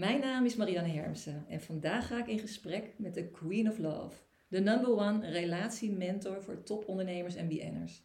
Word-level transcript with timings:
Mijn 0.00 0.20
naam 0.20 0.44
is 0.44 0.56
Marianne 0.56 0.88
Hermsen 0.88 1.44
en 1.48 1.60
vandaag 1.60 2.06
ga 2.06 2.18
ik 2.18 2.26
in 2.26 2.38
gesprek 2.38 2.94
met 2.96 3.14
de 3.14 3.30
Queen 3.30 3.68
of 3.68 3.78
Love, 3.78 4.16
de 4.48 4.60
number 4.60 4.90
one 4.90 5.30
relatiementor 5.30 6.42
voor 6.42 6.62
topondernemers 6.62 7.34
en 7.34 7.48
BN'ers. 7.48 8.04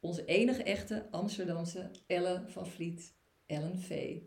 Onze 0.00 0.24
enige 0.24 0.62
echte 0.62 1.06
Amsterdamse 1.10 1.90
Ellen 2.06 2.50
van 2.50 2.66
Vliet, 2.66 3.14
Ellen 3.46 3.78
V. 3.78 4.18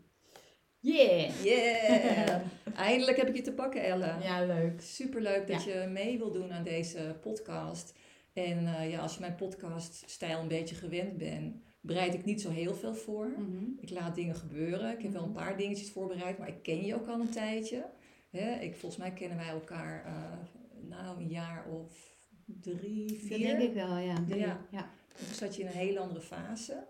Yeah! 0.78 1.44
Yeah! 1.44 2.40
Eindelijk 2.74 3.16
heb 3.16 3.28
ik 3.28 3.36
je 3.36 3.42
te 3.42 3.52
pakken, 3.52 3.84
Ellen. 3.84 4.22
Ja, 4.22 4.46
leuk. 4.46 4.80
Superleuk 4.80 5.46
dat 5.46 5.64
je 5.64 5.86
mee 5.92 6.18
wil 6.18 6.32
doen 6.32 6.52
aan 6.52 6.64
deze 6.64 7.16
podcast. 7.20 7.94
En 8.32 8.66
eh, 8.66 8.90
ja, 8.90 9.00
als 9.00 9.14
je 9.14 9.20
mijn 9.20 9.34
podcaststijl 9.34 10.40
een 10.40 10.48
beetje 10.48 10.74
gewend 10.74 11.16
bent, 11.16 11.56
bereid 11.86 12.14
ik 12.14 12.24
niet 12.24 12.40
zo 12.40 12.50
heel 12.50 12.74
veel 12.74 12.94
voor. 12.94 13.28
Mhm. 13.28 13.64
Ik 13.80 13.90
laat 13.90 14.14
dingen 14.14 14.34
gebeuren. 14.34 14.92
Ik 14.92 15.02
heb 15.02 15.12
wel 15.12 15.22
een 15.22 15.30
Mhm. 15.30 15.38
paar 15.38 15.56
dingetjes 15.56 15.90
voorbereid, 15.90 16.38
maar 16.38 16.48
ik 16.48 16.62
ken 16.62 16.84
je 16.84 16.94
ook 16.94 17.06
al 17.06 17.20
een 17.20 17.30
tijdje. 17.30 17.84
Hè? 18.30 18.58
Ik, 18.60 18.76
volgens 18.76 19.00
mij 19.00 19.12
kennen 19.12 19.38
wij 19.38 19.48
elkaar 19.48 20.06
uh, 20.06 20.88
nou 20.88 21.20
een 21.20 21.28
jaar 21.28 21.66
of 21.68 22.16
drie, 22.44 23.20
vier. 23.20 23.30
Dat 23.30 23.58
denk 23.58 23.62
ik 23.62 23.74
wel, 23.74 23.96
ja. 23.96 24.24
Drie. 24.26 24.40
Ja. 24.40 24.66
ja. 24.70 24.90
Toen 25.14 25.34
zat 25.34 25.56
je 25.56 25.62
in 25.62 25.68
een 25.68 25.74
hele 25.74 25.98
andere 25.98 26.20
fase. 26.20 26.86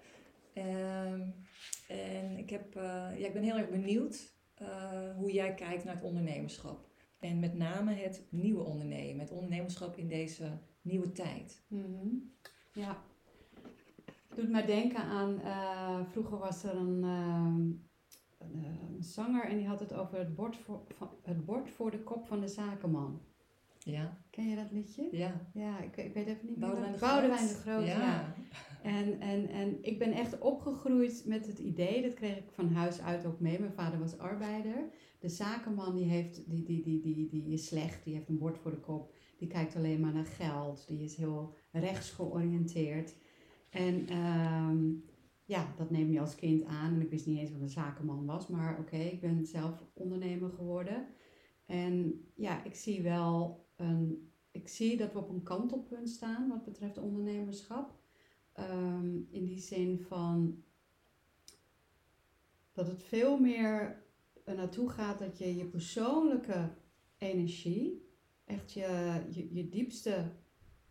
Ehm, 0.52 1.20
en 1.88 2.36
ik, 2.38 2.50
heb, 2.50 2.76
uh, 2.76 2.82
ja, 3.18 3.26
ik 3.26 3.32
ben 3.32 3.42
heel 3.42 3.56
erg 3.56 3.70
benieuwd 3.70 4.32
uh, 4.62 5.16
hoe 5.16 5.32
jij 5.32 5.54
kijkt 5.54 5.84
naar 5.84 5.94
het 5.94 6.04
ondernemerschap. 6.04 6.88
En 7.20 7.38
met 7.38 7.54
name 7.54 7.94
het 7.94 8.22
nieuwe 8.28 8.62
ondernemen, 8.62 9.20
het 9.20 9.30
ondernemerschap 9.30 9.96
in 9.96 10.08
deze 10.08 10.58
nieuwe 10.82 11.12
tijd. 11.12 11.62
Mm 11.68 11.82
-hmm. 11.82 12.32
Ja. 12.72 13.02
Doet 14.36 14.50
mij 14.50 14.66
denken 14.66 15.02
aan, 15.02 15.40
uh, 15.44 16.00
vroeger 16.10 16.38
was 16.38 16.64
er 16.64 16.76
een, 16.76 17.02
een, 17.02 17.86
een, 18.38 19.02
zanger 19.02 19.44
en 19.44 19.56
die 19.56 19.66
had 19.66 19.80
het 19.80 19.92
over 19.92 20.18
het 20.18 20.34
bord, 20.34 20.56
voor, 20.56 20.86
het 21.22 21.44
bord 21.44 21.70
voor 21.70 21.90
de 21.90 22.02
kop 22.02 22.26
van 22.26 22.40
de 22.40 22.48
zakenman. 22.48 23.20
Ja. 23.78 24.18
Ken 24.30 24.48
je 24.48 24.56
dat 24.56 24.70
liedje? 24.70 25.08
Ja. 25.10 25.40
Ja, 25.54 25.80
ik, 25.80 25.96
ik 25.96 26.14
weet 26.14 26.26
even 26.26 26.46
niet 26.46 26.58
Boudewijn 26.58 26.90
meer. 26.90 27.00
de 27.00 27.06
Boudewijn 27.06 27.46
de 27.46 27.54
Groot, 27.54 27.86
ja. 27.86 28.00
ja. 28.00 28.34
En, 28.82 29.20
en, 29.20 29.48
en 29.48 29.78
ik 29.82 29.98
ben 29.98 30.12
echt 30.12 30.38
opgegroeid 30.38 31.22
met 31.26 31.46
het 31.46 31.58
idee, 31.58 32.02
dat 32.02 32.14
kreeg 32.14 32.36
ik 32.36 32.50
van 32.50 32.72
huis 32.72 33.00
uit 33.00 33.26
ook 33.26 33.40
mee. 33.40 33.60
Mijn 33.60 33.72
vader 33.72 33.98
was 33.98 34.18
arbeider. 34.18 34.90
De 35.18 35.28
zakenman 35.28 35.94
die, 35.94 36.04
heeft, 36.04 36.50
die, 36.50 36.64
die, 36.64 36.82
die, 36.82 37.00
die, 37.00 37.28
die 37.28 37.52
is 37.52 37.66
slecht, 37.66 38.04
die 38.04 38.14
heeft 38.14 38.28
een 38.28 38.38
bord 38.38 38.58
voor 38.58 38.70
de 38.70 38.80
kop. 38.80 39.12
Die 39.38 39.48
kijkt 39.48 39.76
alleen 39.76 40.00
maar 40.00 40.12
naar 40.12 40.26
geld. 40.26 40.88
Die 40.88 41.02
is 41.02 41.16
heel 41.16 41.54
rechts 41.72 42.10
georiënteerd. 42.10 43.14
En 43.76 44.16
um, 44.16 45.04
ja, 45.44 45.74
dat 45.76 45.90
neem 45.90 46.10
je 46.10 46.20
als 46.20 46.34
kind 46.34 46.64
aan. 46.64 46.94
En 46.94 47.00
ik 47.00 47.10
wist 47.10 47.26
niet 47.26 47.38
eens 47.38 47.52
wat 47.52 47.60
een 47.60 47.68
zakenman 47.68 48.26
was. 48.26 48.48
Maar 48.48 48.78
oké, 48.78 48.96
ik 48.96 49.20
ben 49.20 49.46
zelf 49.46 49.84
ondernemer 49.92 50.50
geworden. 50.50 51.06
En 51.66 52.24
ja, 52.34 52.64
ik 52.64 52.74
zie 52.74 53.02
wel 53.02 53.64
een... 53.76 54.30
Ik 54.50 54.68
zie 54.68 54.96
dat 54.96 55.12
we 55.12 55.18
op 55.18 55.28
een 55.28 55.42
kantelpunt 55.42 56.08
staan 56.08 56.48
wat 56.48 56.64
betreft 56.64 56.98
ondernemerschap. 56.98 57.94
Um, 58.58 59.26
in 59.30 59.44
die 59.44 59.58
zin 59.58 60.00
van 60.00 60.62
dat 62.72 62.86
het 62.86 63.02
veel 63.02 63.38
meer 63.38 64.04
er 64.44 64.54
naartoe 64.54 64.88
gaat 64.88 65.18
dat 65.18 65.38
je 65.38 65.56
je 65.56 65.64
persoonlijke 65.64 66.74
energie, 67.18 68.08
echt 68.44 68.72
je, 68.72 69.22
je, 69.30 69.54
je 69.54 69.68
diepste 69.68 70.32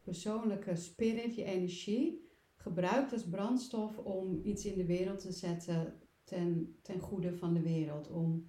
persoonlijke 0.04 0.76
spirit, 0.76 1.36
je 1.36 1.44
energie, 1.44 2.25
gebruikt 2.66 3.14
als 3.14 3.30
brandstof 3.30 3.98
om 3.98 4.40
iets 4.44 4.66
in 4.66 4.78
de 4.78 4.86
wereld 4.86 5.20
te 5.20 5.32
zetten 5.32 6.00
ten, 6.24 6.76
ten 6.82 7.00
goede 7.00 7.38
van 7.38 7.54
de 7.54 7.62
wereld. 7.62 8.10
Om, 8.10 8.48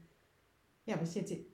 ja, 0.83 0.98
we 0.98 1.06
zitten 1.06 1.47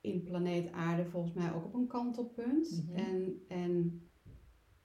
in 0.00 0.22
planeet 0.22 0.72
aarde 0.72 1.04
volgens 1.04 1.32
mij 1.32 1.52
ook 1.52 1.64
op 1.64 1.74
een 1.74 1.86
kantelpunt. 1.86 2.70
Mhm. 2.70 2.80
Mm 2.80 2.86
-hmm. 2.86 2.96
En, 2.96 3.44
en 3.48 4.02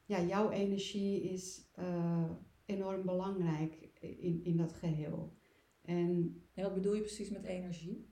ja, 0.06 0.22
jouw 0.24 0.50
energie 0.50 1.22
is 1.22 1.72
uh, 1.80 2.32
enorm 2.66 3.06
belangrijk 3.06 3.90
in, 4.00 4.44
in 4.44 4.58
dat 4.58 4.74
geheel. 4.74 5.34
En, 5.82 6.42
en 6.54 6.64
wat 6.64 6.74
bedoel 6.74 6.94
je 6.94 7.02
precies 7.02 7.30
met 7.30 7.44
energie? 7.44 8.10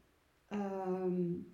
Um, 0.49 1.53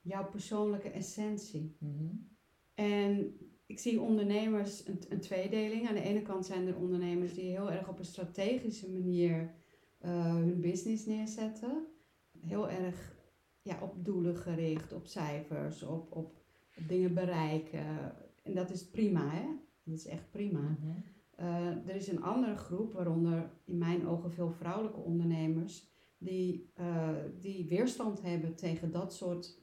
jouw 0.00 0.28
persoonlijke 0.28 0.90
essentie. 0.90 1.76
Mm 1.78 1.96
-hmm. 1.98 2.30
En 2.74 3.36
ik 3.66 3.78
zie 3.78 4.00
ondernemers 4.00 4.86
een, 4.86 5.00
een, 5.08 5.20
tweedeling. 5.20 5.88
Aan 5.88 5.94
de 5.94 6.02
ene 6.02 6.22
kant 6.22 6.46
zijn 6.46 6.66
er 6.66 6.76
ondernemers 6.76 7.34
die 7.34 7.50
heel 7.50 7.70
erg 7.70 7.88
op 7.88 7.98
een 7.98 8.04
strategische 8.04 8.92
manier 8.92 9.54
uh, 10.04 10.34
hun 10.34 10.60
business 10.60 11.06
neerzetten. 11.06 11.86
Heel 12.40 12.70
erg 12.70 13.16
ja, 13.62 13.78
op 13.82 14.04
doelen 14.04 14.36
gericht, 14.36 14.92
op 14.92 15.06
cijfers, 15.06 15.82
op, 15.82 16.16
op, 16.16 16.36
op 16.76 16.88
dingen 16.88 17.14
bereiken. 17.14 18.14
En 18.42 18.54
dat 18.54 18.70
is 18.70 18.90
prima, 18.90 19.28
hè? 19.28 19.46
Dat 19.84 19.94
is 19.94 20.06
echt 20.06 20.30
prima. 20.30 20.60
Mm 20.60 20.76
-hmm. 20.80 21.02
uh, 21.40 21.88
er 21.88 21.94
is 21.94 22.08
een 22.08 22.22
andere 22.22 22.56
groep, 22.56 22.92
waaronder 22.92 23.50
in 23.64 23.78
mijn 23.78 24.06
ogen 24.06 24.32
veel 24.32 24.50
vrouwelijke 24.50 25.00
ondernemers, 25.00 25.90
die, 26.18 26.70
uh, 26.80 27.08
die 27.40 27.68
weerstand 27.68 28.22
hebben 28.22 28.54
tegen 28.54 28.90
dat 28.90 29.14
soort 29.14 29.60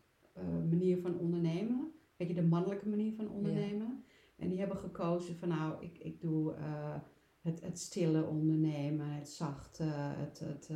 manier 0.70 0.98
van 0.98 1.20
ondernemen. 1.20 1.99
Weet 2.20 2.28
je, 2.28 2.34
de 2.34 2.42
mannelijke 2.42 2.90
manier 2.90 3.14
van 3.14 3.30
ondernemen. 3.30 3.88
Ja. 3.88 4.44
En 4.44 4.50
die 4.50 4.60
hebben 4.60 4.78
gekozen 4.78 5.38
van 5.38 5.50
nou, 5.50 5.84
ik, 5.84 5.98
ik 5.98 6.22
doe 6.22 6.54
het, 7.42 7.62
het 7.62 7.80
stille 7.80 8.26
ondernemen, 8.26 9.10
het 9.10 9.30
zachte, 9.30 9.84
het... 9.84 10.40
het 10.40 10.70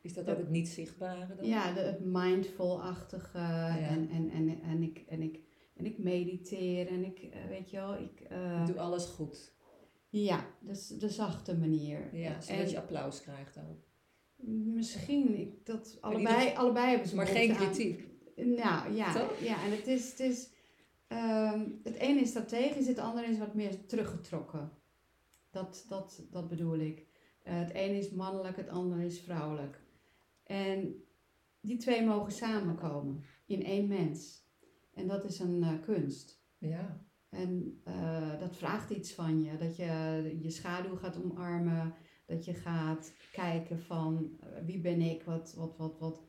is 0.00 0.14
dat 0.14 0.30
ook 0.30 0.36
het 0.36 0.50
niet 0.50 0.68
zichtbare 0.68 1.34
dan? 1.34 1.46
Ja, 1.46 1.72
de, 1.72 1.80
het 1.80 2.04
mindful-achtige. 2.04 3.38
Ja. 3.38 3.88
En, 3.88 4.08
en, 4.08 4.30
en, 4.30 4.62
en, 4.62 4.82
ik, 4.82 5.04
en, 5.08 5.22
ik, 5.22 5.40
en 5.74 5.84
ik 5.84 5.98
mediteer 5.98 6.88
en 6.88 7.04
ik, 7.04 7.22
uh, 7.22 7.48
weet 7.48 7.70
je 7.70 7.76
wel, 7.76 7.94
ik... 7.94 8.26
Uh, 8.32 8.60
ik 8.60 8.66
doe 8.66 8.78
alles 8.78 9.06
goed. 9.06 9.54
Ja, 10.08 10.46
dus 10.60 10.88
de 10.88 11.08
zachte 11.08 11.56
manier. 11.56 12.16
Ja, 12.16 12.40
zodat 12.40 12.64
en, 12.64 12.70
je 12.70 12.78
applaus 12.78 13.20
krijgt 13.22 13.58
ook. 13.58 13.82
Misschien, 14.46 15.38
ik, 15.38 15.66
dat 15.66 15.98
allebei, 16.00 16.54
allebei 16.54 16.88
hebben 16.88 17.08
ze 17.08 17.14
Maar 17.16 17.26
geen 17.26 17.54
kritiek. 17.54 18.13
Nou 18.36 18.94
ja, 18.94 19.12
Toch? 19.12 19.38
ja 19.38 19.64
en 19.64 19.70
het 19.70 19.86
is, 19.86 20.10
het 20.10 20.20
is 20.20 20.48
um, 21.08 21.80
het 21.82 21.94
ene 21.94 22.20
is 22.20 22.28
strategisch, 22.28 22.86
het 22.86 22.98
andere 22.98 23.26
is 23.26 23.38
wat 23.38 23.54
meer 23.54 23.86
teruggetrokken. 23.86 24.72
Dat, 25.50 25.84
dat, 25.88 26.22
dat 26.30 26.48
bedoel 26.48 26.78
ik. 26.78 26.98
Uh, 26.98 27.54
het 27.58 27.70
ene 27.70 27.98
is 27.98 28.10
mannelijk, 28.10 28.56
het 28.56 28.68
andere 28.68 29.04
is 29.04 29.20
vrouwelijk. 29.20 29.80
En 30.44 31.04
die 31.60 31.76
twee 31.76 32.04
mogen 32.04 32.32
samenkomen 32.32 33.24
in 33.46 33.64
één 33.64 33.88
mens. 33.88 34.42
En 34.94 35.06
dat 35.06 35.24
is 35.24 35.38
een 35.38 35.58
uh, 35.58 35.80
kunst. 35.82 36.42
Ja. 36.58 37.06
En 37.28 37.82
uh, 37.88 38.40
dat 38.40 38.56
vraagt 38.56 38.90
iets 38.90 39.12
van 39.12 39.42
je. 39.42 39.56
Dat 39.56 39.76
je 39.76 40.38
je 40.42 40.50
schaduw 40.50 40.96
gaat 40.96 41.22
omarmen. 41.22 41.94
Dat 42.26 42.44
je 42.44 42.54
gaat 42.54 43.12
kijken 43.32 43.80
van 43.80 44.38
wie 44.64 44.80
ben 44.80 45.00
ik, 45.00 45.22
wat, 45.22 45.54
wat, 45.56 45.76
wat, 45.76 45.98
wat, 45.98 46.22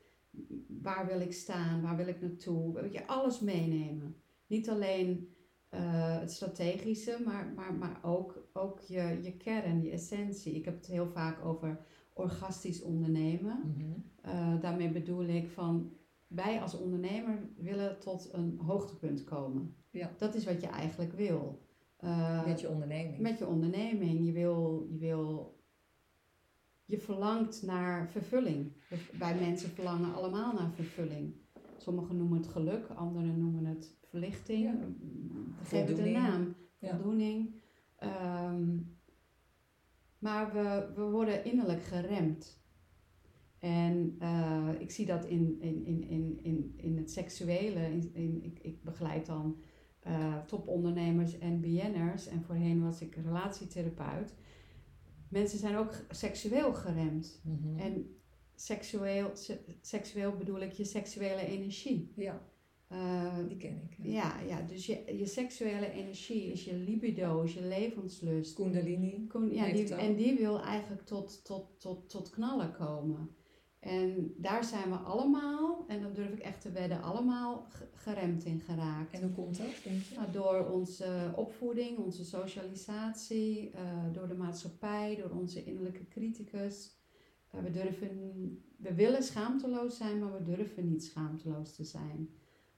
waar 0.67 1.05
wil 1.05 1.19
ik 1.19 1.33
staan, 1.33 1.81
waar 1.81 1.95
wil 1.95 2.07
ik 2.07 2.21
naartoe. 2.21 2.73
Weet 2.73 2.93
je, 2.93 3.07
alles 3.07 3.39
meenemen. 3.39 4.15
Niet 4.47 4.69
alleen 4.69 5.29
uh, 5.73 6.19
het 6.19 6.31
strategische, 6.31 7.17
maar, 7.25 7.53
maar, 7.55 7.73
maar 7.73 7.99
ook, 8.03 8.47
ook 8.53 8.79
je, 8.79 9.19
je 9.21 9.37
kern, 9.37 9.83
je 9.83 9.91
essentie. 9.91 10.53
Ik 10.55 10.65
heb 10.65 10.75
het 10.75 10.85
heel 10.85 11.07
vaak 11.07 11.45
over 11.45 11.79
orgastisch 12.13 12.81
ondernemen. 12.81 13.59
Mm 13.63 13.73
-hmm. 13.77 14.03
uh, 14.25 14.61
daarmee 14.61 14.89
bedoel 14.89 15.23
ik 15.23 15.49
van 15.49 15.93
wij 16.27 16.61
als 16.61 16.77
ondernemer 16.77 17.49
willen 17.57 17.99
tot 17.99 18.29
een 18.33 18.59
hoogtepunt 18.65 19.23
komen. 19.23 19.75
Ja. 19.91 20.11
Dat 20.17 20.35
is 20.35 20.45
wat 20.45 20.61
je 20.61 20.67
eigenlijk 20.67 21.13
wil. 21.13 21.63
Uh, 22.03 22.45
met 22.45 22.61
je 22.61 22.69
onderneming. 22.69 23.19
Met 23.19 23.37
je 23.37 23.47
onderneming. 23.47 24.25
Je 24.25 24.31
wil, 24.31 24.87
je 24.91 24.97
wil. 24.97 25.54
Je 26.85 26.99
verlangt 26.99 27.63
naar 27.63 28.09
vervulling. 28.09 28.71
Wij 29.17 29.39
mensen 29.39 29.69
verlangen 29.69 30.13
allemaal 30.13 30.53
naar 30.53 30.71
vervulling. 30.71 31.33
Sommigen 31.77 32.17
noemen 32.17 32.37
het 32.37 32.47
geluk, 32.47 32.87
anderen 32.87 33.39
noemen 33.39 33.65
het 33.65 33.97
verlichting. 34.09 34.63
Ja. 34.63 34.75
Geef 35.63 35.87
het 35.87 35.97
een 35.97 36.11
naam. 36.11 36.55
Ja. 36.79 36.95
Voldoening. 36.95 37.61
Um, 38.03 38.97
maar 40.19 40.53
we, 40.53 40.91
we 40.95 41.01
worden 41.01 41.45
innerlijk 41.45 41.83
geremd. 41.83 42.63
En 43.59 44.15
uh, 44.21 44.69
ik 44.79 44.91
zie 44.91 45.05
dat 45.05 45.25
in, 45.25 45.57
in, 45.59 45.85
in, 45.85 46.07
in, 46.07 46.39
in, 46.41 46.73
in 46.77 46.97
het 46.97 47.11
seksuele. 47.11 47.79
In, 47.79 48.13
in, 48.13 48.43
ik, 48.43 48.59
ik 48.59 48.83
begeleid 48.83 49.25
dan 49.25 49.61
uh, 50.07 50.37
topondernemers 50.37 51.37
en 51.37 51.61
BN'ers. 51.61 52.27
En 52.27 52.43
voorheen 52.43 52.83
was 52.83 53.01
ik 53.01 53.15
relatietherapeut. 53.15 54.35
Mensen 55.35 55.59
zijn 55.59 55.75
ook 55.75 55.93
seksueel 56.09 56.73
geremd. 56.73 57.41
Mm 57.43 57.59
-hmm. 57.61 57.79
En 57.79 58.15
seksueel, 58.55 59.29
se, 59.33 59.59
seksueel 59.81 60.35
bedoel 60.35 60.59
ik 60.59 60.71
je 60.71 60.83
seksuele 60.83 61.45
energie. 61.47 62.11
Ja, 62.15 62.41
uh, 62.91 63.47
die 63.47 63.57
ken 63.57 63.81
ik. 63.89 63.97
Ja, 64.05 64.39
ja, 64.39 64.47
ja 64.47 64.61
dus 64.61 64.85
je, 64.85 65.17
je 65.17 65.25
seksuele 65.25 65.91
energie 65.91 66.51
is 66.51 66.63
je 66.63 66.73
libido, 66.73 67.41
is 67.41 67.53
je 67.53 67.61
levenslust. 67.61 68.53
Kundalini. 68.53 69.27
Koen, 69.27 69.53
ja, 69.53 69.71
die, 69.71 69.95
en 69.95 70.15
die 70.15 70.37
wil 70.37 70.61
eigenlijk 70.61 71.05
tot, 71.05 71.45
tot, 71.45 71.79
tot, 71.79 72.09
tot 72.09 72.29
knallen 72.29 72.71
komen. 72.71 73.29
En 73.85 74.33
daar 74.37 74.63
zijn 74.63 74.89
we 74.89 74.95
allemaal, 74.95 75.85
en 75.87 76.01
dat 76.01 76.15
durf 76.15 76.31
ik 76.31 76.39
echt 76.39 76.61
te 76.61 76.71
wedden, 76.71 77.01
allemaal 77.01 77.65
ge- 77.69 77.87
geremd 77.93 78.45
in 78.45 78.59
geraakt. 78.59 79.11
En 79.13 79.21
hoe 79.21 79.31
komt 79.31 79.57
dat, 79.57 79.67
denk 79.83 80.01
je? 80.03 80.15
Nou, 80.15 80.31
door 80.31 80.69
onze 80.71 81.31
opvoeding, 81.35 81.97
onze 81.97 82.25
socialisatie, 82.25 83.71
eh, 83.71 83.81
door 84.13 84.27
de 84.27 84.33
maatschappij, 84.35 85.15
door 85.15 85.29
onze 85.39 85.63
innerlijke 85.63 86.07
criticus. 86.07 86.97
Eh, 87.51 87.61
we, 87.61 87.71
durven, 87.71 88.09
we 88.77 88.93
willen 88.93 89.23
schaamteloos 89.23 89.97
zijn, 89.97 90.19
maar 90.19 90.33
we 90.33 90.43
durven 90.43 90.87
niet 90.87 91.03
schaamteloos 91.03 91.75
te 91.75 91.83
zijn. 91.83 92.29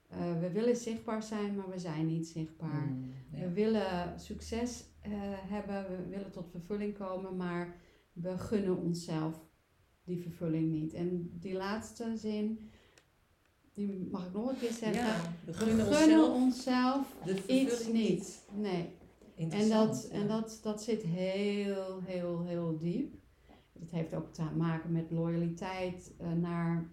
Eh, 0.08 0.40
we 0.40 0.52
willen 0.52 0.76
zichtbaar 0.76 1.24
zijn, 1.24 1.56
maar 1.56 1.70
we 1.70 1.80
zijn 1.80 2.06
niet 2.06 2.28
zichtbaar. 2.28 2.86
Mm, 2.86 3.12
ja. 3.32 3.40
We 3.40 3.54
willen 3.54 4.20
succes 4.20 4.86
hebben, 5.48 5.86
we 5.90 6.10
willen 6.10 6.32
tot 6.32 6.50
vervulling 6.52 6.98
komen, 6.98 7.36
maar 7.36 7.76
we 8.14 8.38
gunnen 8.38 8.78
onszelf 8.78 9.46
die 10.08 10.22
vervulling 10.22 10.72
niet. 10.72 10.94
En 10.94 11.32
die 11.40 11.54
laatste 11.54 12.18
zin, 12.18 12.60
die 13.74 14.08
mag 14.12 14.26
ik 14.26 14.34
nog 14.34 14.50
een 14.50 14.58
keer 14.58 14.72
zeggen. 14.72 15.06
Ja, 15.06 15.34
we 15.46 15.76
we 15.76 15.84
gunnen 15.84 16.32
onszelf 16.32 17.16
iets 17.48 17.88
niet. 17.88 18.44
Nee. 18.56 18.90
En, 19.36 19.70
dat, 19.70 20.08
ja. 20.12 20.18
en 20.18 20.28
dat, 20.28 20.60
dat 20.64 20.84
zit 20.84 21.04
heel, 21.04 22.02
heel, 22.04 22.44
heel 22.44 22.78
diep. 22.78 23.16
Dat 23.74 23.92
heeft 23.92 24.14
ook 24.14 24.34
te 24.34 24.44
maken 24.58 24.92
met 24.92 25.12
loyaliteit 25.12 26.14
eh, 26.18 26.32
naar 26.32 26.90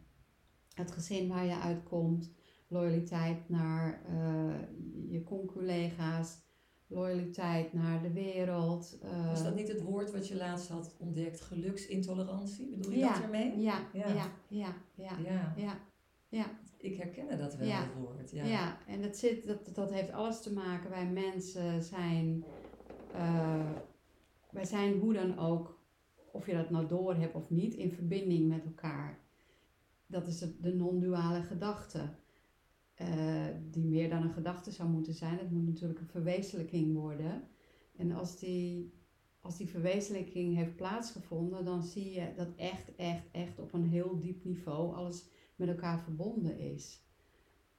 het 0.75 0.91
gezin 0.91 1.29
waar 1.29 1.45
je 1.45 1.59
uitkomt. 1.59 2.31
Loyaliteit 2.69 3.49
naar 3.49 4.03
eh, 4.09 4.55
je 5.11 5.23
conculega's. 5.23 6.43
Loyaliteit 6.87 7.73
naar 7.73 8.03
de 8.03 8.13
wereld. 8.13 8.99
eh, 9.03 9.29
Was 9.29 9.43
dat 9.43 9.55
niet 9.55 9.69
het 9.69 9.83
woord 9.83 10.13
wat 10.13 10.29
je 10.29 10.37
laatst 10.37 10.69
had 10.69 10.95
ontdekt? 10.99 11.41
Geluksintolerantie? 11.41 12.67
Bedoel 12.69 12.93
je 12.93 12.99
Ja. 12.99 13.13
dat 13.13 13.23
ermee? 13.23 13.61
ja, 13.61 13.79
Ja. 13.93 14.07
ja, 14.49 14.75
ja, 14.95 15.17
ja, 15.57 15.79
ja, 16.29 16.47
ik 16.79 16.97
herkende 16.97 17.37
dat 17.37 17.57
wel, 17.57 17.69
het 17.69 17.95
woord. 17.99 18.31
Ja. 18.31 18.45
Ja, 18.45 18.79
en 18.87 19.03
dat, 19.03 19.17
zit, 19.17 19.47
dat, 19.47 19.75
dat 19.75 19.93
heeft 19.93 20.13
alles 20.13 20.43
te 20.43 20.53
maken. 20.53 20.91
Wij 20.91 21.07
mensen 21.07 21.83
zijn, 21.83 22.45
eh, 23.13 23.71
wij 24.51 24.65
zijn 24.65 24.99
hoe 24.99 25.13
dan 25.13 25.39
ook, 25.39 25.79
of 26.33 26.47
je 26.47 26.53
dat 26.53 26.71
nou 26.71 26.87
door 26.87 27.15
hebt 27.15 27.35
of 27.35 27.51
niet, 27.51 27.75
in 27.75 27.93
verbinding 27.93 28.49
met 28.49 28.65
elkaar. 28.65 29.19
Dat 30.07 30.27
is 30.27 30.39
de 30.39 30.75
non-duale 30.75 31.43
gedachte. 31.43 32.09
Eh, 32.95 33.47
die 33.71 33.85
meer 33.85 34.09
dan 34.11 34.23
een 34.23 34.33
gedachte 34.33 34.71
zou 34.71 34.89
moeten 34.89 35.15
zijn. 35.15 35.39
Het 35.39 35.51
moet 35.51 35.67
natuurlijk 35.67 36.01
een 36.01 36.07
verwezenlijking 36.07 36.95
worden. 36.95 37.49
En 37.97 38.13
als 38.13 38.39
die, 38.39 38.95
als 39.41 39.57
die 39.57 39.69
verwezenlijking 39.69 40.57
heeft 40.57 40.77
plaatsgevonden, 40.77 41.65
dan 41.65 41.83
zie 41.83 42.11
je 42.11 42.33
dat 42.37 42.55
echt, 42.57 42.95
echt, 42.95 43.31
echt 43.31 43.59
op 43.59 43.73
een 43.73 43.89
heel 43.89 44.19
diep 44.19 44.45
niveau 44.45 44.95
alles 44.95 45.29
met 45.57 45.69
elkaar 45.69 46.03
verbonden 46.03 46.59
is. 46.59 47.03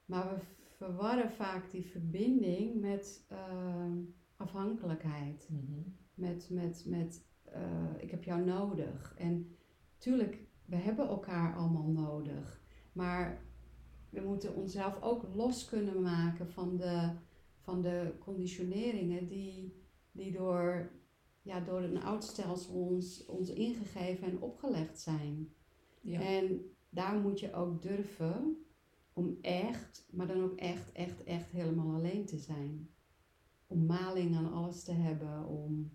Maar 0.06 0.36
we 0.36 0.42
verwarren 0.78 1.32
vaak 1.32 1.72
die 1.72 1.86
verbinding 1.86 2.82
met 2.82 3.26
eh, 3.30 3.92
afhankelijkheid. 4.36 5.50
Mhm. 5.50 5.82
Met, 6.14 6.50
met, 6.50 6.84
met 6.88 7.26
eh, 7.44 7.94
ik 7.98 8.12
heb 8.12 8.24
jou 8.24 8.46
nodig. 8.46 9.14
En 9.18 9.56
tuurlijk, 9.98 10.48
we 10.66 10.76
hebben 10.76 11.08
elkaar 11.08 11.56
allemaal 11.56 11.88
nodig. 11.88 12.64
Maar 12.94 13.45
we 14.16 14.28
moeten 14.28 14.56
onszelf 14.56 15.02
ook 15.02 15.36
los 15.36 15.66
kunnen 15.66 16.02
maken 16.02 16.52
van 16.52 16.78
de, 16.78 17.12
van 17.60 17.82
de 17.82 18.14
conditioneringen 18.20 19.28
die, 19.28 19.84
die 20.12 20.32
door, 20.32 20.92
ja, 21.42 21.60
door 21.60 21.82
een 21.82 22.02
oud 22.02 22.24
stelsel 22.24 22.74
ons, 22.74 23.26
ons 23.26 23.50
ingegeven 23.50 24.28
en 24.28 24.42
opgelegd 24.42 25.00
zijn. 25.00 25.54
Ja. 26.02 26.20
En 26.20 26.76
daar 26.90 27.20
moet 27.20 27.40
je 27.40 27.54
ook 27.54 27.82
durven 27.82 28.66
om 29.14 29.38
echt, 29.42 30.08
maar 30.12 30.28
dan 30.28 30.44
ook 30.44 30.56
echt, 30.56 30.92
echt, 30.92 31.24
echt 31.24 31.52
helemaal 31.52 31.96
alleen 31.96 32.26
te 32.26 32.38
zijn. 32.38 32.90
Om 33.68 33.86
maling 33.86 34.36
aan 34.36 34.54
alles 34.54 34.84
te 34.84 34.92
hebben, 34.92 35.48
om 35.48 35.92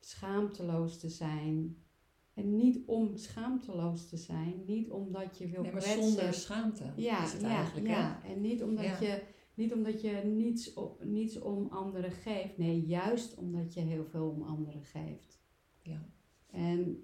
schaamteloos 0.00 0.98
te 0.98 1.08
zijn. 1.08 1.82
En 2.38 2.56
niet 2.56 2.78
om 2.86 3.16
schaamteloos 3.16 4.08
te 4.08 4.16
zijn, 4.16 4.62
niet 4.66 4.90
omdat 4.90 5.38
je 5.38 5.46
wil 5.48 5.62
Nee, 5.62 5.72
maar 5.72 5.80
kwetsen. 5.80 6.02
zonder 6.04 6.34
schaamte 6.34 6.92
Ja, 6.96 7.24
is 7.24 7.32
het 7.32 7.40
ja, 7.40 7.48
eigenlijk. 7.48 7.86
hè? 7.86 7.92
ja. 7.92 8.22
En 8.24 8.40
niet 8.40 8.62
omdat 8.62 8.84
Ja. 8.84 9.00
je, 9.00 9.22
niet 9.54 9.72
omdat 9.72 10.00
je 10.00 10.10
niets, 10.24 10.72
op, 10.74 11.04
niets 11.04 11.38
om 11.38 11.66
anderen 11.70 12.10
geeft. 12.12 12.58
Nee, 12.58 12.86
juist 12.86 13.34
omdat 13.34 13.74
je 13.74 13.80
heel 13.80 14.04
veel 14.04 14.28
om 14.28 14.42
anderen 14.42 14.82
geeft. 14.84 15.40
Ja. 15.82 16.08
En 16.50 17.02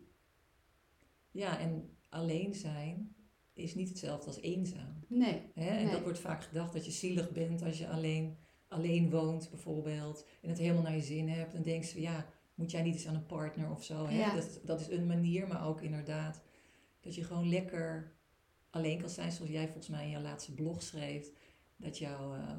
Ja, 1.31 1.59
en 1.59 1.91
alleen 2.09 2.55
zijn 2.55 3.15
is 3.53 3.75
niet 3.75 3.89
hetzelfde 3.89 4.27
als 4.27 4.41
eenzaam. 4.41 5.05
nee, 5.09 5.43
Hè? 5.55 5.67
En 5.69 5.85
Nee. 5.85 5.93
dat 5.93 6.03
wordt 6.03 6.19
vaak 6.19 6.43
gedacht 6.45 6.73
dat 6.73 6.85
je 6.85 6.91
zielig 6.91 7.33
bent 7.33 7.63
als 7.63 7.79
je 7.79 7.89
alleen, 7.89 8.37
alleen 8.69 9.11
woont 9.11 9.51
bijvoorbeeld. 9.51 10.27
En 10.43 10.49
het 10.49 10.59
helemaal 10.59 10.83
naar 10.83 10.97
je 10.97 11.03
zin 11.03 11.29
hebt. 11.29 11.53
Dan 11.53 11.63
denk 11.63 11.85
je, 11.85 12.01
ja, 12.01 12.27
moet 12.55 12.71
jij 12.71 12.83
niet 12.83 12.95
eens 12.95 13.07
aan 13.07 13.15
een 13.15 13.27
partner 13.27 13.71
of 13.71 13.85
zo. 13.85 14.07
Hè? 14.07 14.19
Ja. 14.19 14.35
Dat, 14.35 14.61
dat 14.65 14.81
is 14.81 14.89
een 14.89 15.07
manier, 15.07 15.49
maar 15.49 15.67
ook 15.67 15.81
inderdaad 15.81 16.43
dat 17.01 17.15
je 17.15 17.25
gewoon 17.25 17.49
lekker 17.49 18.13
alleen 18.71 19.01
kan 19.01 19.09
zijn. 19.09 19.33
Zoals 19.33 19.51
jij 19.51 19.65
volgens 19.65 19.89
mij 19.89 20.05
in 20.05 20.11
jouw 20.11 20.23
laatste 20.23 20.55
blog 20.55 20.83
schreef. 20.83 21.31
Dat 21.77 21.99
jouw 21.99 22.35
eh, 22.35 22.55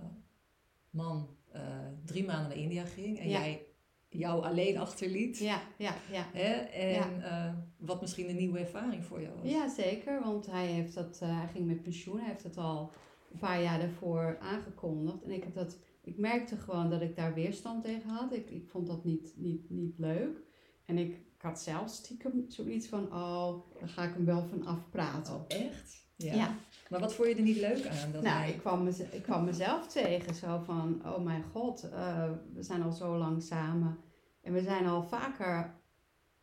man 0.89 1.29
eh, 1.51 1.61
drie 2.05 2.25
maanden 2.25 2.47
naar 2.47 2.57
India 2.57 2.83
ging 2.83 3.19
en 3.19 3.29
Ja. 3.29 3.39
jij 3.39 3.65
jou 4.09 4.43
alleen 4.43 4.77
achterliet. 4.77 5.37
ja, 5.37 5.61
ja, 5.77 5.95
ja. 6.11 6.29
Hè? 6.33 6.53
En 6.53 7.23
eh, 7.23 7.53
wat 7.77 8.01
misschien 8.01 8.29
een 8.29 8.35
nieuwe 8.35 8.59
ervaring 8.59 9.03
voor 9.05 9.21
jou 9.21 9.33
was. 9.41 9.51
Ja, 9.51 9.69
zeker. 9.69 10.21
Want 10.23 10.45
hij, 10.45 10.65
heeft 10.65 10.93
dat, 10.93 11.19
hij 11.19 11.47
ging 11.53 11.65
met 11.65 11.83
pensioen. 11.83 12.19
Hij 12.19 12.29
heeft 12.29 12.43
het 12.43 12.57
al 12.57 12.91
een 13.31 13.39
paar 13.39 13.61
jaar 13.61 13.79
daarvoor 13.79 14.37
aangekondigd. 14.39 15.23
En 15.23 15.31
ik, 15.31 15.43
heb 15.43 15.53
dat, 15.53 15.77
ik 16.05 16.17
merkte 16.17 16.57
gewoon 16.57 16.89
dat 16.89 17.01
ik 17.01 17.15
daar 17.15 17.33
weerstand 17.33 17.83
tegen 17.83 18.09
had. 18.09 18.33
Ik, 18.33 18.49
ik 18.49 18.69
vond 18.69 18.87
dat 18.87 19.03
niet, 19.05 19.33
niet, 19.35 19.69
niet 19.69 19.97
leuk. 19.97 20.43
En 20.85 20.97
ik, 20.97 21.11
ik 21.11 21.41
had 21.41 21.61
zelf 21.61 21.89
stiekem 21.89 22.45
zoiets 22.47 22.87
van, 22.87 23.13
oh, 23.13 23.53
daar 23.79 23.89
ga 23.89 24.03
ik 24.03 24.13
hem 24.13 24.25
wel 24.25 24.43
van 24.43 24.65
afpraten. 24.65 25.33
Oh, 25.33 25.43
echt? 25.47 26.03
Ja. 26.15 26.55
Maar 26.89 26.99
wat 26.99 27.13
vond 27.13 27.27
je 27.27 27.35
er 27.35 27.41
niet 27.41 27.57
leuk 27.57 27.87
aan? 27.87 28.11
Dat 28.11 28.23
Nou, 28.23 28.37
hij... 28.37 28.49
ik 28.49 28.59
kwam, 28.59 28.83
mez- 28.83 28.99
ik 29.11 29.21
kwam 29.23 29.45
mezelf 29.45 29.87
tegen. 29.87 30.35
Zo 30.35 30.61
van, 30.65 31.01
oh 31.05 31.23
mijn 31.23 31.43
god, 31.43 31.89
eh, 31.89 32.31
we 32.53 32.63
zijn 32.63 32.81
al 32.81 32.91
zo 32.91 33.17
lang 33.17 33.43
samen. 33.43 33.97
En 34.41 34.53
we 34.53 34.61
zijn 34.61 34.85
al 34.85 35.03
vaker... 35.03 35.73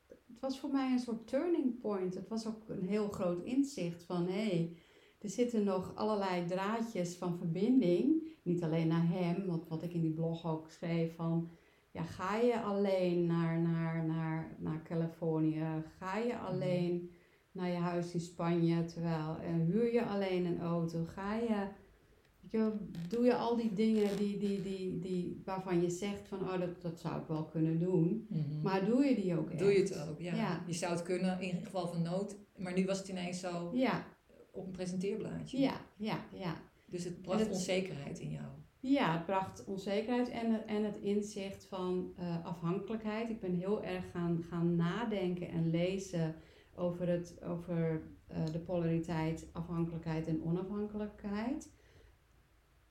Het 0.09 0.41
was 0.41 0.59
voor 0.61 0.71
mij 0.71 0.93
een 0.93 0.99
soort 0.99 1.27
turning 1.27 1.81
point. 1.81 2.15
Het 2.15 2.29
was 2.29 2.47
ook 2.47 2.69
een 2.69 2.87
heel 2.89 3.09
groot 3.09 3.45
inzicht 3.45 4.03
van... 4.03 4.27
Hé, 4.27 4.47
hey, 4.47 4.77
er 5.21 5.29
zitten 5.29 5.65
nog 5.65 5.93
allerlei 5.95 6.47
draadjes 6.47 7.17
van 7.17 7.37
verbinding. 7.37 8.31
Niet 8.43 8.63
alleen 8.63 8.89
naar 8.89 9.09
hem, 9.09 9.47
want 9.47 9.69
wat 9.69 9.83
ik 9.83 9.93
in 9.93 10.01
die 10.01 10.13
blog 10.15 10.47
ook 10.47 10.71
schreef 10.71 11.15
van... 11.15 11.51
Ja, 11.91 12.03
ga 12.03 12.37
je 12.37 12.61
alleen 12.61 13.27
naar, 13.27 13.61
naar, 13.61 14.05
naar, 14.05 14.57
naar 14.59 14.83
Californië? 14.83 15.65
Ga 15.99 16.17
je 16.19 16.39
alleen 16.39 17.11
naar 17.53 17.69
je 17.69 17.77
huis 17.77 18.15
in 18.15 18.21
Spanje? 18.21 18.85
Terwijl 18.85 19.37
eh, 19.41 19.55
huur 19.67 19.93
je 19.93 20.05
alleen 20.05 20.45
een 20.45 20.61
auto? 20.61 21.05
Ga 21.05 21.35
je, 21.35 21.67
weet 22.41 22.51
je, 22.51 22.73
doe 23.09 23.25
je 23.25 23.35
al 23.35 23.57
die 23.57 23.73
dingen 23.73 24.17
die, 24.17 24.39
die, 24.39 24.63
die, 24.63 24.99
die, 24.99 25.43
waarvan 25.45 25.81
je 25.81 25.91
zegt 25.91 26.29
van, 26.29 26.41
oh, 26.41 26.61
dat, 26.61 26.83
dat 26.83 27.01
zou 27.01 27.21
ik 27.21 27.27
wel 27.27 27.45
kunnen 27.45 27.79
doen. 27.79 28.27
Mhm. 28.29 28.63
Maar 28.63 28.85
doe 28.85 29.05
je 29.05 29.15
die 29.15 29.39
ook 29.39 29.51
echt? 29.51 29.59
Doe 29.59 29.73
je 29.73 29.79
het 29.79 30.09
ook, 30.09 30.21
ja. 30.21 30.35
Ja. 30.35 30.65
Je 30.67 30.73
zou 30.73 30.93
het 30.93 31.03
kunnen 31.03 31.41
in 31.41 31.65
geval 31.65 31.89
van 31.89 32.03
nood, 32.03 32.37
maar 32.57 32.73
nu 32.75 32.85
was 32.85 32.99
het 32.99 33.09
ineens 33.09 33.41
zo 33.41 33.71
Ja, 33.75 34.05
op 34.51 34.67
een 34.67 34.73
presenteerblaadje. 34.73 35.59
ja, 35.59 35.81
ja, 35.97 36.25
ja. 36.33 36.55
Dus 36.93 37.05
het 37.05 37.23
bracht 37.23 37.41
het- 37.41 37.49
onzekerheid 37.51 38.19
in 38.19 38.31
jou. 38.31 38.47
Ja, 38.81 39.13
het 39.17 39.27
bracht 39.27 39.65
onzekerheid 39.65 40.29
en, 40.29 40.53
het- 40.53 40.65
en 40.65 40.85
het 40.85 40.97
inzicht 40.97 41.65
van 41.65 42.13
eh, 42.17 42.45
afhankelijkheid. 42.47 43.31
Ik 43.31 43.41
ben 43.41 43.55
heel 43.55 43.83
erg 43.83 44.11
gaan, 44.11 44.43
gaan 44.49 44.77
nadenken 44.77 45.49
en 45.49 45.71
lezen 45.71 46.35
over, 46.75 47.09
het, 47.09 47.43
over 47.45 48.03
eh, 48.27 48.47
de 48.53 48.59
polariteit 48.59 49.49
afhankelijkheid 49.53 50.27
en 50.27 50.43
onafhankelijkheid. 50.45 51.73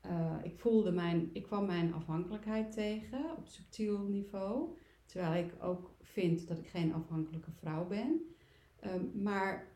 Eh, 0.01 0.35
ik 0.43 0.59
voelde 0.59 0.91
mijn, 0.91 1.29
ik 1.33 1.43
kwam 1.43 1.65
mijn 1.65 1.93
afhankelijkheid 1.93 2.71
tegen 2.71 3.37
op 3.37 3.47
subtiel 3.47 3.99
niveau. 3.99 4.77
Terwijl 5.05 5.43
ik 5.45 5.53
ook 5.63 5.95
vind 6.01 6.47
dat 6.47 6.57
ik 6.57 6.67
geen 6.67 6.93
afhankelijke 6.93 7.51
vrouw 7.51 7.87
ben. 7.87 8.21
Ehm, 8.79 9.03
maar 9.23 9.70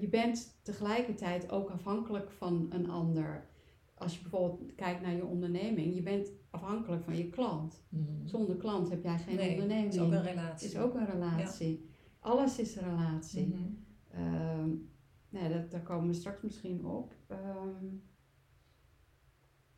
je 0.00 0.08
bent 0.08 0.58
tegelijkertijd 0.62 1.50
ook 1.50 1.70
afhankelijk 1.70 2.30
van 2.30 2.66
een 2.70 2.90
ander 2.90 3.48
als 3.98 4.14
je 4.14 4.20
bijvoorbeeld 4.20 4.74
kijkt 4.74 5.00
naar 5.00 5.14
je 5.14 5.24
onderneming, 5.24 5.94
je 5.94 6.02
bent 6.02 6.32
afhankelijk 6.50 7.04
van 7.04 7.16
je 7.16 7.28
klant. 7.28 7.82
Mhm. 7.88 8.26
Zonder 8.26 8.56
klant 8.56 8.90
heb 8.90 9.02
jij 9.02 9.18
geen 9.18 9.36
nee, 9.36 9.50
onderneming. 9.50 9.84
Het 9.84 9.94
is 9.94 10.00
ook 10.00 10.12
een 10.12 10.16
Het 10.16 10.26
relatie. 10.26 10.68
is 10.68 10.76
ook 10.76 10.94
een 10.94 11.06
relatie. 11.06 11.90
Alles 12.20 12.58
is 12.58 12.76
een 12.76 12.84
relatie. 12.84 13.46
Mhm. 13.46 13.62
Ehm, 14.08 14.70
nee, 15.28 15.52
dat, 15.52 15.70
daar 15.70 15.82
komen 15.82 16.08
we 16.08 16.14
straks 16.14 16.42
misschien 16.42 16.86
op. 16.86 17.14
Ehm, 17.26 17.86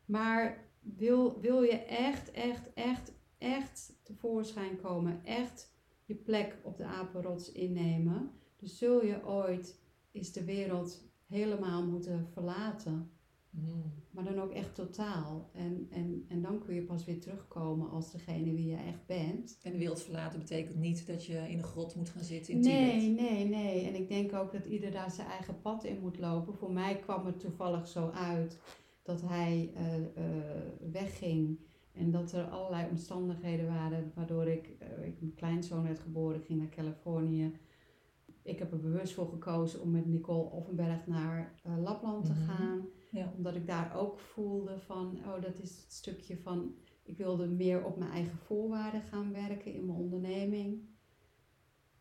maar 0.05 0.69
wil, 0.79 1.39
wil 1.39 1.61
je 1.61 1.83
echt, 1.85 2.31
echt, 2.31 2.73
echt, 2.73 3.13
echt 3.37 3.99
tevoorschijn 4.03 4.81
komen, 4.81 5.25
echt 5.25 5.73
je 6.05 6.15
plek 6.15 6.57
op 6.63 6.77
de 6.77 6.85
apenrots 6.85 7.51
innemen, 7.51 8.31
Dus 8.57 8.77
zul 8.77 9.05
je 9.05 9.25
ooit 9.25 9.79
is 10.11 10.31
de 10.33 10.43
wereld 10.43 11.03
helemaal 11.27 11.85
moeten 11.87 12.27
verlaten. 12.31 13.09
Mm. 13.49 13.93
Maar 14.11 14.23
dan 14.23 14.39
ook 14.39 14.51
echt 14.51 14.75
totaal. 14.75 15.49
En, 15.53 15.87
en, 15.89 16.25
en 16.27 16.41
dan 16.41 16.59
kun 16.59 16.75
je 16.75 16.81
pas 16.83 17.05
weer 17.05 17.19
terugkomen 17.19 17.89
als 17.89 18.11
degene 18.11 18.53
wie 18.53 18.69
je 18.69 18.75
echt 18.75 19.05
bent. 19.05 19.59
En 19.63 19.71
de 19.71 19.77
wereld 19.77 20.01
verlaten 20.01 20.39
betekent 20.39 20.77
niet 20.77 21.07
dat 21.07 21.25
je 21.25 21.49
in 21.49 21.57
een 21.57 21.63
grot 21.63 21.95
moet 21.95 22.09
gaan 22.09 22.23
zitten 22.23 22.53
in 22.53 22.59
Nee, 22.59 22.99
Tibet. 22.99 23.29
nee, 23.29 23.45
nee. 23.47 23.87
En 23.87 23.95
ik 23.95 24.07
denk 24.07 24.33
ook 24.33 24.51
dat 24.51 24.65
ieder 24.65 24.91
daar 24.91 25.11
zijn 25.11 25.27
eigen 25.27 25.61
pad 25.61 25.83
in 25.83 25.99
moet 25.99 26.19
lopen. 26.19 26.53
Voor 26.53 26.71
mij 26.71 26.99
kwam 26.99 27.25
het 27.25 27.39
toevallig 27.39 27.87
zo 27.87 28.09
uit 28.09 28.59
dat 29.03 29.21
hij 29.21 29.71
eh, 29.75 29.95
eh, 29.95 30.61
wegging. 30.91 31.59
En 31.93 32.11
dat 32.11 32.31
er 32.31 32.43
allerlei 32.43 32.89
omstandigheden 32.89 33.67
waren 33.67 34.11
waardoor 34.15 34.47
ik, 34.47 34.75
eh, 34.79 35.07
ik 35.07 35.21
mijn 35.21 35.33
kleinzoon 35.33 35.83
werd 35.83 35.99
geboren, 35.99 36.41
ging 36.41 36.59
naar 36.59 36.69
Californië. 36.69 37.51
Ik 38.43 38.59
heb 38.59 38.71
er 38.71 38.79
bewust 38.79 39.13
voor 39.13 39.29
gekozen 39.29 39.81
om 39.81 39.91
met 39.91 40.05
Nicole 40.05 40.49
Offenberg 40.49 41.07
naar 41.07 41.55
eh, 41.63 41.77
Lapland 41.81 42.25
te 42.25 42.31
Mhm. 42.31 42.41
gaan. 42.49 42.85
Ja. 43.11 43.33
Omdat 43.37 43.55
ik 43.55 43.67
daar 43.67 43.95
ook 43.95 44.19
voelde 44.19 44.79
van, 44.79 45.17
oh 45.25 45.41
dat 45.41 45.59
is 45.59 45.77
het 45.81 45.93
stukje 45.93 46.37
van, 46.37 46.75
ik 47.03 47.17
wilde 47.17 47.47
meer 47.47 47.85
op 47.85 47.97
mijn 47.97 48.11
eigen 48.11 48.37
voorwaarden 48.37 49.01
gaan 49.01 49.33
werken 49.33 49.73
in 49.73 49.85
mijn 49.85 49.97
onderneming. 49.97 50.89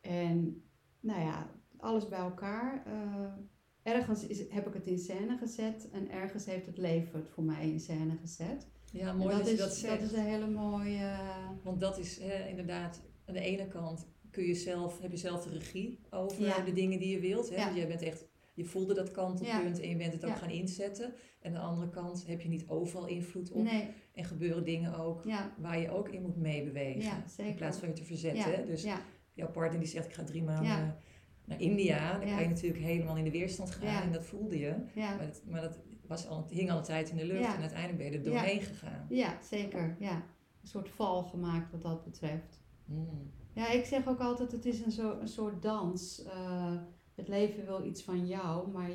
En 0.01 0.63
nou 1.01 1.21
ja, 1.21 1.51
alles 1.77 2.09
bij 2.09 2.19
elkaar. 2.19 2.83
eh, 2.87 3.93
ergens 3.95 4.27
is, 4.27 4.49
heb 4.51 4.67
ik 4.67 4.75
het 4.75 4.87
in 4.87 4.99
scène 4.99 5.37
gezet 5.39 5.91
en 5.93 6.11
ergens 6.11 6.45
heeft 6.45 6.67
het 6.67 6.79
leven 6.79 7.19
het 7.19 7.29
voor 7.29 7.45
mij 7.45 7.71
in 7.71 7.81
scène 7.81 8.17
gezet. 8.17 8.69
Ja, 8.93 9.09
En 9.09 9.17
mooi 9.17 9.37
dat, 9.37 9.47
is, 9.47 9.51
je 9.51 9.57
dat 9.57 9.75
zegt. 9.75 10.01
dat 10.01 10.11
is 10.11 10.17
een 10.17 10.25
hele 10.25 10.51
mooie... 10.51 11.17
Want 11.65 11.81
dat 11.81 11.99
is 11.99 12.19
hè, 12.21 12.49
inderdaad, 12.49 13.03
aan 13.27 13.35
de 13.35 13.41
ene 13.41 13.69
kant 13.69 14.07
kun 14.31 14.45
je 14.45 14.55
zelf, 14.55 15.01
heb 15.01 15.11
je 15.11 15.17
zelf 15.17 15.45
de 15.45 15.51
regie 15.51 15.99
over 16.11 16.43
Ja. 16.43 16.61
de 16.61 16.73
dingen 16.73 16.99
die 16.99 17.11
je 17.11 17.21
wilt. 17.21 17.51
Hè? 17.51 17.57
Want 17.57 17.77
jij 17.77 17.87
bent 17.89 18.03
echt, 18.03 18.25
je 18.55 18.65
voelde 18.65 18.95
dat 18.95 19.11
kantelpunt 19.11 19.81
en 19.81 19.89
je 19.89 19.97
bent 19.97 20.13
het 20.13 20.25
ook 20.25 20.37
gaan 20.37 20.51
inzetten. 20.51 21.13
En 21.41 21.55
aan 21.57 21.61
de 21.61 21.69
andere 21.69 21.89
kant 21.91 22.27
heb 22.27 22.41
je 22.41 22.49
niet 22.49 22.69
overal 22.69 23.07
invloed 23.07 23.51
op. 23.53 23.63
Nee, 23.63 23.89
En 24.15 24.25
gebeuren 24.25 24.65
dingen 24.65 24.95
ook 24.99 25.23
waar 25.59 25.79
je 25.81 25.91
ook 25.91 26.09
in 26.09 26.23
moet 26.23 26.37
meebewegen. 26.37 27.25
In 27.37 27.55
plaats 27.55 27.79
van 27.79 27.89
je 27.89 27.95
te 27.95 28.05
verzetten. 28.05 28.67
Dus 28.67 28.87
jouw 29.33 29.51
partner 29.51 29.81
die 29.81 29.89
zegt 29.89 30.07
ik 30.07 30.13
ga 30.13 30.25
drie 30.25 30.43
maanden 30.43 30.97
naar 31.45 31.61
India. 31.61 32.19
Dan 32.19 32.29
kan 32.29 32.43
je 32.43 32.49
natuurlijk 32.49 32.83
helemaal 32.83 33.17
in 33.17 33.25
de 33.25 33.31
weerstand 33.31 33.71
gaan. 33.71 34.03
En 34.03 34.13
dat 34.13 34.25
voelde 34.27 34.59
je. 34.59 34.75
Maar 34.95 35.19
dat, 35.27 35.43
maar 35.47 35.61
dat 35.61 35.79
was 36.07 36.27
al, 36.27 36.47
hing 36.51 36.71
al 36.71 36.77
een 36.79 36.83
tijd 36.85 37.11
in 37.11 37.17
de 37.17 37.25
lucht. 37.27 37.55
En 37.55 37.61
uiteindelijk 37.61 37.99
ben 37.99 38.11
je 38.11 38.17
er 38.19 38.25
doorheen 38.25 38.61
gegaan. 38.61 39.07
Ja, 39.09 39.39
zeker. 39.43 39.97
Ja. 39.99 40.15
Een 40.63 40.69
soort 40.69 40.89
val 40.89 41.23
gemaakt 41.23 41.71
wat 41.71 41.83
dat 41.83 42.05
betreft. 42.05 42.63
Mm. 42.85 43.33
Ja, 43.61 43.71
ik 43.71 43.85
zeg 43.85 44.09
ook 44.09 44.21
altijd, 44.21 44.53
het 44.53 44.67
is 44.67 44.81
een, 44.81 44.91
zo, 44.91 45.19
een 45.21 45.29
soort 45.29 45.63
dans. 45.63 46.23
Eh, 46.23 46.77
het 47.15 47.29
leven 47.29 47.67
wil 47.67 47.85
iets 47.85 48.03
van 48.03 48.27
jou, 48.27 48.71
maar 48.71 48.91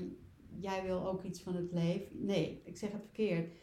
jij 0.59 0.83
wil 0.83 1.07
ook 1.07 1.23
iets 1.23 1.41
van 1.41 1.55
het 1.55 1.71
leven. 1.71 2.25
Nee, 2.25 2.61
ik 2.63 2.77
zeg 2.77 2.91
het 2.91 3.01
verkeerd. 3.01 3.53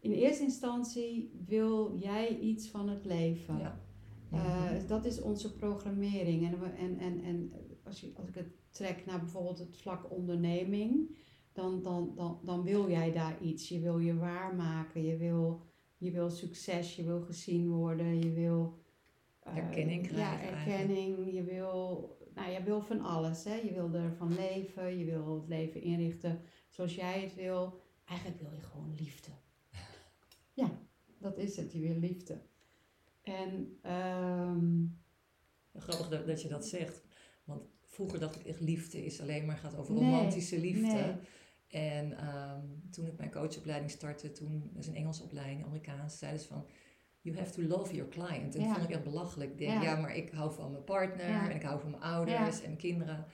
In 0.00 0.12
eerste 0.12 0.42
instantie 0.42 1.42
wil 1.46 1.96
jij 1.98 2.38
iets 2.38 2.68
van 2.68 2.88
het 2.88 3.04
leven. 3.04 3.58
Ja. 3.58 3.80
Eh, 4.30 4.88
dat 4.88 5.04
is 5.04 5.20
onze 5.20 5.56
programmering. 5.56 6.46
En, 6.46 6.76
en, 6.76 6.98
en, 6.98 7.22
en 7.22 7.52
als, 7.84 8.00
je, 8.00 8.12
als 8.16 8.28
ik 8.28 8.34
het 8.34 8.52
trek 8.70 9.06
naar 9.06 9.18
bijvoorbeeld 9.18 9.58
het 9.58 9.76
vlak 9.76 10.10
onderneming, 10.10 11.18
dan, 11.52 11.82
dan, 11.82 12.12
dan, 12.14 12.40
dan 12.44 12.62
wil 12.62 12.90
jij 12.90 13.12
daar 13.12 13.42
iets. 13.42 13.68
Je 13.68 13.80
wil 13.80 13.98
je 13.98 14.16
waarmaken, 14.16 15.02
je 15.02 15.16
wil, 15.16 15.62
je 15.96 16.10
wil 16.10 16.30
succes, 16.30 16.96
je 16.96 17.04
wil 17.04 17.20
gezien 17.20 17.68
worden, 17.68 18.18
je 18.18 18.32
wil... 18.32 18.78
eh, 19.40 19.56
Erkenning 19.56 20.10
Ja, 20.10 20.36
krijgen 20.36 20.58
erkenning. 20.58 21.32
Je 21.32 21.42
wil, 21.42 22.08
nou, 22.34 22.50
je 22.50 22.62
wil 22.62 22.80
van 22.80 23.00
alles. 23.00 23.44
Hè? 23.44 23.54
Je 23.54 23.72
wil 23.72 23.94
ervan 23.94 24.34
leven, 24.34 24.98
je 24.98 25.04
wil 25.04 25.34
het 25.34 25.48
leven 25.48 25.82
inrichten 25.82 26.40
zoals 26.68 26.94
jij 26.94 27.20
het 27.22 27.34
wil. 27.34 27.80
Eigenlijk 28.04 28.40
wil 28.40 28.52
je 28.52 28.60
gewoon 28.60 28.94
liefde. 28.98 29.30
ja, 30.62 30.78
dat 31.18 31.38
is 31.38 31.56
het. 31.56 31.72
Je 31.72 31.80
wil 31.80 31.96
liefde. 31.96 32.40
En 33.22 33.78
ehm, 33.82 34.84
Grappig 35.74 36.08
dat, 36.08 36.26
dat 36.26 36.42
je 36.42 36.48
dat 36.48 36.66
zegt. 36.66 37.02
Want 37.44 37.62
vroeger 37.80 38.18
dacht 38.18 38.40
ik 38.40 38.46
echt 38.46 38.60
liefde 38.60 39.04
is 39.04 39.20
alleen 39.20 39.44
maar 39.46 39.56
gaat 39.56 39.76
over 39.76 39.94
Nee, 39.94 40.02
romantische 40.02 40.58
liefde. 40.58 40.86
nee. 40.86 41.14
En 41.68 42.18
ehm, 42.18 42.66
toen 42.90 43.06
ik 43.06 43.16
mijn 43.16 43.30
coachopleiding 43.30 43.90
startte, 43.90 44.32
toen, 44.32 44.70
dat 44.72 44.82
is 44.82 44.88
een 44.88 44.94
Engelse 44.94 45.22
opleiding, 45.22 45.64
Amerikaans, 45.64 46.18
zeiden 46.18 46.40
ze 46.40 46.46
van, 46.46 46.66
you 47.30 47.38
have 47.38 47.50
to 47.52 47.62
love 47.76 47.94
your 47.94 48.10
client. 48.10 48.54
En 48.54 48.60
dat 48.62 48.72
vond 48.72 48.84
ik 48.88 48.94
echt 48.94 49.04
belachelijk. 49.04 49.50
Ik 49.50 49.58
denk, 49.58 49.82
Ja. 49.82 49.96
maar 49.96 50.16
ik 50.16 50.30
hou 50.30 50.52
van 50.52 50.70
mijn 50.70 50.84
partner 50.84 51.26
en 51.50 51.54
ik 51.54 51.62
hou 51.62 51.80
van 51.80 51.90
mijn 51.90 52.02
ouders 52.02 52.56
en 52.60 52.66
mijn 52.66 52.76
kinderen. 52.76 53.24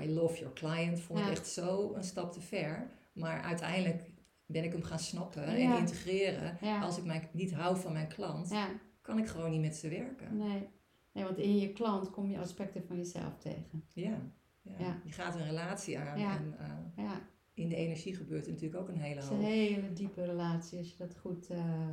I 0.00 0.12
love 0.12 0.38
your 0.38 0.54
client 0.54 1.00
vond 1.00 1.18
ik 1.18 1.28
echt 1.28 1.46
zo 1.48 1.94
een 1.94 2.04
stap 2.04 2.32
te 2.32 2.40
ver. 2.40 2.90
Maar 3.12 3.40
uiteindelijk 3.42 4.10
ben 4.46 4.64
ik 4.64 4.72
hem 4.72 4.82
gaan 4.82 4.98
snappen 4.98 5.44
en 5.44 5.76
integreren. 5.78 6.58
Als 6.82 6.98
ik 6.98 7.04
mijn, 7.04 7.28
niet 7.32 7.54
hou 7.54 7.76
van 7.76 7.92
mijn 7.92 8.08
klant, 8.08 8.52
kan 9.00 9.18
ik 9.18 9.26
gewoon 9.26 9.50
niet 9.50 9.60
met 9.60 9.76
ze 9.76 9.88
werken. 9.88 10.36
nee. 10.36 10.68
nee, 11.12 11.24
want 11.24 11.38
in 11.38 11.56
je 11.58 11.72
klant 11.72 12.10
kom 12.10 12.30
je 12.30 12.38
aspecten 12.38 12.84
van 12.86 12.96
jezelf 12.96 13.38
tegen. 13.38 13.84
Ja. 13.92 14.20
Ja. 14.62 14.74
Ja. 14.78 15.00
Je 15.04 15.12
gaat 15.12 15.34
een 15.34 15.44
relatie 15.44 15.98
aan 15.98 16.18
Ja. 16.18 16.36
en 16.36 16.54
eh, 16.58 17.04
Ja, 17.04 17.20
in 17.54 17.68
de 17.68 17.74
energie 17.76 18.14
gebeurt 18.16 18.46
er 18.46 18.52
natuurlijk 18.52 18.80
ook 18.80 18.88
een 18.88 19.00
hele 19.00 19.14
het 19.14 19.24
is 19.24 19.30
een 19.30 19.36
hoop. 19.36 19.44
hele 19.44 19.92
diepe 19.92 20.24
relatie 20.24 20.78
als 20.78 20.90
je 20.90 20.96
dat 20.96 21.16
goed 21.16 21.46
eh, 21.50 21.88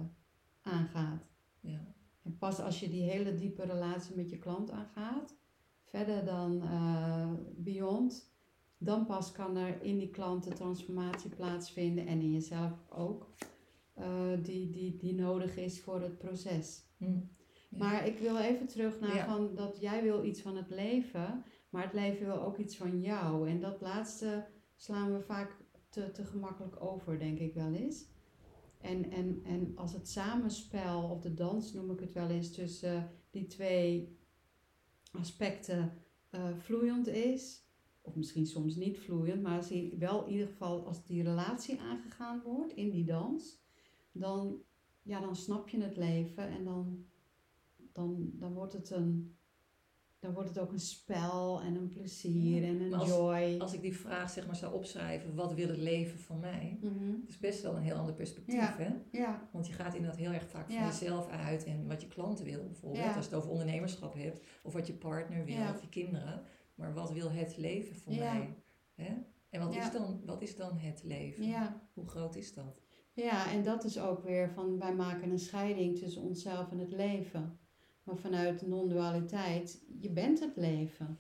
aangaat. 0.62 1.31
Ja. 1.62 1.94
En 2.24 2.38
pas 2.38 2.60
als 2.60 2.80
je 2.80 2.90
die 2.90 3.04
hele 3.04 3.36
diepe 3.36 3.64
relatie 3.66 4.16
met 4.16 4.30
je 4.30 4.38
klant 4.38 4.72
aangaat, 4.72 5.36
verder 5.84 6.26
dan 6.26 6.62
eh, 6.62 7.32
beyond, 7.56 8.30
dan 8.78 9.06
pas 9.06 9.32
kan 9.32 9.58
er 9.58 9.82
in 9.84 9.98
die 9.98 10.10
klant 10.10 10.44
de 10.44 10.54
transformatie 10.54 11.30
plaatsvinden 11.30 12.08
en 12.08 12.22
in 12.22 12.32
jezelf 12.32 12.72
ook, 12.90 13.30
eh, 13.94 14.32
die, 14.44 14.70
die, 14.70 14.98
die 14.98 15.14
nodig 15.14 15.58
is 15.58 15.82
voor 15.82 16.02
het 16.02 16.18
proces. 16.18 16.84
Ja. 16.98 17.22
Maar 17.70 18.08
ik 18.08 18.20
wil 18.20 18.38
even 18.38 18.68
terug 18.68 19.00
naar 19.00 19.16
Ja. 19.16 19.26
van 19.26 19.56
dat 19.56 19.80
jij 19.80 20.04
wil 20.04 20.24
iets 20.24 20.42
van 20.42 20.56
het 20.58 20.70
leven, 20.70 21.44
maar 21.70 21.84
het 21.84 21.94
leven 21.94 22.26
wil 22.26 22.42
ook 22.42 22.58
iets 22.58 22.76
van 22.78 23.02
jou. 23.02 23.50
En 23.50 23.60
dat 23.60 23.82
laatste 23.82 24.46
slaan 24.76 25.14
we 25.14 25.20
vaak 25.22 25.56
te, 25.90 26.12
te 26.12 26.26
gemakkelijk 26.26 26.84
over, 26.84 27.20
denk 27.20 27.40
ik 27.40 27.54
wel 27.54 27.74
eens. 27.74 28.06
En, 28.82 29.12
en, 29.12 29.42
en 29.44 29.72
als 29.76 29.94
het 29.94 30.10
samenspel, 30.10 31.04
of 31.04 31.22
de 31.22 31.34
dans 31.34 31.74
noem 31.74 31.92
ik 31.92 32.00
het 32.00 32.12
wel 32.12 32.30
eens, 32.30 32.52
tussen 32.52 33.12
die 33.30 33.48
twee 33.48 34.20
aspecten 35.12 35.94
eh, 36.30 36.58
vloeiend 36.58 37.08
is, 37.08 37.66
of 38.02 38.16
misschien 38.16 38.46
soms 38.46 38.76
niet 38.76 39.00
vloeiend, 39.00 39.42
maar 39.42 39.58
als 39.58 39.70
wel 39.98 40.26
in 40.26 40.32
ieder 40.32 40.48
geval 40.48 40.86
als 40.86 41.06
die 41.06 41.24
relatie 41.24 41.80
aangegaan 41.80 42.42
wordt 42.42 42.74
in 42.74 42.90
die 42.90 43.06
dans, 43.06 43.60
dan, 44.12 44.62
ja, 45.02 45.20
dan 45.20 45.36
snap 45.36 45.70
je 45.70 45.82
het 45.82 45.98
leven 45.98 46.50
en 46.50 46.64
dan, 46.64 47.06
dan, 47.92 48.32
dan, 48.34 48.54
wordt 48.54 48.74
het 48.74 48.90
een, 48.90 49.36
dan 50.22 50.34
wordt 50.34 50.50
het 50.50 50.60
ook 50.60 50.72
een 50.72 50.80
spel 50.80 51.62
en 51.62 51.76
een 51.76 51.88
plezier 51.90 52.64
en 52.64 52.82
een 52.82 52.94
als- 52.94 53.08
joy. 53.10 53.56
Als 53.60 53.74
ik 53.74 53.82
die 53.82 53.98
vraag 53.98 54.30
zeg 54.30 54.46
maar 54.46 54.56
zou 54.56 54.74
opschrijven, 54.74 55.36
wat 55.36 55.54
wil 55.54 55.68
het 55.68 55.78
leven 55.78 56.20
van 56.20 56.40
mij? 56.40 56.78
Mhm. 56.82 57.12
Dat 57.20 57.30
is 57.30 57.38
best 57.40 57.62
wel 57.62 57.76
een 57.76 57.82
heel 57.82 57.96
ander 57.96 58.14
perspectief, 58.14 58.56
Ja. 58.56 58.76
hè? 58.78 58.90
Ja, 59.20 59.50
Want 59.52 59.68
je 59.68 59.74
gaat 59.74 59.94
inderdaad 59.96 60.20
heel 60.20 60.32
erg 60.32 60.48
vaak 60.50 60.72
van 60.72 60.86
jezelf 60.86 61.30
uit 61.30 61.64
en 61.64 61.88
wat 61.88 62.02
je 62.02 62.08
klanten 62.08 62.46
wil, 62.46 62.64
bijvoorbeeld. 62.66 63.06
Als 63.06 63.14
je 63.16 63.22
het 63.22 63.34
over 63.34 63.50
ondernemerschap 63.50 64.14
hebt, 64.14 64.44
of 64.64 64.74
wat 64.74 64.88
je 64.88 64.94
partner 64.94 65.46
wil, 65.46 65.70
of 65.74 65.82
je 65.82 65.90
kinderen. 65.90 66.42
Maar 66.76 66.94
wat 66.94 67.12
wil 67.12 67.32
het 67.32 67.58
leven 67.58 68.14
Ja. 68.14 68.34
mij? 68.34 68.56
Hè? 68.96 69.14
En 69.50 69.60
wat, 69.60 69.76
is 69.76 69.92
dan, 69.92 70.22
wat 70.26 70.42
is 70.42 70.56
dan 70.56 70.78
het 70.78 71.04
leven? 71.04 71.82
Hoe 71.94 72.08
groot 72.08 72.36
is 72.36 72.54
dat? 72.54 72.82
Ja, 73.14 73.52
en 73.52 73.64
dat 73.64 73.84
is 73.84 74.00
ook 74.00 74.24
weer 74.24 74.50
van 74.50 74.80
wij 74.80 74.94
maken 74.96 75.32
een 75.32 75.40
scheiding 75.40 75.98
tussen 75.98 76.22
onszelf 76.22 76.72
en 76.72 76.78
het 76.80 76.92
leven. 76.92 77.60
Maar 78.04 78.18
vanuit 78.18 78.68
non-dualiteit, 78.68 79.82
je 80.00 80.10
bent 80.10 80.40
het 80.40 80.56
leven. 80.56 81.20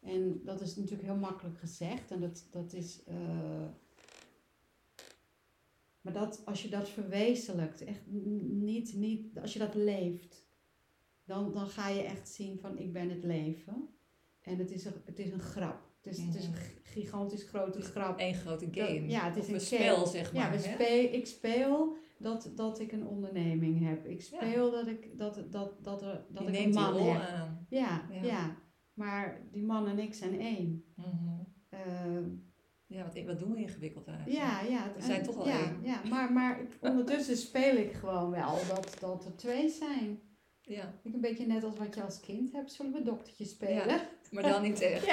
En 0.00 0.40
dat 0.44 0.60
is 0.60 0.76
natuurlijk 0.76 1.08
heel 1.08 1.16
makkelijk 1.16 1.58
gezegd. 1.58 2.10
En 2.10 2.20
dat, 2.20 2.46
dat 2.50 2.72
is. 2.72 3.04
eh, 3.04 3.66
maar 6.00 6.12
dat, 6.12 6.42
als 6.44 6.62
je 6.62 6.68
dat 6.68 6.88
verwezenlijkt, 6.88 7.84
echt 7.84 8.00
niet, 8.06 8.94
niet, 8.94 9.38
als 9.40 9.52
je 9.52 9.58
dat 9.58 9.74
leeft, 9.74 10.46
dan, 11.24 11.52
dan 11.52 11.66
ga 11.66 11.88
je 11.88 12.02
echt 12.02 12.28
zien 12.28 12.58
van 12.58 12.78
ik 12.78 12.92
ben 12.92 13.10
het 13.10 13.24
leven. 13.24 13.88
En 14.40 14.58
het 14.58 14.70
is 14.70 14.84
een, 14.84 14.94
het 15.04 15.18
is 15.18 15.30
een 15.30 15.40
grap. 15.40 15.82
Het 16.02 16.16
is, 16.16 16.24
het 16.24 16.34
is 16.34 16.46
een 16.46 16.54
gigantisch 16.82 17.42
grote 17.42 17.80
grap. 17.80 18.20
Eén 18.20 18.34
grote 18.34 18.68
game. 18.70 19.08
ja, 19.08 19.24
het 19.24 19.36
is 19.36 19.42
of 19.42 19.48
een 19.48 19.54
een 19.54 19.60
spel, 19.60 20.06
zeg 20.06 20.32
maar. 20.32 20.42
Ja, 20.42 20.50
we 20.50 20.62
speel, 20.62 21.12
ik 21.12 21.26
speel 21.26 21.96
dat, 22.24 22.52
dat 22.54 22.80
ik 22.80 22.92
een 22.92 23.06
onderneming 23.06 23.88
heb. 23.88 24.06
Ik 24.06 24.22
speel 24.22 24.70
dat 24.70 24.86
ik, 24.86 25.18
dat, 25.18 25.44
dat, 25.50 25.84
dat, 25.84 26.02
er, 26.02 26.24
dat 26.28 26.48
ik 26.48 26.56
een 26.56 26.70
man 26.70 26.96
heb. 26.96 27.20
aan. 27.20 27.66
Ja, 27.68 28.06
Ja. 28.10 28.22
ja, 28.22 28.56
Maar 28.94 29.40
die 29.52 29.62
man 29.64 29.86
en 29.88 29.98
ik 29.98 30.14
zijn 30.14 30.40
één. 30.40 30.84
Mhm. 30.96 31.40
Eh, 31.68 31.80
Ja, 32.86 33.04
wat, 33.04 33.22
wat 33.24 33.38
doen 33.38 33.52
we 33.52 33.58
ingewikkeld 33.60 34.06
eigenlijk? 34.08 34.38
ja, 34.38 34.60
ja. 34.60 34.92
We 34.96 35.02
zijn 35.02 35.18
en- 35.20 35.26
toch 35.26 35.36
al 35.36 35.46
ja, 35.48 35.58
één. 35.58 35.78
Ja, 35.82 36.00
maar, 36.08 36.32
maar 36.32 36.60
ondertussen 36.80 37.36
speel 37.36 37.76
ik 37.76 37.92
gewoon 37.92 38.30
wel 38.30 38.58
dat, 38.74 38.96
dat 39.00 39.24
er 39.24 39.36
twee 39.36 39.68
zijn. 39.68 40.20
Ja, 40.60 40.94
Ik 41.02 41.14
een 41.14 41.20
beetje 41.20 41.46
net 41.46 41.64
als 41.64 41.76
wat 41.76 41.94
je 41.94 42.02
als 42.02 42.20
kind 42.20 42.52
hebt. 42.52 42.72
Zullen 42.72 42.92
we 42.92 43.02
doktertje 43.02 43.44
spelen? 43.44 43.88
Ja. 43.88 44.00
maar 44.30 44.42
dan 44.42 44.62
niet 44.62 44.80
echt. 44.80 45.06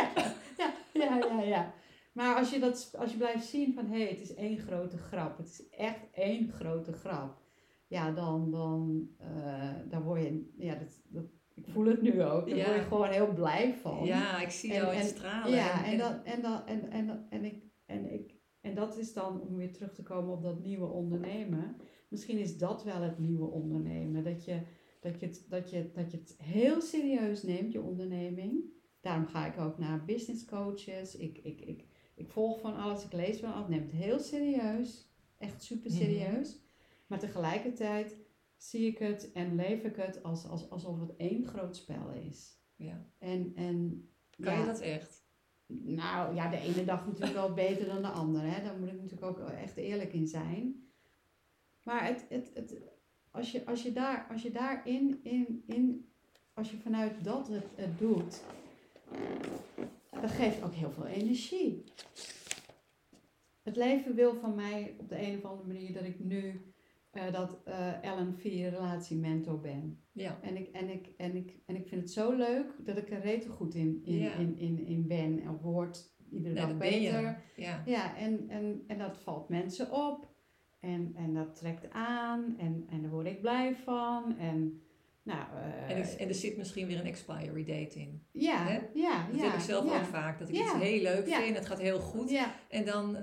Ja, 0.57 0.73
ja, 0.93 1.17
ja, 1.17 1.41
ja. 1.41 1.73
Maar 2.11 2.35
als 2.37 2.51
je, 2.53 2.59
dat, 2.59 2.93
als 2.97 3.11
je 3.11 3.17
blijft 3.17 3.45
zien 3.45 3.73
van 3.73 3.85
hé, 3.85 3.97
hey, 4.01 4.09
het 4.09 4.21
is 4.21 4.33
één 4.33 4.57
grote 4.57 4.97
grap. 4.97 5.37
Het 5.37 5.47
is 5.47 5.69
echt 5.69 6.09
één 6.11 6.51
grote 6.51 6.91
grap. 6.93 7.41
Ja, 7.87 8.11
dan, 8.11 8.51
dan 8.51 9.09
uh, 9.21 9.75
daar 9.89 10.03
word 10.03 10.21
je, 10.21 10.53
ja, 10.57 10.75
dat, 10.75 11.01
dat, 11.07 11.25
ik 11.53 11.67
voel 11.67 11.85
het 11.85 12.01
nu 12.01 12.23
ook. 12.23 12.47
Daar 12.47 12.57
Ja. 12.57 12.65
word 12.65 12.77
je 12.77 12.83
gewoon 12.83 13.09
heel 13.09 13.33
blij 13.33 13.73
van. 13.73 14.05
Ja, 14.05 14.41
ik 14.41 14.49
zie 14.49 14.73
En- 14.73 14.81
jou 14.81 14.93
in 14.93 14.99
en- 14.99 15.07
stralen. 15.07 15.51
Ja, 15.51 15.85
en, 15.85 15.97
dat, 15.97 16.23
en, 16.23 16.41
dat, 16.41 16.65
en, 16.65 16.89
en, 16.91 17.27
en, 17.29 17.43
ik, 17.45 17.63
en, 17.85 18.13
ik, 18.13 18.35
en 18.61 18.75
dat 18.75 18.97
is 18.97 19.13
dan, 19.13 19.41
om 19.41 19.55
weer 19.55 19.73
terug 19.73 19.93
te 19.93 20.03
komen 20.03 20.33
op 20.33 20.43
dat 20.43 20.59
nieuwe 20.63 20.85
ondernemen. 20.87 21.75
Misschien 22.09 22.37
is 22.37 22.57
dat 22.57 22.83
wel 22.83 23.01
het 23.01 23.19
nieuwe 23.19 23.45
ondernemen. 23.47 24.23
Dat 24.23 24.45
je, 24.45 24.61
dat 24.99 25.19
je, 25.19 25.25
het, 25.25 25.45
dat 25.49 25.69
je, 25.69 25.91
dat 25.93 26.11
je 26.11 26.17
het 26.17 26.35
heel 26.37 26.81
serieus 26.81 27.43
neemt, 27.43 27.71
je 27.71 27.81
onderneming. 27.81 28.63
Daarom 29.01 29.25
ga 29.25 29.45
ik 29.53 29.59
ook 29.59 29.77
naar 29.77 30.05
business 30.05 30.45
coaches. 30.45 31.15
Ik, 31.15 31.37
ik, 31.37 31.61
ik, 31.61 31.85
ik 32.21 32.31
volg 32.31 32.59
van 32.59 32.75
alles, 32.75 33.03
ik 33.03 33.13
lees 33.13 33.39
van 33.39 33.53
alles. 33.53 33.67
Neem 33.67 33.81
het 33.81 33.91
heel 33.91 34.19
serieus. 34.19 35.09
Echt 35.37 35.63
super 35.63 35.91
serieus. 35.91 36.59
Maar 37.07 37.19
tegelijkertijd 37.19 38.17
zie 38.57 38.87
ik 38.87 38.97
het 38.97 39.31
en 39.31 39.55
leef 39.55 39.83
ik 39.83 39.95
het 39.95 40.23
als, 40.23 40.47
als, 40.47 40.69
alsof 40.69 40.99
het 40.99 41.15
één 41.15 41.47
groot 41.47 41.75
spel 41.75 42.09
is. 42.09 42.59
Ja. 42.75 43.05
En, 43.17 43.51
en 43.55 44.09
Kan 44.39 44.53
ja, 44.53 44.59
je 44.59 44.65
dat 44.65 44.79
echt? 44.79 45.21
nou 45.79 46.35
ja, 46.35 46.49
de 46.49 46.57
ene 46.57 46.85
dag 46.85 47.05
natuurlijk 47.05 47.33
wel 47.33 47.53
beter 47.53 47.85
dan 47.85 48.01
de 48.01 48.07
andere. 48.07 48.47
Hè? 48.47 48.63
Daar 48.63 48.79
moet 48.79 48.87
ik 48.87 49.01
natuurlijk 49.01 49.39
ook 49.39 49.49
echt 49.49 49.77
eerlijk 49.77 50.13
in 50.13 50.27
zijn. 50.27 50.89
Maar 51.83 52.05
het, 52.05 52.25
het, 52.29 52.51
het, 52.53 52.81
als, 53.31 53.51
je, 53.51 53.65
als 53.65 53.83
je 53.83 53.91
daar, 53.91 54.27
als 54.29 54.41
je 54.41 54.51
daarin, 54.51 55.19
in, 55.23 55.63
in, 55.65 56.09
als 56.53 56.71
je 56.71 56.77
vanuit 56.77 57.23
dat 57.23 57.47
het, 57.47 57.65
het 57.75 57.99
doet, 57.99 58.43
dat 60.21 60.31
geeft 60.31 60.63
ook 60.63 60.73
heel 60.73 60.91
veel 60.91 61.05
energie. 61.05 61.83
Het 63.61 63.75
leven 63.75 64.15
wil 64.15 64.35
van 64.35 64.55
mij 64.55 64.95
op 64.99 65.09
de 65.09 65.27
een 65.27 65.37
of 65.37 65.45
andere 65.45 65.67
manier 65.67 65.93
dat 65.93 66.03
ik 66.03 66.19
nu 66.19 66.73
eh, 67.11 67.31
dat 67.31 67.61
eh 67.63 68.03
Ellen 68.03 68.35
4 68.35 68.69
relatiementor 68.69 69.59
ben. 69.59 70.03
Ja. 70.11 70.39
En 70.41 70.57
ik, 70.57 70.67
en, 70.67 70.89
ik, 70.89 71.13
en, 71.17 71.35
ik, 71.35 71.59
en 71.65 71.75
ik 71.75 71.87
vind 71.87 72.01
het 72.01 72.11
zo 72.11 72.31
leuk 72.35 72.73
dat 72.85 72.97
ik 72.97 73.09
er 73.09 73.21
rete 73.21 73.49
goed 73.49 73.75
in, 73.75 74.01
in, 74.05 74.17
Ja. 74.17 74.33
in, 74.33 74.57
in, 74.57 74.85
in 74.85 75.07
ben 75.07 75.39
en 75.41 75.57
word 75.57 76.15
iedere 76.29 76.53
Nee, 76.53 76.65
dag 76.65 76.77
beter. 76.77 77.43
Ja. 77.55 77.83
Ja, 77.85 78.17
en, 78.17 78.49
en, 78.49 78.83
en 78.87 78.97
dat 78.97 79.17
valt 79.17 79.49
mensen 79.49 79.91
op. 79.91 80.29
En, 80.79 81.11
en 81.15 81.33
dat 81.33 81.55
trekt 81.55 81.89
aan. 81.91 82.55
En, 82.57 82.85
en 82.89 83.01
daar 83.01 83.11
word 83.11 83.27
ik 83.27 83.41
blij 83.41 83.75
van. 83.75 84.37
En 84.37 84.81
nou, 85.23 85.39
eh, 85.57 85.89
En, 85.89 85.97
er, 85.97 86.17
en 86.19 86.27
er 86.27 86.33
zit 86.35 86.57
misschien 86.57 86.87
weer 86.87 86.99
een 86.99 87.05
expiry 87.05 87.63
date 87.65 87.99
in. 87.99 88.25
ja, 88.31 88.63
hè? 88.65 88.79
ja, 88.93 89.27
Dat 89.27 89.39
ja. 89.39 89.43
heb 89.45 89.53
ik 89.53 89.59
zelf 89.59 89.85
ja, 89.85 89.97
ook 89.99 90.05
vaak. 90.05 90.39
Dat 90.39 90.49
ik 90.49 90.55
Ja. 90.55 90.61
iets 90.61 90.73
heel 90.73 91.01
leuk 91.01 91.27
vind, 91.27 91.55
het 91.55 91.65
gaat 91.65 91.79
heel 91.81 91.99
goed. 91.99 92.37
En 92.69 92.85
dan 92.85 93.17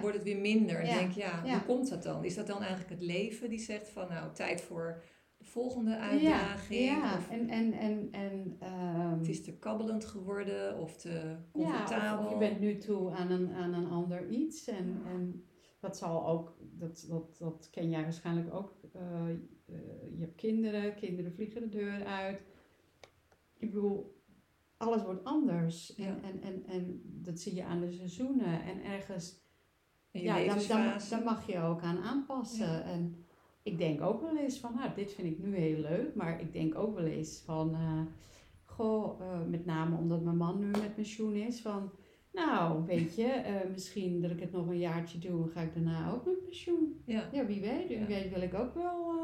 wordt 0.00 0.16
het 0.16 0.24
weer 0.24 0.38
minder. 0.38 0.80
En 0.80 0.96
denk 0.98 1.12
ja, 1.12 1.42
Ja. 1.44 1.52
hoe 1.52 1.62
komt 1.62 1.88
dat 1.90 2.02
dan? 2.02 2.24
Is 2.24 2.34
dat 2.34 2.46
dan 2.46 2.58
eigenlijk 2.60 2.90
het 2.90 3.00
leven 3.02 3.48
die 3.50 3.58
zegt 3.58 3.88
van 3.88 4.08
nou, 4.08 4.32
tijd 4.34 4.60
voor 4.60 5.02
de 5.36 5.44
volgende 5.44 5.96
uitdaging? 5.98 6.84
Ja, 6.84 7.14
Of 7.16 7.28
en, 7.30 7.48
en, 7.48 7.72
en, 7.72 8.08
en 8.12 8.56
ehm, 8.60 9.18
het 9.18 9.28
is 9.28 9.44
te 9.44 9.58
kabbelend 9.58 10.04
geworden 10.04 10.78
of 10.78 10.96
te 10.96 11.36
comfortabel. 11.52 12.24
of, 12.26 12.32
je 12.32 12.38
bent 12.38 12.60
nu 12.60 12.78
toe 12.78 13.10
aan 13.10 13.30
een, 13.30 13.52
aan 13.52 13.72
een 13.74 13.88
ander 13.90 14.28
iets. 14.28 14.66
En, 14.68 15.02
en 15.06 15.44
dat 15.80 15.96
zal 15.98 16.26
ook, 16.28 16.56
dat, 16.60 17.04
dat, 17.08 17.36
dat 17.38 17.68
ken 17.70 17.90
jij 17.90 18.02
waarschijnlijk 18.02 18.54
ook. 18.54 18.74
eh, 18.92 19.00
eh, 19.30 19.36
je 20.18 20.20
hebt 20.20 20.34
kinderen, 20.34 20.94
kinderen 20.94 21.32
vliegen 21.32 21.60
de 21.60 21.68
deur 21.68 22.04
uit. 22.04 22.42
Ik 23.58 23.72
bedoel, 23.72 24.16
alles 24.76 25.02
wordt 25.02 25.24
anders. 25.24 25.92
Ja. 25.96 26.18
En, 26.22 26.42
en, 26.42 26.64
en, 26.66 27.00
dat 27.04 27.38
zie 27.38 27.54
je 27.54 27.64
aan 27.64 27.80
de 27.80 27.92
seizoenen. 27.92 28.62
En 28.62 28.84
ergens, 28.84 29.40
En 30.10 30.22
ja, 30.22 30.44
dan, 30.44 30.98
dan, 31.10 31.22
mag 31.24 31.46
je 31.46 31.60
ook 31.60 31.82
aan 31.82 31.98
aanpassen. 31.98 32.72
Ja. 32.72 32.82
En 32.82 33.24
ik 33.62 33.78
denk 33.78 34.00
ook 34.00 34.20
wel 34.20 34.36
eens 34.36 34.58
van, 34.58 34.74
nou, 34.74 34.90
dit 34.94 35.12
vind 35.12 35.28
ik 35.28 35.38
nu 35.38 35.56
heel 35.56 35.80
leuk. 35.80 36.14
Maar 36.14 36.40
ik 36.40 36.52
denk 36.52 36.74
ook 36.74 36.94
wel 36.94 37.06
eens 37.06 37.42
van, 37.44 37.74
eh, 37.74 38.00
goh, 38.64 39.20
eh, 39.20 39.44
met 39.48 39.66
name 39.66 39.96
omdat 39.96 40.22
mijn 40.22 40.36
man 40.36 40.58
nu 40.58 40.66
met 40.66 40.94
pensioen 40.94 41.34
is, 41.34 41.60
van, 41.60 41.90
nou, 42.32 42.86
weet 42.86 43.14
je, 43.14 43.26
eh, 43.26 43.70
misschien 43.70 44.20
dat 44.20 44.30
ik 44.30 44.40
het 44.40 44.52
nog 44.52 44.66
een 44.66 44.78
jaartje 44.78 45.18
doe 45.18 45.42
en 45.42 45.50
ga 45.50 45.60
ik 45.60 45.74
daarna 45.74 46.12
ook 46.12 46.24
met 46.24 46.44
pensioen. 46.44 47.02
Ja. 47.04 47.28
Ja, 47.32 47.46
wie 47.46 47.60
weet. 47.60 47.88
Wie 47.88 48.04
weet 48.04 48.30
wil 48.32 48.42
ik 48.42 48.54
ook 48.54 48.74
wel. 48.74 49.16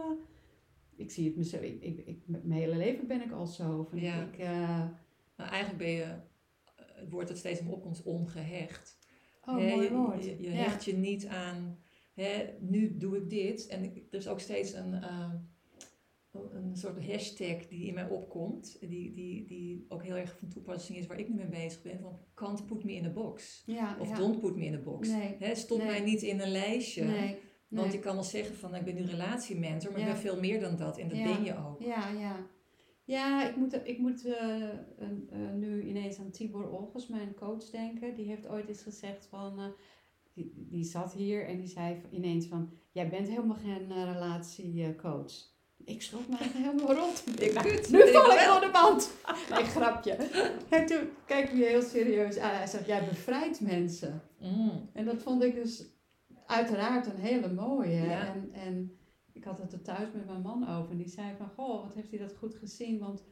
Ik 0.96 1.10
zie 1.10 1.24
het 1.26 1.36
mezelf. 1.36 1.62
Ik, 1.62 1.82
ik, 1.82 1.98
ik, 2.06 2.18
met 2.26 2.44
mijn 2.44 2.60
hele 2.60 2.76
leven 2.76 3.06
ben 3.06 3.22
ik 3.22 3.32
al 3.32 3.46
zo. 3.46 3.86
Van 3.90 4.00
Ja. 4.00 4.22
ik, 4.22 4.38
Nou, 5.36 5.50
eigenlijk 5.50 5.78
ben 5.78 5.90
je, 5.90 6.02
eh, 6.02 6.14
het 6.76 7.10
woord 7.10 7.28
dat 7.28 7.36
steeds 7.38 7.60
opkomt, 7.66 7.96
is 7.96 8.02
ongehecht. 8.02 8.98
oh, 9.44 9.54
mooi 9.54 9.82
je, 9.82 9.92
woord. 9.92 10.24
Je, 10.24 10.36
je 10.40 10.50
ja. 10.50 10.54
hecht 10.56 10.84
je 10.84 10.96
niet 10.96 11.26
aan, 11.26 11.78
hè, 12.14 12.44
nu 12.60 12.96
doe 12.96 13.16
ik 13.16 13.30
dit. 13.30 13.66
En 13.66 13.82
ik- 13.84 13.96
er 14.10 14.18
is 14.18 14.28
ook 14.28 14.40
steeds 14.40 14.72
een, 14.72 14.94
eh, 14.94 15.30
een 16.52 16.76
soort 16.76 17.06
hashtag 17.06 17.66
die 17.68 17.86
in 17.86 17.94
mij 17.94 18.08
opkomt, 18.08 18.76
die, 18.80 19.12
die, 19.14 19.44
die 19.46 19.84
ook 19.88 20.02
heel 20.04 20.16
erg 20.16 20.36
van 20.38 20.48
toepassing 20.48 20.98
is 20.98 21.06
waar 21.06 21.18
ik 21.18 21.28
nu 21.28 21.34
mee 21.34 21.46
bezig 21.48 21.82
ben, 21.82 21.98
van 22.00 22.18
can't 22.34 22.66
put 22.66 22.84
me 22.84 22.92
in 22.92 23.04
a 23.04 23.10
box. 23.10 23.62
ja, 23.66 23.96
Of 24.00 24.08
ja. 24.08 24.14
don't 24.16 24.40
put 24.40 24.56
me 24.56 24.64
in 24.64 24.74
a 24.74 24.78
box. 24.80 25.08
Nee, 25.08 25.36
Hè, 25.38 25.54
stop 25.54 25.78
Nee. 25.78 25.86
mij 25.86 26.00
niet 26.00 26.22
in 26.22 26.40
een 26.40 26.50
lijstje. 26.50 27.04
nee, 27.04 27.36
Want 27.74 27.86
nee. 27.86 27.96
je 27.96 28.02
kan 28.02 28.14
wel 28.14 28.24
zeggen 28.24 28.56
van, 28.56 28.74
ik 28.74 28.84
ben 28.84 28.94
nu 28.94 29.04
relatiementor, 29.04 29.90
maar 29.90 30.00
Ja. 30.00 30.06
ik 30.06 30.12
ben 30.12 30.20
veel 30.22 30.40
meer 30.40 30.60
dan 30.60 30.76
dat. 30.76 30.98
En 30.98 31.08
dat 31.08 31.18
Ja. 31.18 31.24
ben 31.24 31.44
je 31.44 31.56
ook. 31.66 31.80
Ja, 31.82 32.08
ja. 32.08 32.36
Ja, 33.06 33.48
ik 33.48 33.56
moet, 33.56 33.80
ik 33.84 33.98
moet 33.98 34.24
eh, 34.24 34.62
eh, 34.62 34.68
nu 35.54 35.82
ineens 35.82 36.18
aan 36.18 36.30
Tibor 36.30 36.70
Olgers, 36.70 37.06
mijn 37.06 37.34
coach, 37.34 37.70
denken. 37.70 38.14
Die 38.14 38.26
heeft 38.26 38.46
ooit 38.48 38.68
eens 38.68 38.82
gezegd 38.82 39.26
van... 39.30 39.58
eh, 39.58 39.64
die, 40.34 40.52
die 40.70 40.84
zat 40.84 41.12
hier 41.12 41.46
en 41.46 41.58
die 41.58 41.68
zei 41.68 41.96
van- 42.00 42.10
ineens 42.12 42.46
van... 42.46 42.70
Jij 42.92 43.08
bent 43.08 43.28
helemaal 43.28 43.56
geen 43.56 43.88
relatiecoach. 44.04 45.32
Ik 45.84 46.02
schrok 46.02 46.28
me 46.28 46.36
helemaal 46.40 46.94
rot. 46.94 47.24
Ik 47.40 47.52
Nou, 47.54 47.68
kut, 47.68 47.90
Nu 47.90 48.02
ik 48.02 48.12
val 48.14 48.32
ik 48.32 48.38
wel. 48.38 48.52
door 48.52 48.60
de 48.60 48.70
band. 48.72 49.10
Nee, 49.50 49.64
grapje. 49.64 50.12
En 50.68 50.86
toen 50.86 51.08
hij 51.26 51.50
me 51.54 51.64
heel 51.64 51.82
serieus 51.82 52.38
aan. 52.38 52.54
Hij 52.56 52.66
zegt, 52.66 52.86
jij 52.86 53.04
bevrijdt 53.08 53.60
mensen. 53.60 54.22
Mm. 54.40 54.88
En 54.92 55.04
dat 55.04 55.22
vond 55.22 55.42
ik 55.42 55.54
dus 55.54 55.84
uiteraard 56.46 57.06
een 57.06 57.20
hele 57.20 57.52
mooie. 57.52 58.02
Ja. 58.02 58.34
En, 58.34 58.52
en 58.52 58.96
ik 59.32 59.44
had 59.44 59.58
het 59.58 59.72
er 59.72 59.82
thuis 59.82 60.12
met 60.12 60.26
mijn 60.26 60.42
man 60.42 60.68
over. 60.68 60.90
En 60.90 60.96
die 60.96 61.08
zei 61.08 61.36
van, 61.36 61.48
goh, 61.48 61.82
wat 61.82 61.94
heeft 61.94 62.10
hij 62.10 62.18
dat 62.18 62.36
goed 62.36 62.54
gezien? 62.54 62.98
Want 62.98 63.24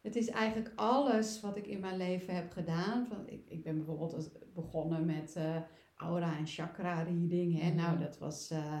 het 0.00 0.16
is 0.16 0.28
eigenlijk 0.28 0.72
alles 0.74 1.40
wat 1.40 1.56
ik 1.56 1.66
in 1.66 1.80
mijn 1.80 1.96
leven 1.96 2.34
heb 2.34 2.50
gedaan. 2.50 3.06
Van, 3.06 3.28
ik, 3.28 3.50
ik 3.50 3.62
ben 3.62 3.76
bijvoorbeeld 3.76 4.30
begonnen 4.54 5.04
met 5.04 5.36
eh, 5.36 5.56
aura 5.96 6.36
en 6.36 6.46
chakra 6.46 7.02
reading. 7.02 7.60
Hè? 7.60 7.70
Nou, 7.74 7.98
dat 7.98 8.18
was, 8.18 8.50
eh, 8.50 8.80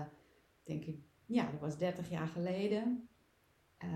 denk 0.64 0.84
ik, 0.84 0.98
ja, 1.26 1.50
dat 1.50 1.60
was 1.60 1.78
30 1.78 2.10
jaar 2.10 2.28
geleden. 2.28 3.08
Eh, 3.78 3.88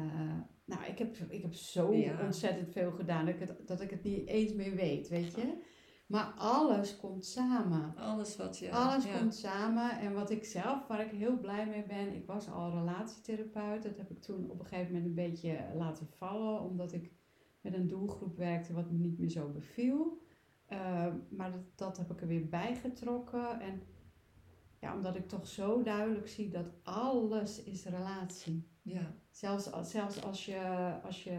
nou, 0.65 0.85
ik 0.85 0.99
heb, 0.99 1.17
ik 1.17 1.43
heb 1.43 1.55
zo 1.55 1.95
Ja. 1.95 2.25
ontzettend 2.25 2.73
veel 2.73 2.91
gedaan 2.91 3.25
dat 3.27 3.35
ik, 3.35 3.41
het, 3.41 3.67
dat 3.69 3.81
ik 3.81 3.91
het 3.91 4.03
niet 4.03 4.27
eens 4.29 4.53
meer 4.55 4.75
weet, 4.75 5.09
weet 5.09 5.35
je. 5.35 5.63
Maar 6.07 6.33
alles 6.37 6.97
komt 6.97 7.25
samen. 7.27 7.97
Alles 7.97 8.37
wat 8.37 8.59
je... 8.59 8.73
Alles 8.73 9.05
ja. 9.05 9.19
komt 9.19 9.35
samen. 9.35 9.99
En 9.99 10.15
wat 10.15 10.31
ik 10.31 10.45
zelf, 10.45 10.87
waar 10.87 11.01
ik 11.01 11.11
heel 11.11 11.39
blij 11.39 11.67
mee 11.67 11.85
ben, 11.85 12.15
ik 12.15 12.27
was 12.27 12.51
al 12.51 12.71
relatietherapeut. 12.71 13.83
Dat 13.83 13.97
heb 13.97 14.11
ik 14.11 14.23
toen 14.23 14.51
op 14.51 14.61
een 14.61 14.67
gegeven 14.67 14.93
moment 14.93 15.07
een 15.07 15.15
beetje 15.15 15.59
laten 15.75 16.07
vallen, 16.07 16.61
omdat 16.61 16.93
ik 16.93 17.13
met 17.61 17.75
een 17.75 17.89
doelgroep 17.89 18.37
werkte 18.37 18.73
wat 18.73 18.91
me 18.91 18.99
niet 18.99 19.19
meer 19.19 19.29
zo 19.29 19.49
beviel. 19.49 20.23
Eh, 20.67 21.07
maar 21.29 21.53
dat, 21.53 21.63
dat 21.75 21.97
heb 21.97 22.11
ik 22.11 22.21
er 22.21 22.27
weer 22.27 22.49
bij 22.49 22.77
getrokken. 22.77 23.61
En 23.61 23.83
ja, 24.81 24.95
omdat 24.95 25.17
ik 25.17 25.29
toch 25.29 25.47
zo 25.47 25.83
duidelijk 25.83 26.29
zie 26.29 26.49
dat 26.49 26.67
alles 26.83 27.63
is 27.63 27.85
relatie. 27.85 28.69
Ja. 28.83 29.15
Zelfs, 29.31 29.71
zelfs 29.83 30.23
als, 30.23 30.45
je, 30.45 30.93
als 31.03 31.25
je 31.25 31.39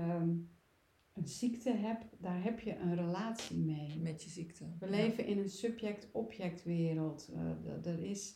een 1.15 1.27
ziekte 1.27 1.71
hebt, 1.71 2.05
daar 2.21 2.43
heb 2.43 2.59
je 2.59 2.75
een 2.77 2.95
relatie 2.95 3.57
mee. 3.57 3.99
Met 3.99 4.23
je 4.23 4.29
ziekte. 4.29 4.65
We 4.79 4.85
Ja. 4.85 4.91
leven 4.91 5.25
in 5.25 5.37
een 5.37 5.49
subject-object 5.49 6.63
wereld. 6.63 7.29
Eh, 7.33 7.85
er 7.85 7.99
is, 8.03 8.35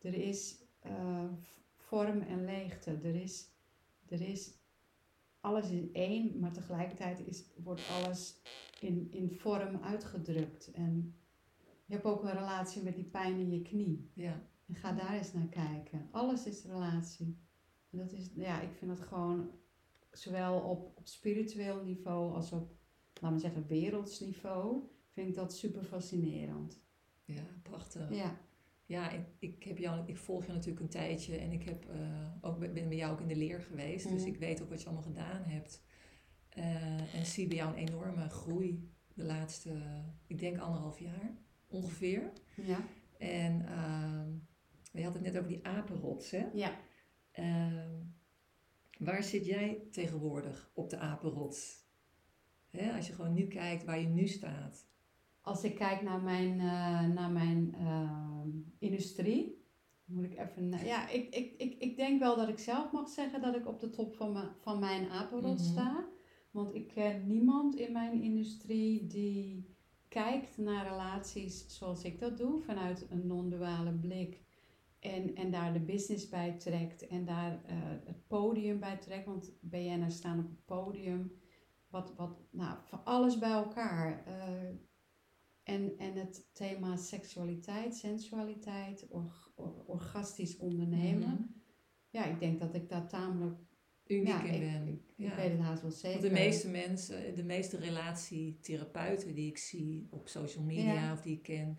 er 0.00 0.14
is 0.14 0.64
eh, 0.80 1.24
vorm 1.76 2.20
en 2.20 2.44
leegte. 2.44 2.90
Er 3.02 3.14
is, 3.14 3.48
er 4.08 4.20
is 4.20 4.54
alles 5.40 5.70
in 5.70 5.90
één, 5.92 6.38
maar 6.38 6.52
tegelijkertijd 6.52 7.26
is, 7.26 7.44
wordt 7.56 7.88
alles 7.88 8.40
in, 8.80 9.08
in 9.10 9.30
vorm 9.30 9.76
uitgedrukt. 9.82 10.70
En 10.70 11.14
je 11.86 11.94
hebt 11.94 12.04
ook 12.06 12.22
een 12.22 12.32
relatie 12.38 12.82
met 12.82 12.94
die 12.94 13.04
pijn 13.04 13.38
in 13.38 13.50
je 13.50 13.62
knie. 13.62 14.10
Ja. 14.14 14.42
En 14.66 14.74
ga 14.74 14.92
daar 14.92 15.14
eens 15.14 15.32
naar 15.32 15.48
kijken. 15.48 16.08
Alles 16.10 16.46
is 16.46 16.64
relatie. 16.64 17.38
En 17.90 17.98
dat 17.98 18.12
is, 18.12 18.30
ja, 18.34 18.60
ik 18.60 18.72
vind 18.72 18.90
dat 18.90 19.06
gewoon 19.06 19.50
zowel 20.12 20.60
op, 20.60 20.92
op 20.98 21.06
spiritueel 21.06 21.82
niveau 21.82 22.34
als 22.34 22.52
op, 22.52 22.74
laten 23.20 23.36
we 23.36 23.42
zeggen, 23.42 23.66
wereldsniveau, 23.66 24.82
vind 25.10 25.28
ik 25.28 25.34
dat 25.34 25.56
super 25.56 25.84
fascinerend. 25.84 26.80
ja, 27.24 27.42
prachtig. 27.62 28.14
Ja, 28.14 28.40
ja, 28.86 29.10
ik, 29.10 29.26
ik, 29.38 29.62
heb 29.62 29.78
jou, 29.78 30.06
ik 30.06 30.16
volg 30.16 30.46
je 30.46 30.52
natuurlijk 30.52 30.80
een 30.80 30.88
tijdje 30.88 31.36
en 31.36 31.52
ik 31.52 31.62
heb, 31.62 31.88
eh, 31.90 32.28
ook, 32.40 32.58
ben 32.58 32.72
bij 32.88 32.96
jou 32.96 33.12
ook 33.12 33.20
in 33.20 33.28
de 33.28 33.36
leer 33.36 33.60
geweest. 33.60 34.08
Dus 34.08 34.20
Mhm. 34.20 34.30
ik 34.30 34.36
weet 34.38 34.62
ook 34.62 34.68
wat 34.68 34.80
je 34.80 34.86
allemaal 34.86 35.04
gedaan 35.04 35.42
hebt. 35.44 35.82
Eh, 36.48 37.14
en 37.14 37.26
zie 37.26 37.48
bij 37.48 37.56
jou 37.56 37.70
een 37.72 37.88
enorme 37.88 38.28
groei 38.28 38.90
de 39.14 39.24
laatste, 39.24 39.82
ik 40.26 40.38
denk 40.38 40.58
anderhalf 40.58 40.98
jaar 40.98 41.36
ongeveer. 41.68 42.32
Ja. 42.56 42.80
En 43.18 43.66
ehm 43.66 44.30
we 44.92 45.02
hadden 45.02 45.22
het 45.24 45.32
net 45.32 45.42
over 45.42 45.48
die 45.56 45.66
apenrots, 45.66 46.30
hè? 46.30 46.46
ja. 46.52 46.80
Waar 48.98 49.22
zit 49.22 49.46
jij 49.46 49.82
tegenwoordig 49.90 50.70
op 50.74 50.90
de 50.90 50.98
apenrots? 50.98 51.80
Hè, 52.70 52.92
als 52.96 53.06
je 53.06 53.12
gewoon 53.12 53.34
nu 53.34 53.46
kijkt 53.46 53.84
waar 53.84 54.00
je 54.00 54.06
nu 54.08 54.26
staat. 54.26 54.86
Als 55.40 55.64
ik 55.64 55.74
kijk 55.74 56.02
naar 56.02 56.22
mijn, 56.22 56.50
eh, 56.60 57.06
naar 57.14 57.30
mijn 57.30 57.74
ehm, 57.74 58.48
industrie, 58.78 59.60
moet 60.04 60.24
ik 60.24 60.38
even. 60.38 60.84
ja, 60.84 61.08
ik, 61.08 61.34
ik, 61.34 61.54
ik, 61.56 61.74
ik 61.78 61.96
denk 61.96 62.20
wel 62.20 62.36
dat 62.36 62.48
ik 62.48 62.58
zelf 62.58 62.92
mag 62.92 63.08
zeggen 63.08 63.40
dat 63.40 63.54
ik 63.56 63.66
op 63.66 63.80
de 63.80 63.90
top 63.90 64.14
van, 64.14 64.32
mijn 64.32 64.48
van 64.60 64.78
mijn 64.78 65.08
apenrot 65.10 65.58
Mhm. 65.58 65.68
sta. 65.70 66.08
Want 66.50 66.74
ik 66.74 66.88
ken 66.88 67.26
niemand 67.26 67.74
in 67.76 67.92
mijn 67.92 68.22
industrie 68.22 69.06
die 69.06 69.70
kijkt 70.08 70.56
naar 70.58 70.86
relaties 70.88 71.64
zoals 71.78 72.04
ik 72.04 72.18
dat 72.18 72.36
doe, 72.38 72.60
vanuit 72.60 73.06
een 73.10 73.26
non-duale 73.26 73.92
blik. 73.92 74.40
En, 75.02 75.34
en 75.34 75.50
daar 75.50 75.72
de 75.72 75.80
business 75.80 76.28
bij 76.28 76.52
trekt 76.58 77.06
en 77.06 77.24
daar 77.24 77.64
eh, 77.64 77.76
het 78.04 78.26
podium 78.26 78.80
bij 78.80 78.96
trekt. 78.96 79.26
Want 79.26 79.52
BN'ers 79.60 80.16
staan 80.16 80.38
op 80.38 80.48
het 80.48 80.64
podium. 80.64 81.32
Wat, 81.88 82.14
wat, 82.16 82.38
nou, 82.50 82.78
van 82.84 83.04
alles 83.04 83.38
bij 83.38 83.50
elkaar. 83.50 84.26
Eh, 84.26 84.68
en, 85.62 85.98
en 85.98 86.14
het 86.14 86.48
thema 86.54 86.96
seksualiteit, 86.96 87.94
sensualiteit, 87.94 89.06
org- 89.08 89.52
or- 89.54 89.84
orgastisch 89.86 90.56
ondernemen. 90.56 91.28
Mhm. 91.28 91.42
Ja, 92.10 92.24
ik 92.24 92.38
denk 92.40 92.58
dat 92.58 92.74
ik 92.74 92.88
daar 92.88 93.08
tamelijk, 93.08 93.58
Uniek 94.06 94.26
Ja, 94.28 94.42
in 94.42 94.54
ik- 94.54 94.60
ben. 94.60 94.88
ik 94.88 95.00
ja. 95.16 95.36
weet 95.36 95.50
het 95.50 95.60
haast 95.60 95.82
wel 95.82 95.90
zeker. 95.90 96.20
Want 96.20 96.32
de 96.34 96.40
meeste 96.40 96.68
mensen, 96.68 97.34
de 97.36 97.44
meeste 97.44 97.76
relatietherapeuten 97.76 99.34
die 99.34 99.48
ik 99.48 99.58
zie 99.58 100.06
op 100.10 100.28
social 100.28 100.64
media 100.64 100.92
Ja. 100.94 101.12
of 101.12 101.20
die 101.20 101.36
ik 101.36 101.42
ken, 101.42 101.78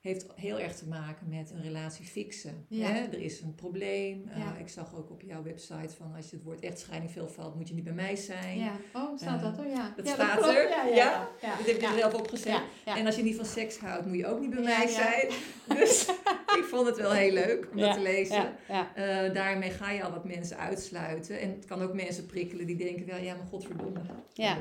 heeft 0.00 0.26
heel 0.34 0.58
erg 0.58 0.76
te 0.76 0.88
maken 0.88 1.28
met 1.28 1.50
een 1.50 1.62
relatie 1.62 2.04
fixen. 2.04 2.64
Ja. 2.68 2.86
Hè? 2.86 3.00
Er 3.00 3.20
is 3.20 3.40
een 3.40 3.54
probleem. 3.54 4.28
Eh, 4.28 4.60
ik 4.60 4.68
zag 4.68 4.96
ook 4.96 5.10
op 5.10 5.22
jouw 5.22 5.42
website 5.42 5.96
van 5.96 6.14
als 6.16 6.30
je 6.30 6.36
het 6.36 6.44
woord 6.44 6.60
echtscheiding 6.60 7.10
veel 7.12 7.28
valt, 7.28 7.54
moet 7.54 7.68
je 7.68 7.74
niet 7.74 7.84
bij 7.84 7.92
mij 7.92 8.16
zijn. 8.16 8.58
Ja, 8.58 8.72
oh, 8.92 9.16
staat 9.18 9.36
Eh, 9.36 9.42
dat 9.42 9.58
er? 9.58 9.68
Ja. 9.68 9.92
dat 9.96 10.08
staat 10.08 10.46
er. 10.46 10.68
Ja. 10.94 11.28
Dat 11.40 11.66
heb 11.66 11.76
je 11.76 11.80
ja. 11.80 11.92
er 11.92 11.98
zelf 11.98 12.14
opgezet. 12.14 12.60
En 12.84 13.06
als 13.06 13.16
je 13.16 13.22
niet 13.22 13.36
van 13.36 13.44
seks 13.44 13.78
houdt, 13.78 14.06
moet 14.06 14.16
je 14.16 14.26
ook 14.26 14.40
niet 14.40 14.50
bij 14.50 14.62
mij 14.62 14.88
zijn. 14.88 15.28
Dus 15.80 16.08
ik 16.56 16.64
vond 16.68 16.86
het 16.86 16.96
wel 16.96 17.12
heel 17.12 17.32
leuk 17.32 17.68
om 17.70 17.78
dat 17.78 17.94
te 17.94 18.00
lezen. 18.00 18.56
Eh, 18.66 19.32
daarmee 19.32 19.70
ga 19.70 19.90
je 19.90 20.04
al 20.04 20.10
wat 20.10 20.24
mensen 20.24 20.58
uitsluiten. 20.58 21.40
En 21.40 21.50
het 21.50 21.64
kan 21.64 21.82
ook 21.82 21.94
mensen 21.94 22.26
prikkelen 22.26 22.66
die 22.66 22.76
denken, 22.76 23.06
wel, 23.06 23.18
ja, 23.18 23.34
maar 23.34 23.46
godverdomme. 23.46 24.00
Ja. 24.32 24.56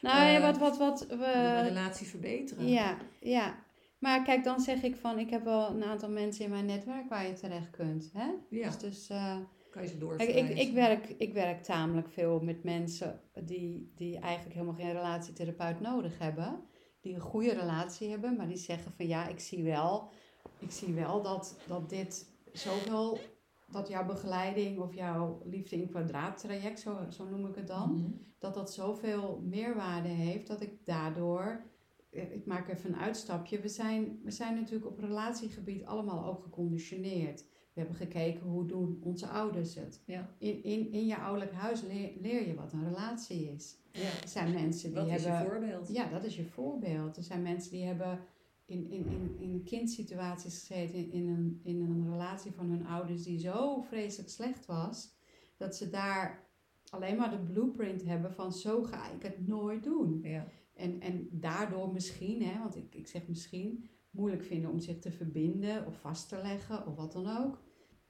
Nou 0.00 0.30
ja, 0.30 0.40
wat, 0.40 0.58
wat, 0.58 0.78
wat 0.78 1.06
we... 1.08 1.60
relatie 1.62 2.06
verbeteren. 2.06 2.68
Ja, 2.68 2.96
ja. 3.20 3.54
Maar 4.00 4.22
kijk, 4.24 4.44
dan 4.44 4.60
zeg 4.60 4.82
ik 4.82 4.96
van, 4.96 5.18
ik 5.18 5.30
heb 5.30 5.44
wel 5.44 5.70
een 5.70 5.84
aantal 5.84 6.10
mensen 6.10 6.44
in 6.44 6.50
mijn 6.50 6.66
netwerk 6.66 7.08
waar 7.08 7.26
je 7.26 7.32
terecht 7.32 7.70
kunt. 7.70 8.10
Hè? 8.12 8.30
Ja, 8.50 8.66
Dus, 8.68 8.78
dus 8.78 9.08
eh, 9.08 9.36
kan 9.70 9.82
je 9.82 9.88
ze 9.88 9.94
kijk, 9.94 10.00
doorverwijzen. 10.00 10.50
ik, 10.50 10.58
ik, 10.68 10.74
werk, 10.74 11.08
ik 11.18 11.32
werk 11.32 11.62
tamelijk 11.62 12.10
veel 12.10 12.40
met 12.40 12.64
mensen 12.64 13.20
die, 13.44 13.92
die 13.94 14.18
eigenlijk 14.18 14.54
helemaal 14.54 14.76
geen 14.78 14.92
relatietherapeut 14.92 15.80
nodig 15.80 16.18
hebben. 16.18 16.62
Die 17.00 17.14
een 17.14 17.20
goede 17.20 17.52
relatie 17.52 18.10
hebben, 18.10 18.36
maar 18.36 18.48
die 18.48 18.56
zeggen 18.56 18.92
van 18.92 19.06
ja, 19.06 19.28
ik 19.28 19.40
zie 19.40 19.62
wel, 19.62 20.10
ik 20.58 20.70
zie 20.70 20.94
wel 20.94 21.22
dat, 21.22 21.58
dat 21.66 21.88
dit 21.88 22.30
zoveel, 22.52 23.18
dat 23.66 23.88
jouw 23.88 24.06
begeleiding 24.06 24.78
of 24.78 24.94
jouw 24.94 25.42
liefde 25.44 25.76
in 25.76 25.88
kwadraat 25.88 26.38
traject, 26.38 26.80
zo, 26.80 26.96
zo 27.10 27.28
noem 27.28 27.46
ik 27.46 27.54
het 27.54 27.66
dan, 27.66 27.92
Mhm. 27.92 28.10
dat 28.38 28.54
dat 28.54 28.72
zoveel 28.72 29.40
meerwaarde 29.44 30.08
heeft 30.08 30.46
dat 30.46 30.60
ik 30.60 30.84
daardoor, 30.84 31.69
ik 32.10 32.46
maak 32.46 32.68
even 32.68 32.92
een 32.92 33.00
uitstapje, 33.00 33.60
we 33.60 33.68
zijn, 33.68 34.20
we 34.24 34.30
zijn 34.30 34.54
natuurlijk 34.54 34.86
op 34.86 34.98
relatiegebied 34.98 35.84
allemaal 35.84 36.24
ook 36.24 36.42
geconditioneerd. 36.42 37.44
We 37.72 37.80
hebben 37.80 37.96
gekeken 37.96 38.46
hoe 38.46 38.66
doen 38.66 39.00
onze 39.02 39.26
ouders 39.26 39.74
het. 39.74 40.02
Ja. 40.06 40.34
In, 40.38 40.62
in, 40.62 40.92
in 40.92 41.06
je 41.06 41.16
ouderlijk 41.16 41.52
huis 41.52 41.82
leer, 41.82 42.12
leer 42.20 42.46
je 42.46 42.54
wat 42.54 42.72
een 42.72 42.84
relatie 42.84 43.52
is. 43.52 43.76
Ja. 43.92 44.00
Er 44.22 44.28
zijn 44.28 44.52
mensen 44.52 44.90
die 44.90 44.98
Wat 44.98 45.08
is 45.10 45.22
je 45.22 45.28
hebben... 45.28 45.52
voorbeeld? 45.52 45.88
Ja, 45.92 46.08
dat 46.08 46.24
is 46.24 46.36
je 46.36 46.44
voorbeeld. 46.44 47.16
Er 47.16 47.22
zijn 47.22 47.42
mensen 47.42 47.70
die 47.70 47.84
hebben 47.84 48.18
in, 48.64 48.90
in, 48.90 49.06
in, 49.06 49.36
in 49.38 49.62
kindsituaties 49.64 50.58
gezeten 50.58 51.12
in 51.12 51.28
een, 51.28 51.60
in 51.62 51.80
een 51.80 52.10
relatie 52.10 52.52
van 52.52 52.70
hun 52.70 52.86
ouders 52.86 53.22
die 53.22 53.38
zo 53.38 53.80
vreselijk 53.80 54.30
slecht 54.30 54.66
was, 54.66 55.14
dat 55.56 55.76
ze 55.76 55.90
daar 55.90 56.48
alleen 56.90 57.16
maar 57.16 57.30
de 57.30 57.52
blueprint 57.52 58.04
hebben 58.04 58.32
van 58.32 58.52
zo 58.52 58.82
ga 58.82 59.10
ik 59.10 59.22
het 59.22 59.46
nooit 59.46 59.84
doen. 59.84 60.20
Ja. 60.22 60.46
En, 60.80 61.00
en 61.00 61.28
daardoor 61.30 61.92
misschien, 61.92 62.42
hè, 62.42 62.58
want 62.58 62.76
ik, 62.76 62.94
ik 62.94 63.06
zeg 63.06 63.28
misschien, 63.28 63.90
moeilijk 64.10 64.44
vinden 64.44 64.70
om 64.70 64.78
zich 64.78 64.98
te 64.98 65.10
verbinden 65.10 65.86
of 65.86 66.00
vast 66.00 66.28
te 66.28 66.36
leggen 66.36 66.86
of 66.86 66.94
wat 66.94 67.12
dan 67.12 67.26
ook. 67.38 67.62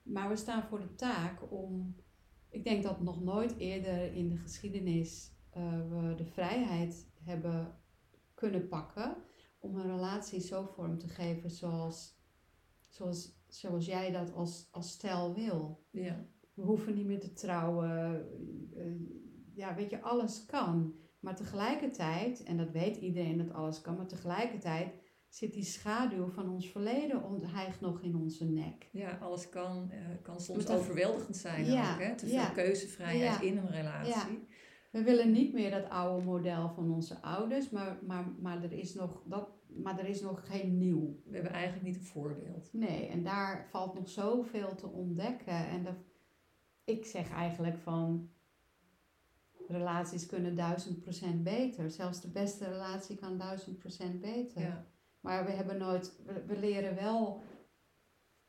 Maar 0.02 0.28
we 0.28 0.36
staan 0.36 0.62
voor 0.62 0.80
de 0.80 0.94
taak 0.94 1.52
om, 1.52 1.96
ik 2.48 2.64
denk 2.64 2.82
dat 2.82 3.00
nog 3.00 3.22
nooit 3.22 3.56
eerder 3.56 4.14
in 4.14 4.28
de 4.28 4.36
geschiedenis 4.36 5.32
eh, 5.50 5.88
we 5.88 6.14
de 6.16 6.24
vrijheid 6.24 7.10
hebben 7.22 7.78
kunnen 8.34 8.68
pakken 8.68 9.16
om 9.58 9.76
een 9.76 9.90
relatie 9.90 10.40
zo 10.40 10.64
vorm 10.64 10.98
te 10.98 11.08
geven 11.08 11.50
zoals, 11.50 12.18
zoals, 12.88 13.42
zoals 13.48 13.86
jij 13.86 14.10
dat 14.10 14.32
als, 14.32 14.68
als 14.70 14.90
stijl 14.90 15.34
wil. 15.34 15.86
Ja. 15.90 16.26
We 16.54 16.62
hoeven 16.62 16.94
niet 16.94 17.06
meer 17.06 17.20
te 17.20 17.32
trouwen. 17.32 18.26
eh, 18.76 18.94
ja, 19.54 19.74
weet 19.74 19.90
je, 19.90 20.02
alles 20.02 20.46
kan. 20.46 20.94
Maar 21.20 21.36
tegelijkertijd, 21.36 22.42
en 22.42 22.56
dat 22.56 22.70
weet 22.70 22.96
iedereen 22.96 23.38
dat 23.38 23.52
alles 23.52 23.80
kan, 23.80 23.96
maar 23.96 24.06
tegelijkertijd 24.06 24.94
zit 25.28 25.52
die 25.52 25.64
schaduw 25.64 26.28
van 26.28 26.50
ons 26.50 26.70
verleden 26.70 27.24
onthijgt 27.24 27.80
nog 27.80 28.02
in 28.02 28.16
onze 28.16 28.44
nek. 28.44 28.88
ja, 28.92 29.18
alles 29.20 29.48
kan, 29.48 29.90
eh, 29.90 29.98
kan 30.22 30.40
soms 30.40 30.68
overweldigend 30.68 31.36
zijn 31.36 31.64
Ja, 31.64 31.92
ook. 31.94 32.00
Hè? 32.00 32.14
Te 32.16 32.26
veel 32.26 32.34
ja. 32.34 32.48
keuzevrijheid 32.48 33.40
Ja. 33.40 33.40
in 33.40 33.56
een 33.56 33.70
relatie. 33.70 34.48
We 34.90 35.02
willen 35.02 35.32
niet 35.32 35.52
meer 35.52 35.70
dat 35.70 35.88
oude 35.88 36.24
model 36.24 36.68
van 36.68 36.90
onze 36.92 37.22
ouders, 37.22 37.70
maar, 37.70 37.98
maar, 38.06 38.24
maar, 38.40 38.62
er, 38.62 38.72
is 38.72 38.94
nog 38.94 39.22
dat, 39.26 39.48
maar 39.68 39.98
er 39.98 40.08
is 40.08 40.20
nog 40.20 40.46
geen 40.46 40.78
nieuw. 40.78 41.20
We 41.24 41.34
hebben 41.34 41.52
eigenlijk 41.52 41.84
niet 41.86 41.96
een 41.96 42.04
voorbeeld. 42.04 42.68
Nee, 42.72 43.06
en 43.06 43.22
daar 43.22 43.66
valt 43.70 43.94
nog 43.94 44.08
zoveel 44.08 44.74
te 44.74 44.86
ontdekken. 44.86 45.68
En 45.68 45.84
dat, 45.84 45.96
ik 46.84 47.04
zeg 47.04 47.30
eigenlijk 47.30 47.78
van, 47.78 48.30
relaties 49.70 50.26
kunnen 50.26 50.56
duizend 50.56 51.00
procent 51.00 51.42
beter. 51.42 51.90
Zelfs 51.90 52.20
de 52.20 52.28
beste 52.28 52.64
relatie 52.64 53.16
kan 53.16 53.38
duizend 53.38 53.78
procent 53.78 54.20
beter. 54.20 54.60
Ja. 54.60 54.86
Maar 55.20 55.44
we 55.44 55.50
hebben 55.50 55.78
nooit, 55.78 56.16
we, 56.24 56.44
we 56.46 56.58
leren 56.58 56.94
wel, 56.94 57.42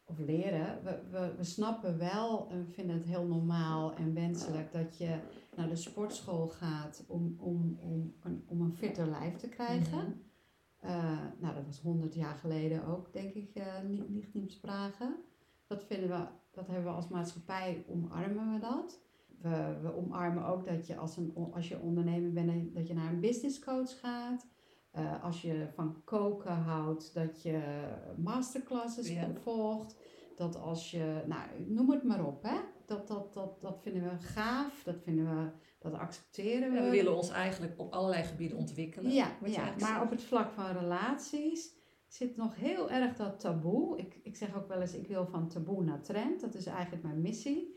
of 0.03 0.19
leren, 0.19 0.83
we, 0.83 1.01
we, 1.11 1.33
we 1.37 1.43
snappen 1.43 1.97
wel 1.97 2.49
en 2.49 2.67
vinden 2.67 2.95
het 2.95 3.05
heel 3.05 3.25
normaal 3.25 3.95
en 3.95 4.13
wenselijk 4.13 4.71
dat 4.71 4.97
je 4.97 5.19
naar 5.55 5.69
de 5.69 5.75
sportschool 5.75 6.47
gaat 6.47 7.03
om, 7.07 7.35
om, 7.39 7.77
om, 7.81 8.13
een, 8.23 8.43
om 8.47 8.61
een 8.61 8.73
fitter 8.73 9.07
lijf 9.07 9.35
te 9.35 9.49
krijgen. 9.49 9.97
Mhm. 9.97 10.11
Eh, 10.79 11.19
nou, 11.39 11.55
dat 11.55 11.65
was 11.65 11.79
honderd 11.79 12.13
jaar 12.13 12.35
geleden 12.35 12.85
ook, 12.85 13.13
denk 13.13 13.33
ik, 13.33 13.55
eh 13.55 13.81
niet, 14.07 14.33
niet 14.33 14.51
sprake. 14.51 15.15
Dat 15.67 15.83
vinden 15.83 16.09
we, 16.09 16.25
dat 16.51 16.67
hebben 16.67 16.85
we 16.85 16.89
als 16.89 17.07
maatschappij, 17.07 17.85
omarmen 17.87 18.53
we 18.53 18.59
dat. 18.59 18.99
We, 19.41 19.77
we 19.81 19.95
omarmen 19.95 20.45
ook 20.45 20.65
dat 20.65 20.87
je 20.87 20.97
als, 20.97 21.17
een, 21.17 21.33
als 21.53 21.67
je 21.67 21.79
ondernemer 21.79 22.31
bent, 22.33 22.75
dat 22.75 22.87
je 22.87 22.93
naar 22.93 23.11
een 23.11 23.19
business 23.19 23.59
coach 23.59 23.99
gaat. 23.99 24.47
Eh, 24.91 25.23
als 25.23 25.41
je 25.41 25.67
van 25.75 26.01
koken 26.03 26.55
houdt, 26.55 27.13
dat 27.13 27.41
je 27.41 27.61
masterclasses 28.17 29.09
Ja. 29.09 29.33
volgt. 29.41 29.95
Dat 30.35 30.55
als 30.55 30.91
je, 30.91 31.23
nou, 31.27 31.41
noem 31.67 31.91
het 31.91 32.03
maar 32.03 32.25
op, 32.25 32.43
hè. 32.43 32.57
Dat, 32.85 33.07
dat, 33.07 33.33
dat, 33.33 33.61
dat 33.61 33.79
vinden 33.81 34.03
we 34.03 34.19
gaaf, 34.19 34.83
dat 34.83 34.95
vinden 35.03 35.25
we, 35.25 35.49
dat 35.79 35.93
accepteren 35.93 36.71
we. 36.71 36.77
En 36.77 36.83
we 36.83 36.89
willen 36.89 37.15
ons 37.15 37.29
eigenlijk 37.29 37.73
op 37.79 37.93
allerlei 37.93 38.23
gebieden 38.23 38.57
ontwikkelen. 38.57 39.11
Ja, 39.11 39.27
ja 39.45 39.73
maar 39.79 40.01
op 40.01 40.09
het 40.09 40.23
vlak 40.23 40.51
van 40.51 40.71
relaties 40.71 41.73
zit 42.07 42.37
nog 42.37 42.55
heel 42.55 42.89
erg 42.91 43.15
dat 43.15 43.39
taboe. 43.39 43.97
Ik, 43.97 44.19
ik 44.23 44.35
zeg 44.35 44.55
ook 44.55 44.67
wel 44.67 44.81
eens, 44.81 44.93
ik 44.93 45.07
wil 45.07 45.25
van 45.25 45.47
taboe 45.47 45.83
naar 45.83 46.01
trend. 46.01 46.41
Dat 46.41 46.53
is 46.55 46.65
eigenlijk 46.65 47.03
mijn 47.03 47.21
missie. 47.21 47.75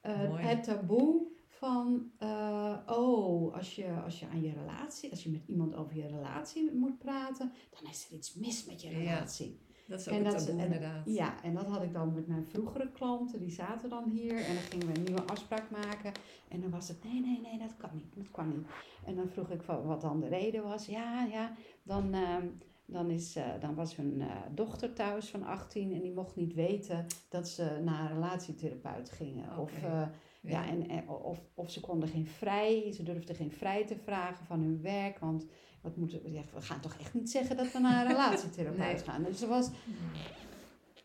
Eh, 0.00 0.46
het 0.46 0.62
taboe 0.64 1.26
van, 1.48 2.10
eh, 2.18 2.76
oh, 2.86 3.54
als 3.54 3.74
je, 3.76 4.00
als 4.04 4.20
je 4.20 4.26
aan 4.28 4.42
je 4.42 4.52
relatie, 4.52 5.10
als 5.10 5.22
je 5.22 5.30
met 5.30 5.42
iemand 5.46 5.74
over 5.74 5.96
je 5.96 6.06
relatie 6.06 6.72
moet 6.74 6.98
praten, 6.98 7.52
dan 7.80 7.90
is 7.90 8.06
er 8.10 8.16
iets 8.16 8.34
mis 8.34 8.64
met 8.66 8.82
je 8.82 8.90
Ja. 8.90 8.98
relatie. 8.98 9.66
Dat 9.86 10.00
is 10.00 10.08
ook 10.08 10.14
en 10.14 10.24
een 10.26 10.30
taboe 10.32 10.48
en- 10.50 10.58
inderdaad. 10.58 11.02
Ja, 11.06 11.42
en 11.42 11.54
dat 11.54 11.66
had 11.66 11.82
ik 11.82 11.92
dan 11.92 12.14
met 12.14 12.26
mijn 12.26 12.46
vroegere 12.46 12.90
klanten, 12.92 13.38
die 13.40 13.50
zaten 13.50 13.88
dan 13.90 14.08
hier 14.08 14.36
en 14.36 14.54
dan 14.54 14.62
gingen 14.62 14.86
we 14.86 14.96
een 14.98 15.04
nieuwe 15.04 15.22
afspraak 15.26 15.70
maken. 15.70 16.12
En 16.48 16.60
dan 16.60 16.70
was 16.70 16.88
het, 16.88 17.04
nee, 17.04 17.20
nee, 17.20 17.40
nee, 17.40 17.58
dat 17.58 17.76
kan 17.76 17.90
niet, 17.94 18.14
dat 18.16 18.30
kan 18.30 18.48
niet. 18.48 18.66
En 19.04 19.14
dan 19.16 19.28
vroeg 19.28 19.50
ik 19.50 19.62
van 19.62 19.82
wat 19.82 20.00
dan 20.00 20.20
de 20.20 20.28
reden 20.28 20.62
was. 20.62 20.86
Ja, 20.86 21.24
ja, 21.24 21.54
dan, 21.82 22.14
ehm, 22.14 22.46
dan, 22.90 23.10
is, 23.10 23.36
eh, 23.36 23.44
dan 23.60 23.74
was 23.74 23.96
hun 23.96 24.20
eh, 24.20 24.26
dochter 24.54 24.92
thuis 24.92 25.28
van 25.28 25.42
18 25.44 25.92
en 25.94 26.00
die 26.00 26.12
mocht 26.12 26.36
niet 26.36 26.54
weten 26.54 27.06
dat 27.28 27.48
ze 27.48 27.80
naar 27.84 28.00
een 28.10 28.14
relatietherapeut 28.16 29.10
gingen. 29.10 29.58
Of, 29.58 29.72
eh, 29.82 30.02
ja. 30.40 30.66
en, 30.66 30.88
en, 30.88 31.08
of, 31.08 31.38
of 31.54 31.70
ze 31.70 31.80
konden 31.80 32.08
geen 32.08 32.26
vrij, 32.26 32.92
ze 32.92 33.02
durfden 33.02 33.36
geen 33.36 33.52
vrij 33.52 33.86
te 33.86 33.96
vragen 34.04 34.46
van 34.46 34.60
hun 34.60 34.80
werk. 34.82 35.18
Want 35.18 35.46
wat 35.80 35.96
moeten 35.96 36.22
we? 36.22 36.30
We 36.54 36.60
gaan 36.62 36.80
toch 36.80 36.96
echt 37.00 37.14
niet 37.14 37.30
zeggen 37.30 37.56
dat 37.56 37.72
we 37.72 37.78
naar 37.78 38.04
een 38.04 38.10
relatietherapeut 38.12 38.78
Nee. 38.96 38.98
gaan. 39.04 39.22
Dus 39.22 39.42
er 39.42 39.48
was, 39.48 39.70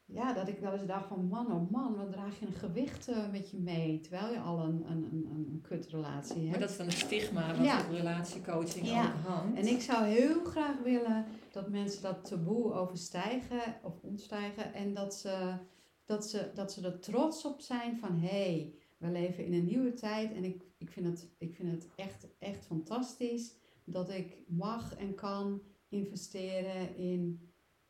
ja, 0.05 0.33
dat 0.33 0.47
ik 0.47 0.59
wel 0.59 0.73
eens 0.73 0.85
dacht 0.85 1.07
van 1.07 1.27
man, 1.27 1.51
oh 1.51 1.71
man, 1.71 1.95
wat 1.95 2.11
draag 2.11 2.39
je 2.39 2.45
een 2.45 2.53
gewicht 2.53 3.09
met 3.31 3.51
je 3.51 3.57
mee. 3.57 3.99
Terwijl 4.01 4.31
je 4.33 4.39
al 4.39 4.59
een, 4.59 4.85
een, 4.89 5.07
een, 5.11 5.27
een, 5.31 5.47
een 5.51 5.61
kutrelatie 5.61 6.35
hebt. 6.35 6.49
Maar 6.49 6.59
dat 6.59 6.69
is 6.69 6.77
dan 6.77 6.85
het 6.85 6.95
stigma 6.97 7.55
wat 7.55 7.65
Ja. 7.65 7.79
op 7.79 7.89
relatiecoaching 7.91 8.87
Ja. 8.87 9.11
hangt. 9.27 9.57
En 9.57 9.67
ik 9.67 9.81
zou 9.81 10.05
heel 10.05 10.43
graag 10.45 10.77
willen 10.83 11.25
dat 11.53 11.69
mensen 11.69 12.01
dat 12.01 12.25
taboe 12.25 12.73
overstijgen 12.73 13.79
of 13.83 14.01
ontstijgen. 14.01 14.73
En 14.73 14.93
dat 14.93 15.15
ze, 15.15 15.57
dat 16.05 16.29
ze, 16.29 16.51
dat 16.53 16.71
ze 16.71 16.81
er 16.81 16.99
trots 16.99 17.45
op 17.45 17.61
zijn 17.61 17.97
van 17.97 18.19
hé, 18.19 18.27
hey, 18.27 18.75
we 18.97 19.07
leven 19.07 19.45
in 19.45 19.53
een 19.53 19.65
nieuwe 19.65 19.93
tijd. 19.93 20.33
En 20.33 20.43
ik, 20.43 20.63
ik 20.77 20.91
vind 20.91 21.05
het, 21.05 21.29
ik 21.37 21.55
vind 21.55 21.71
het 21.71 21.89
echt, 21.95 22.27
echt 22.39 22.65
fantastisch 22.65 23.55
dat 23.83 24.09
ik 24.09 24.37
mag 24.47 24.95
en 24.95 25.15
kan 25.15 25.61
investeren 25.89 26.95
in 26.95 27.49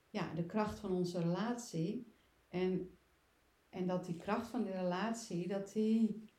ja, 0.09 0.33
de 0.33 0.45
kracht 0.45 0.79
van 0.79 0.91
onze 0.91 1.19
relatie. 1.19 2.13
En, 2.47 2.89
en 3.69 3.87
dat 3.87 4.05
die 4.05 4.15
kracht 4.15 4.47
van 4.47 4.63
die 4.63 4.73
relatie, 4.73 5.47
dat 5.47 5.73
die, 5.73 6.29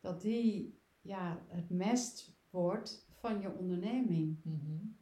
dat 0.00 0.20
die 0.20 0.80
ja, 1.00 1.44
het 1.48 1.70
mest 1.70 2.38
wordt 2.50 3.06
van 3.12 3.40
je 3.40 3.56
onderneming. 3.58 4.40
Mhm. 4.42 4.95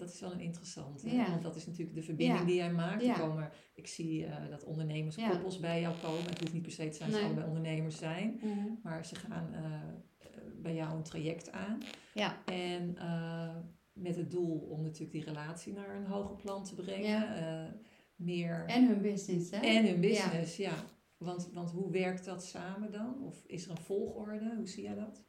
Dat 0.00 0.12
is 0.12 0.20
wel 0.20 0.32
een 0.32 0.40
interessante, 0.40 1.10
Ja. 1.14 1.30
want 1.30 1.42
dat 1.42 1.56
is 1.56 1.66
natuurlijk 1.66 1.94
de 1.96 2.02
verbinding 2.02 2.38
Ja. 2.38 2.44
die 2.46 2.54
jij 2.54 2.72
maakt. 2.72 3.02
Ja. 3.02 3.14
Komen, 3.18 3.50
ik 3.74 3.86
zie 3.86 4.26
eh, 4.26 4.48
dat 4.50 4.64
ondernemerskoppels 4.64 5.58
bij 5.60 5.80
jou 5.80 5.94
komen. 6.02 6.24
Het 6.30 6.40
hoeft 6.40 6.52
niet 6.52 6.62
per 6.62 6.72
se 6.72 6.88
te 6.88 6.96
zijn 6.96 7.10
dat 7.10 7.18
ze 7.18 7.24
Nee. 7.26 7.34
allebei 7.34 7.56
ondernemers 7.56 7.98
zijn, 7.98 8.40
maar 8.82 9.04
ze 9.04 9.14
gaan 9.14 9.52
eh, 9.52 10.30
bij 10.62 10.74
jou 10.74 10.96
een 10.96 11.02
traject 11.02 11.52
aan. 11.52 11.78
Ja. 12.14 12.44
En 12.44 12.96
eh, 12.96 13.56
met 13.92 14.16
het 14.16 14.30
doel 14.30 14.58
om 14.58 14.82
natuurlijk 14.82 15.12
die 15.12 15.24
relatie 15.24 15.72
naar 15.72 15.96
een 15.96 16.06
hoger 16.06 16.36
plan 16.36 16.64
te 16.64 16.74
brengen. 16.74 17.80
Meer 18.16 18.64
En 18.66 18.86
hun 18.86 19.00
business, 19.02 19.50
hè? 19.50 19.56
en 19.56 19.86
hun 19.86 20.00
business, 20.00 20.56
ja. 20.56 20.74
Want, 21.16 21.50
want 21.52 21.70
hoe 21.70 21.90
werkt 21.90 22.24
dat 22.24 22.44
samen 22.44 22.92
dan? 22.92 23.22
Of 23.22 23.42
is 23.46 23.64
er 23.64 23.70
een 23.70 23.76
volgorde? 23.76 24.54
Hoe 24.56 24.68
zie 24.68 24.82
jij 24.82 24.94
dat? 24.94 25.24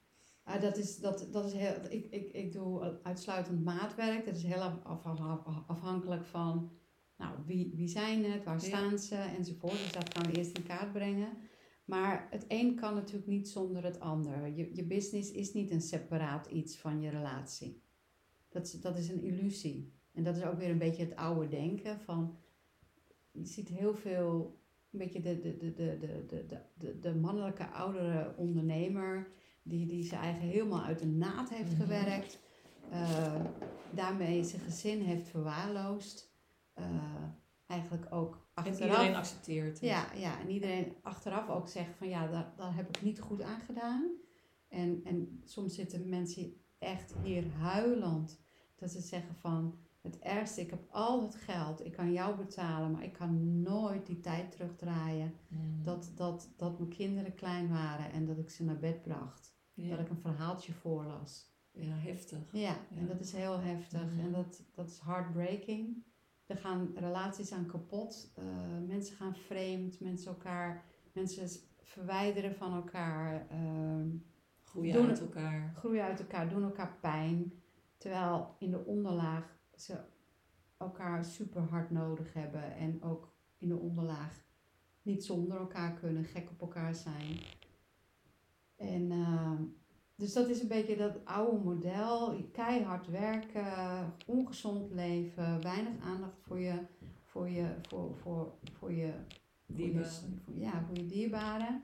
ja 0.51 0.59
dat 0.59 0.77
is, 0.77 0.97
dat, 0.97 1.27
dat 1.31 1.45
is 1.45 1.53
heel, 1.53 1.73
ik, 1.89 2.07
ik, 2.09 2.33
ik 2.33 2.51
doe 2.51 2.99
uitsluitend 3.03 3.63
maatwerk. 3.63 4.25
Dat 4.25 4.35
is 4.35 4.43
heel 4.43 4.81
afhankelijk 5.67 6.25
van 6.25 6.71
nou, 7.17 7.37
wie, 7.45 7.73
wie 7.75 7.87
zijn 7.87 8.23
het, 8.25 8.43
waar 8.43 8.61
staan 8.61 8.99
ze 8.99 9.15
enzovoort. 9.15 9.71
Dus 9.71 9.91
dat 9.91 10.13
gaan 10.13 10.31
we 10.31 10.37
eerst 10.37 10.57
in 10.57 10.63
kaart 10.63 10.91
brengen. 10.91 11.37
Maar 11.85 12.27
het 12.29 12.45
een 12.47 12.75
kan 12.75 12.93
natuurlijk 12.93 13.27
niet 13.27 13.49
zonder 13.49 13.83
het 13.83 13.99
ander. 13.99 14.47
Je, 14.47 14.75
je 14.75 14.83
business 14.83 15.31
is 15.31 15.53
niet 15.53 15.71
een 15.71 15.81
separaat 15.81 16.47
iets 16.47 16.77
van 16.77 17.01
je 17.01 17.09
relatie. 17.09 17.81
Dat 18.49 18.65
is, 18.65 18.81
dat 18.81 18.97
is 18.97 19.09
een 19.09 19.23
illusie. 19.23 19.93
En 20.13 20.23
dat 20.23 20.37
is 20.37 20.43
ook 20.43 20.57
weer 20.57 20.69
een 20.69 20.77
beetje 20.77 21.03
het 21.03 21.15
oude 21.15 21.47
denken 21.47 21.99
van... 21.99 22.37
Je 23.31 23.45
ziet 23.45 23.67
heel 23.67 23.95
veel, 23.95 24.59
een 24.91 24.99
beetje 24.99 25.21
de, 25.21 25.39
de, 25.39 25.57
de, 25.57 25.73
de, 25.73 25.97
de, 25.99 26.45
de, 26.47 26.59
de, 26.73 26.99
de 26.99 27.15
mannelijke 27.15 27.67
oudere 27.67 28.33
ondernemer 28.37 29.31
die, 29.63 29.85
die 29.87 30.03
zijn 30.03 30.21
eigen 30.21 30.41
helemaal 30.47 30.81
uit 30.83 30.99
de 30.99 31.05
naad 31.07 31.49
heeft 31.49 31.71
Mhm. 31.71 31.81
gewerkt. 31.81 32.39
eh, 32.89 33.35
daarmee 33.89 34.43
zijn 34.43 34.61
gezin 34.61 35.01
heeft 35.01 35.27
verwaarloosd. 35.27 36.29
eh, 36.73 36.85
eigenlijk 37.67 38.07
ook 38.13 38.33
En 38.35 38.63
achteraf... 38.63 38.79
iedereen 38.79 39.15
accepteert 39.15 39.67
het. 39.73 39.79
Ja, 39.79 40.13
ja, 40.15 40.39
en 40.39 40.49
iedereen 40.49 40.95
achteraf 41.01 41.49
ook 41.49 41.67
zegt 41.67 41.95
van 41.97 42.09
ja, 42.09 42.27
daar, 42.27 42.53
daar 42.57 42.75
heb 42.75 42.89
ik 42.89 43.01
niet 43.01 43.19
goed 43.19 43.41
aan 43.41 43.59
gedaan. 43.61 44.11
En, 44.67 45.01
en 45.03 45.41
soms 45.45 45.75
zitten 45.75 46.09
mensen 46.09 46.53
echt 46.79 47.13
hier 47.23 47.51
huilend. 47.59 48.41
Dat 48.75 48.91
ze 48.91 49.01
zeggen 49.01 49.35
van 49.35 49.79
het 50.01 50.19
ergste, 50.19 50.61
ik 50.61 50.69
heb 50.69 50.87
al 50.89 51.21
het 51.21 51.35
geld, 51.35 51.85
ik 51.85 51.91
kan 51.91 52.11
jou 52.11 52.35
betalen, 52.37 52.91
maar 52.91 53.03
ik 53.03 53.13
kan 53.13 53.61
nooit 53.61 54.05
die 54.05 54.19
tijd 54.19 54.51
terugdraaien. 54.51 55.33
Mm. 55.47 55.83
Dat, 55.83 56.11
dat, 56.15 56.49
dat 56.57 56.77
mijn 56.79 56.89
kinderen 56.91 57.33
klein 57.35 57.69
waren 57.69 58.11
en 58.11 58.25
dat 58.25 58.37
ik 58.37 58.49
ze 58.49 58.63
naar 58.63 58.79
bed 58.79 59.01
bracht. 59.01 59.50
Ja. 59.83 59.95
Dat 59.95 59.99
ik 60.05 60.09
een 60.09 60.19
verhaaltje 60.21 60.73
voorlas. 60.73 61.49
ja, 61.71 61.95
heftig. 61.95 62.39
Ja, 62.51 62.75
en 62.95 63.07
dat 63.07 63.19
is 63.19 63.31
heel 63.31 63.59
heftig 63.59 64.05
Mhm. 64.05 64.19
en 64.19 64.31
dat, 64.31 64.63
dat 64.75 64.89
is 64.89 64.99
heartbreaking. 64.99 66.03
Er 66.45 66.57
gaan 66.57 66.91
relaties 66.95 67.51
aan 67.51 67.65
kapot, 67.65 68.31
eh, 68.35 68.43
mensen 68.87 69.15
gaan 69.15 69.35
vreemd, 69.35 69.99
mensen 69.99 70.31
elkaar, 70.31 70.83
mensen 71.13 71.49
verwijderen 71.81 72.55
van 72.55 72.73
elkaar, 72.73 73.47
Groeien 74.63 74.93
Doen- 74.93 75.07
uit 75.07 75.19
elkaar. 75.19 75.73
groeien 75.75 76.03
uit 76.03 76.19
elkaar, 76.19 76.49
doen 76.49 76.63
elkaar 76.63 76.97
pijn. 77.01 77.53
Terwijl 77.97 78.55
in 78.59 78.71
de 78.71 78.85
onderlaag 78.85 79.57
ze 79.75 79.99
elkaar 80.77 81.25
super 81.25 81.61
hard 81.61 81.91
nodig 81.91 82.33
hebben 82.33 82.75
en 82.75 83.03
ook 83.03 83.33
in 83.57 83.67
de 83.67 83.77
onderlaag 83.77 84.43
niet 85.01 85.23
zonder 85.25 85.57
elkaar 85.57 85.93
kunnen, 85.93 86.23
gek 86.23 86.49
op 86.49 86.61
elkaar 86.61 86.95
zijn. 86.95 87.39
En 88.81 89.11
ehm, 89.11 89.63
dus 90.15 90.33
dat 90.33 90.49
is 90.49 90.61
een 90.61 90.67
beetje 90.67 90.97
dat 90.97 91.25
oude 91.25 91.63
model, 91.63 92.35
keihard 92.51 93.07
werken, 93.07 94.13
ongezond 94.25 94.91
leven, 94.91 95.61
weinig 95.61 95.93
aandacht 96.03 96.37
voor 96.41 96.59
je, 96.59 96.73
voor 97.23 97.49
je, 97.49 97.75
voor, 97.87 98.15
voor, 98.15 98.53
voor 98.73 98.91
je, 98.93 99.13
voor 99.65 99.77
je, 99.77 99.83
Dierbaren. 99.91 100.11
voor- 100.45 100.53
ja, 100.55 100.83
voor 100.85 100.95
je 100.97 101.05
dierbaren. 101.05 101.81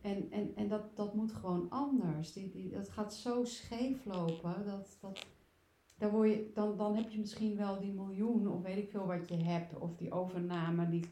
En, 0.00 0.30
en, 0.30 0.52
en 0.56 0.68
dat, 0.68 0.96
dat 0.96 1.14
moet 1.14 1.32
gewoon 1.32 1.70
anders. 1.70 2.32
Die, 2.32 2.50
die, 2.50 2.70
dat 2.70 2.88
gaat 2.88 3.14
zo 3.14 3.44
scheef 3.44 4.04
lopen. 4.04 4.66
Dat, 4.66 4.96
dat, 5.00 5.26
dan, 5.98 6.10
word 6.10 6.28
je, 6.30 6.50
dan, 6.54 6.76
dan 6.76 6.94
heb 6.94 7.10
je 7.10 7.18
misschien 7.18 7.56
wel 7.56 7.80
die 7.80 7.92
miljoen 7.92 8.48
of 8.48 8.62
weet 8.62 8.76
ik 8.76 8.90
veel 8.90 9.06
wat 9.06 9.28
je 9.28 9.36
hebt. 9.36 9.78
Of 9.78 9.96
die 9.96 10.12
overname. 10.12 10.88
Die, 10.88 11.04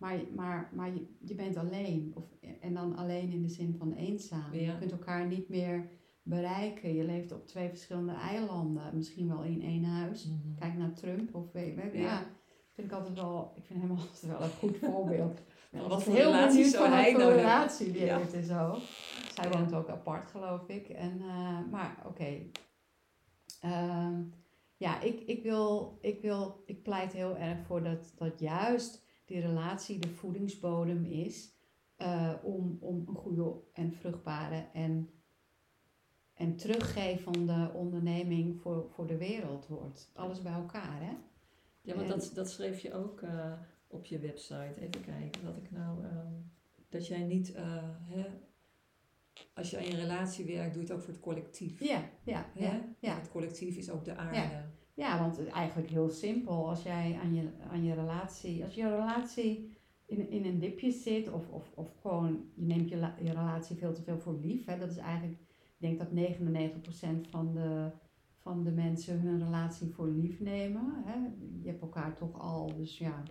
maar 0.00 0.20
maar, 0.34 0.70
maar 0.74 0.94
je, 0.94 1.06
je 1.18 1.34
bent 1.34 1.56
alleen. 1.56 2.12
Of, 2.16 2.24
en 2.60 2.74
dan 2.74 2.96
alleen 2.96 3.30
in 3.30 3.42
de 3.42 3.48
zin 3.48 3.74
van 3.78 3.92
eenzaam. 3.92 4.52
Ja. 4.54 4.60
Je 4.60 4.78
kunt 4.78 4.92
elkaar 4.92 5.26
niet 5.26 5.48
meer 5.48 5.88
bereiken. 6.22 6.94
Je 6.94 7.04
leeft 7.04 7.32
op 7.32 7.46
twee 7.46 7.68
verschillende 7.68 8.12
eilanden. 8.12 8.96
Misschien 8.96 9.28
wel 9.28 9.42
in 9.42 9.62
één 9.62 9.84
huis. 9.84 10.26
Mhm. 10.26 10.54
Kijk 10.58 10.76
naar 10.76 10.92
Trump 10.92 11.34
of 11.34 11.52
weet 11.52 11.76
Ja. 11.76 12.00
ja. 12.00 12.26
Vind 12.72 12.86
ik 12.86 12.98
altijd 12.98 13.14
wel, 13.14 13.52
ik 13.54 13.64
vind 13.64 13.80
hem 13.80 13.90
altijd 14.00 14.26
wel 14.26 14.42
een 14.42 14.50
goed 14.50 14.76
voorbeeld. 14.78 15.40
Wat 15.88 16.02
voor 16.02 16.14
relatie 16.14 16.64
zou 16.64 16.84
van 16.84 16.92
hij 16.92 17.12
nou 17.12 17.32
relatie 17.32 17.92
die 17.92 18.12
heeft 18.12 18.32
en 18.32 18.44
zo. 18.44 18.78
Zij 19.34 19.50
woont 19.50 19.74
ook 19.74 19.88
apart, 19.88 20.30
geloof 20.30 20.68
ik. 20.68 20.88
En, 20.88 21.20
eh, 21.20 21.58
maar 21.70 22.02
oké. 22.06 22.38
Ehm, 23.60 24.22
ja, 24.76 25.00
ik, 25.00 25.20
ik, 25.20 25.42
wil, 25.42 25.98
ik, 26.00 26.20
wil, 26.20 26.62
ik 26.66 26.82
pleit 26.82 27.12
heel 27.12 27.36
erg 27.36 27.58
voor 27.66 27.82
dat, 27.82 28.12
dat 28.16 28.40
juist 28.40 29.08
die 29.30 29.40
relatie 29.40 29.98
de 29.98 30.08
voedingsbodem 30.08 31.04
is. 31.04 31.58
eh, 31.96 32.34
om, 32.42 32.76
om 32.80 33.04
een 33.08 33.14
goede 33.14 33.54
en 33.72 33.92
vruchtbare 33.92 34.66
en, 34.72 35.10
en 36.34 36.56
teruggevende 36.56 37.70
onderneming 37.74 38.60
voor, 38.60 38.90
voor 38.90 39.06
de 39.06 39.16
wereld 39.16 39.66
wordt. 39.66 40.10
Alles 40.14 40.42
bij 40.42 40.52
elkaar, 40.52 41.00
hè? 41.02 41.12
Ja, 41.82 41.94
want 41.94 42.00
En- 42.10 42.18
dat, 42.18 42.30
dat 42.34 42.50
schreef 42.50 42.80
je 42.80 42.94
ook 42.94 43.20
eh, 43.22 43.52
op 43.86 44.04
je 44.06 44.18
website. 44.18 44.74
Even 44.78 45.04
kijken, 45.04 45.44
dat 45.44 45.56
ik 45.56 45.70
nou... 45.70 46.04
ehm, 46.04 46.32
dat 46.88 47.06
jij 47.06 47.22
niet... 47.22 47.52
eh, 47.52 47.88
hè, 48.00 48.26
als 49.54 49.70
je 49.70 49.76
aan 49.78 49.84
je 49.86 49.96
relatie 49.96 50.44
werkt, 50.44 50.74
doe 50.74 50.82
je 50.82 50.88
het 50.88 50.96
ook 50.96 51.02
voor 51.04 51.12
het 51.12 51.22
collectief. 51.22 51.80
Ja, 51.80 52.08
ja, 52.24 52.46
ja. 52.54 52.80
ja. 53.00 53.14
Het 53.14 53.30
collectief 53.30 53.76
is 53.76 53.90
ook 53.90 54.04
de 54.04 54.16
aarde. 54.16 54.36
Ja, 54.38 54.70
want 55.18 55.36
het 55.36 55.46
is 55.46 55.52
eigenlijk 55.52 55.90
heel 55.90 56.08
simpel. 56.10 56.68
Als 56.68 56.82
jij 56.82 57.18
aan 57.22 57.34
je, 57.34 57.48
aan 57.70 57.84
je 57.84 57.94
relatie, 57.94 58.64
als 58.64 58.74
je 58.74 58.88
relatie 58.88 59.76
in, 60.06 60.28
in 60.30 60.44
een 60.44 60.58
dipje 60.58 60.90
zit, 60.90 61.30
of, 61.32 61.48
of, 61.48 61.72
of 61.74 61.96
gewoon 62.00 62.50
je 62.54 62.64
neemt 62.66 62.88
je, 62.88 62.96
la- 62.96 63.16
je 63.20 63.28
relatie 63.32 63.76
veel 63.76 63.92
te 63.92 64.02
veel 64.02 64.18
voor 64.18 64.38
lief. 64.42 64.64
Hè, 64.66 64.78
dat 64.78 64.90
is 64.90 64.96
eigenlijk, 64.96 65.40
ik 65.78 65.96
denk 65.96 65.98
dat 65.98 66.08
99% 67.26 67.30
van 67.30 67.52
de, 67.54 67.90
van 68.38 68.64
de 68.64 68.70
mensen 68.70 69.20
hun 69.20 69.38
relatie 69.44 69.90
voor 69.90 70.08
lief 70.08 70.40
nemen. 70.40 71.02
Hè. 71.04 71.18
Je 71.62 71.68
hebt 71.68 71.80
elkaar 71.80 72.14
toch 72.14 72.40
al, 72.40 72.76
dus 72.76 72.98
ja, 72.98 73.22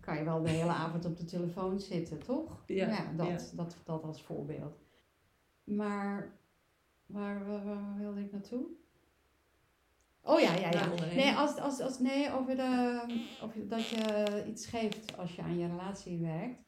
kan 0.00 0.16
je 0.16 0.24
wel 0.24 0.42
de 0.42 0.50
hele 0.50 0.70
avond 0.70 1.04
op 1.04 1.16
de 1.16 1.24
telefoon 1.24 1.80
zitten, 1.80 2.18
toch? 2.18 2.62
Ja, 2.90 3.12
dat, 3.16 3.52
Dat, 3.56 3.80
dat 3.84 4.02
als 4.02 4.22
voorbeeld. 4.22 4.78
Maar 5.64 6.38
waar, 7.06 7.46
waar, 7.46 7.64
waar 7.64 7.98
wilde 7.98 8.20
ik 8.20 8.32
naartoe? 8.32 8.66
Oh 10.26 10.40
ja, 10.40 10.54
ja, 10.54 10.70
ja. 10.70 10.88
Nee, 11.14 11.32
als, 11.32 11.56
als, 11.56 11.80
als, 11.80 11.98
nee 11.98 12.32
over, 12.32 12.56
de, 12.56 13.00
dat 13.68 13.88
je 13.88 14.44
iets 14.48 14.66
geeft 14.66 15.16
als 15.16 15.36
je 15.36 15.42
aan 15.42 15.58
je 15.58 15.66
relatie 15.66 16.18
werkt. 16.18 16.64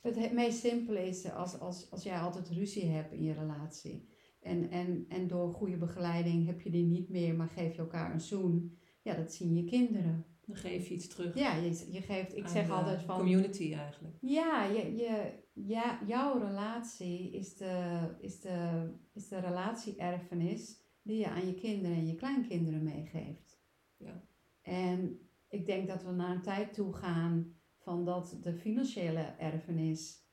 Het 0.00 0.16
he- 0.16 0.34
meest 0.34 0.58
simpele 0.58 1.06
is 1.06 1.32
als, 1.32 1.60
als, 1.60 1.90
als 1.90 2.02
jij 2.02 2.18
altijd 2.18 2.48
ruzie 2.48 2.86
hebt 2.90 3.12
in 3.12 3.22
je 3.22 3.32
relatie. 3.32 4.08
En, 4.40 4.70
en, 4.70 5.04
en 5.08 5.28
door 5.28 5.54
goede 5.54 5.76
begeleiding 5.76 6.46
heb 6.46 6.60
je 6.60 6.70
die 6.70 6.84
niet 6.84 7.08
meer, 7.08 7.34
maar 7.34 7.48
geef 7.48 7.74
je 7.74 7.80
elkaar 7.80 8.12
een 8.12 8.20
zoen. 8.20 8.78
ja, 9.02 9.14
dat 9.14 9.32
zien 9.32 9.54
je 9.54 9.64
kinderen. 9.64 10.24
Dan 10.46 10.56
geef 10.56 10.88
je 10.88 10.94
iets 10.94 11.08
terug. 11.08 11.34
Ja, 11.34 11.54
je, 11.54 11.86
je 11.92 12.00
geeft, 12.00 12.36
ik 12.36 12.46
zeg 12.48 12.70
altijd 12.70 13.02
van... 13.02 13.16
Community 13.16 13.74
eigenlijk. 13.74 14.16
Ja, 14.20 14.64
je, 14.64 14.96
je, 14.96 15.32
ja, 15.52 16.00
jouw 16.06 16.38
relatie 16.38 17.30
is 17.30 17.56
de, 17.56 17.98
is, 18.20 18.40
de, 18.40 18.88
is 19.12 19.28
de 19.28 19.38
relatie-erfenis 19.38 20.84
die 21.06 21.18
je 21.18 21.28
aan 21.28 21.46
je 21.46 21.54
kinderen 21.54 21.96
en 21.96 22.06
je 22.06 22.14
kleinkinderen 22.14 22.82
meegeeft. 22.82 23.60
Ja. 23.96 24.22
En 24.62 25.18
ik 25.48 25.66
denk 25.66 25.88
dat 25.88 26.02
we 26.02 26.10
naar 26.10 26.30
een 26.30 26.42
tijd 26.42 26.74
toe 26.74 26.92
gaan 26.92 27.54
van 27.78 28.04
dat 28.04 28.38
de 28.42 28.54
financiële 28.54 29.20
erfenis 29.20 30.24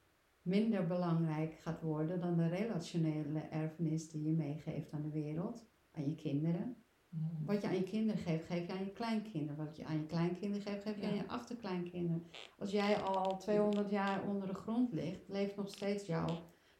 minder 0.42 0.88
belangrijk 0.88 1.54
gaat 1.54 1.82
worden 1.82 2.20
dan 2.20 2.38
de 2.38 2.48
relationele 2.48 3.40
erfenis 3.40 4.10
die 4.10 4.24
je 4.24 4.32
meegeeft 4.32 4.92
aan 4.92 5.02
de 5.02 5.10
wereld, 5.10 5.66
aan 5.92 6.10
je 6.10 6.16
kinderen. 6.16 6.76
Mm. 7.10 7.46
Wat 7.46 7.62
je 7.62 7.68
aan 7.68 7.76
je 7.76 7.84
kinderen 7.84 8.22
geeft, 8.22 8.46
geef 8.46 8.68
je 8.68 8.74
aan 8.74 8.86
je 8.86 8.92
kleinkinderen. 8.92 9.66
Wat 9.66 9.76
je 9.76 9.86
aan 9.86 9.98
je 9.98 10.06
kleinkinderen 10.06 10.62
geeft, 10.62 10.84
geef 10.84 10.96
je 10.96 11.02
Ja. 11.02 11.08
aan 11.10 11.16
je 11.16 11.28
achterkleinkinderen. 11.28 12.24
Als 12.58 12.72
jij 12.72 12.98
al 13.02 13.38
200 13.38 13.90
jaar 13.90 14.28
onder 14.28 14.48
de 14.48 14.54
grond 14.54 14.94
ligt, 14.94 15.28
leeft 15.28 15.56
nog 15.56 15.70
steeds 15.70 16.06
jouw 16.06 16.28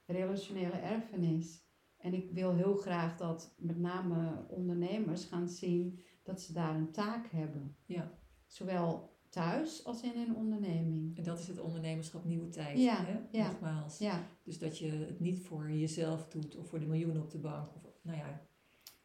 relationele 0.06 0.78
erfenis. 0.78 1.62
En 2.04 2.14
ik 2.14 2.32
wil 2.32 2.54
heel 2.54 2.76
graag 2.76 3.18
dat 3.18 3.54
met 3.58 3.80
name 3.80 4.46
ondernemers 4.48 5.26
gaan 5.26 5.50
zien 5.50 6.00
dat 6.24 6.42
ze 6.42 6.54
daar 6.54 6.76
een 6.76 6.92
taak 6.92 7.28
hebben. 7.32 7.76
Ja. 7.86 8.12
Zowel 8.46 9.18
thuis 9.30 9.86
als 9.86 10.02
in 10.02 10.22
een 10.22 10.36
onderneming. 10.36 11.18
En 11.18 11.24
dat 11.24 11.40
is 11.40 11.48
het 11.48 11.60
ondernemerschap 11.60 12.26
nieuwe 12.26 12.50
tijd. 12.50 12.80
Ja, 12.80 13.06
hè? 13.06 13.20
ja. 13.32 13.48
Nogmaals. 13.48 13.98
Ja, 13.98 14.28
Dus 14.44 14.60
dat 14.60 14.78
je 14.78 14.90
het 14.90 15.20
niet 15.20 15.40
voor 15.40 15.72
jezelf 15.72 16.28
doet 16.28 16.56
of 16.56 16.68
voor 16.68 16.80
de 16.80 16.86
miljoenen 16.86 17.22
op 17.22 17.32
de 17.32 17.40
bank. 17.40 17.76
Of, 17.76 17.82
nou 18.02 18.18
ja, 18.18 18.42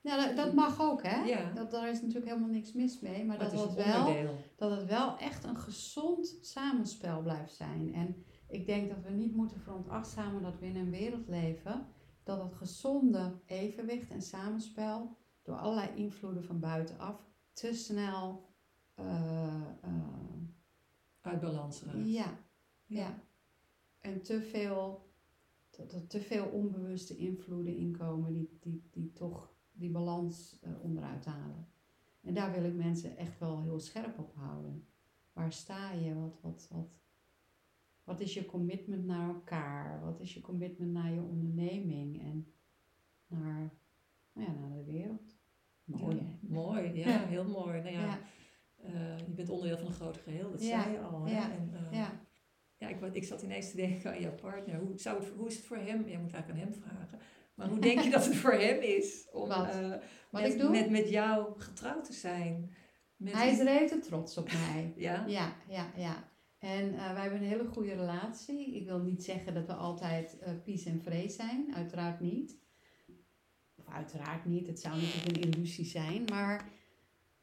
nou, 0.02 0.26
dat, 0.26 0.37
dat 0.37 0.54
mag 0.54 0.80
ook 0.80 1.02
hè. 1.02 1.24
Ja. 1.24 1.52
Dat, 1.54 1.70
daar 1.70 1.90
is 1.90 2.00
natuurlijk 2.00 2.26
helemaal 2.26 2.50
niks 2.50 2.72
mis 2.72 3.00
mee. 3.00 3.24
Maar 3.24 3.38
dat 3.38 3.52
het 3.52 3.74
wel 3.74 4.34
dat 4.56 4.70
het 4.70 4.84
wel 4.87 5.18
echt 5.18 5.44
een 5.44 5.56
gezond 5.56 6.38
samenspel 6.40 7.22
blijft 7.22 7.54
zijn. 7.54 7.94
En 7.94 8.24
ik 8.48 8.66
denk 8.66 8.88
dat 8.88 9.02
we 9.02 9.11
niet 9.11 9.34
moeten 9.34 9.61
veronachtzamen 9.61 10.42
dat 10.42 10.58
we 10.58 10.66
in 10.66 10.76
een 10.76 10.90
wereld 10.90 11.28
leven 11.28 11.87
dat 12.28 12.42
het 12.42 12.54
gezonde 12.54 13.40
evenwicht 13.46 14.10
en 14.10 14.22
samenspel 14.22 15.16
door 15.42 15.56
allerlei 15.56 15.96
invloeden 15.96 16.44
van 16.44 16.60
buitenaf 16.60 17.30
te 17.52 17.74
snel 17.74 18.46
eh, 18.94 19.62
Uit 21.20 21.40
balans 21.40 21.82
raakt. 21.82 22.10
ja, 22.10 22.38
ja. 22.86 23.22
En 24.00 24.22
te 24.22 24.42
veel, 24.42 25.10
dat 25.70 25.92
er 25.92 26.06
te 26.06 26.20
veel 26.20 26.44
onbewuste 26.46 27.16
invloeden 27.16 27.76
inkomen 27.76 28.32
die, 28.32 28.58
die, 28.60 28.82
die 28.90 29.12
toch 29.12 29.52
die 29.72 29.90
balans 29.90 30.58
eh, 30.60 30.70
onderuit 30.82 31.24
halen. 31.24 31.68
En 32.20 32.34
daar 32.34 32.52
wil 32.52 32.64
ik 32.64 32.74
mensen 32.74 33.16
echt 33.16 33.38
wel 33.38 33.62
heel 33.62 33.80
scherp 33.80 34.18
op 34.18 34.34
houden. 34.34 34.86
Waar 35.32 35.52
sta 35.52 35.92
je? 35.92 36.14
Wat, 36.14 36.38
wat, 36.40 36.68
wat, 36.70 36.88
wat 38.08 38.20
is 38.20 38.34
je 38.34 38.44
commitment 38.46 39.04
naar 39.06 39.28
elkaar? 39.28 40.00
Wat 40.04 40.20
is 40.20 40.34
je 40.34 40.40
commitment 40.40 40.92
naar 40.92 41.12
je 41.12 41.20
onderneming 41.20 42.20
en 42.22 42.52
naar, 43.26 43.70
nou 44.32 44.46
ja, 44.48 44.54
naar 44.60 44.76
de 44.76 44.84
wereld? 44.84 45.36
Mooi 45.84 46.16
Ja? 46.16 46.22
Mooi, 46.40 46.92
ja, 46.94 47.08
Ja. 47.08 47.26
heel 47.26 47.44
mooi. 47.44 47.80
Nou 47.82 47.92
ja, 47.94 48.18
eh, 48.76 49.18
je 49.18 49.32
bent 49.34 49.48
onderdeel 49.48 49.78
van 49.78 49.86
een 49.86 49.92
groot 49.92 50.16
geheel, 50.16 50.50
dat 50.50 50.62
zei 50.62 50.92
je 50.92 51.00
al. 51.00 51.24
Hè? 51.26 51.52
En, 51.52 51.70
eh, 51.74 51.98
ja. 51.98 52.20
ja, 52.76 52.88
ik, 52.88 53.14
ik 53.14 53.24
zat 53.24 53.42
ineens 53.42 53.70
te 53.70 53.76
denken 53.76 54.10
aan 54.10 54.20
jouw 54.20 54.34
partner. 54.34 54.78
Hoe, 54.78 54.98
zou 54.98 55.18
het, 55.18 55.28
hoe 55.36 55.46
is 55.46 55.56
het 55.56 55.64
voor 55.64 55.76
hem? 55.76 56.08
Je 56.08 56.18
moet 56.18 56.32
eigenlijk 56.32 56.48
aan 56.50 56.72
hem 56.72 56.82
vragen. 56.82 57.18
Maar 57.54 57.68
hoe 57.68 57.78
denk 57.78 58.00
je 58.00 58.10
dat 58.10 58.24
het 58.24 58.36
voor 58.42 58.52
hem 58.52 58.80
is 58.80 59.28
om 59.32 59.48
Wat? 59.48 59.66
eh, 59.68 59.90
Wat 60.30 60.42
met, 60.42 60.52
ik 60.52 60.58
doe? 60.58 60.70
Met, 60.70 60.90
met 60.90 61.08
jou 61.08 61.60
getrouwd 61.60 62.04
te 62.04 62.12
zijn? 62.12 62.74
Met 63.16 63.32
Hij 63.32 63.50
is 63.50 63.60
rete 63.60 63.98
trots 63.98 64.36
op 64.38 64.52
mij. 64.52 64.92
Ja? 64.96 65.26
Ja, 65.26 65.52
ja, 65.68 65.86
ja. 65.96 66.28
En 66.58 66.94
eh, 66.94 67.12
wij 67.12 67.22
hebben 67.22 67.40
een 67.40 67.48
hele 67.48 67.66
goede 67.66 67.94
relatie. 67.94 68.74
Ik 68.74 68.86
wil 68.86 68.98
niet 68.98 69.24
zeggen 69.24 69.54
dat 69.54 69.66
we 69.66 69.72
altijd 69.72 70.38
eh 70.38 70.52
peace 70.64 70.88
en 70.88 71.02
vrede 71.02 71.28
zijn. 71.28 71.74
Uiteraard 71.74 72.20
niet. 72.20 72.58
Of 73.74 73.88
uiteraard 73.88 74.44
niet. 74.44 74.66
Het 74.66 74.80
zou 74.80 75.00
natuurlijk 75.00 75.36
een 75.36 75.52
illusie 75.52 75.84
zijn. 75.84 76.24
Maar 76.24 76.68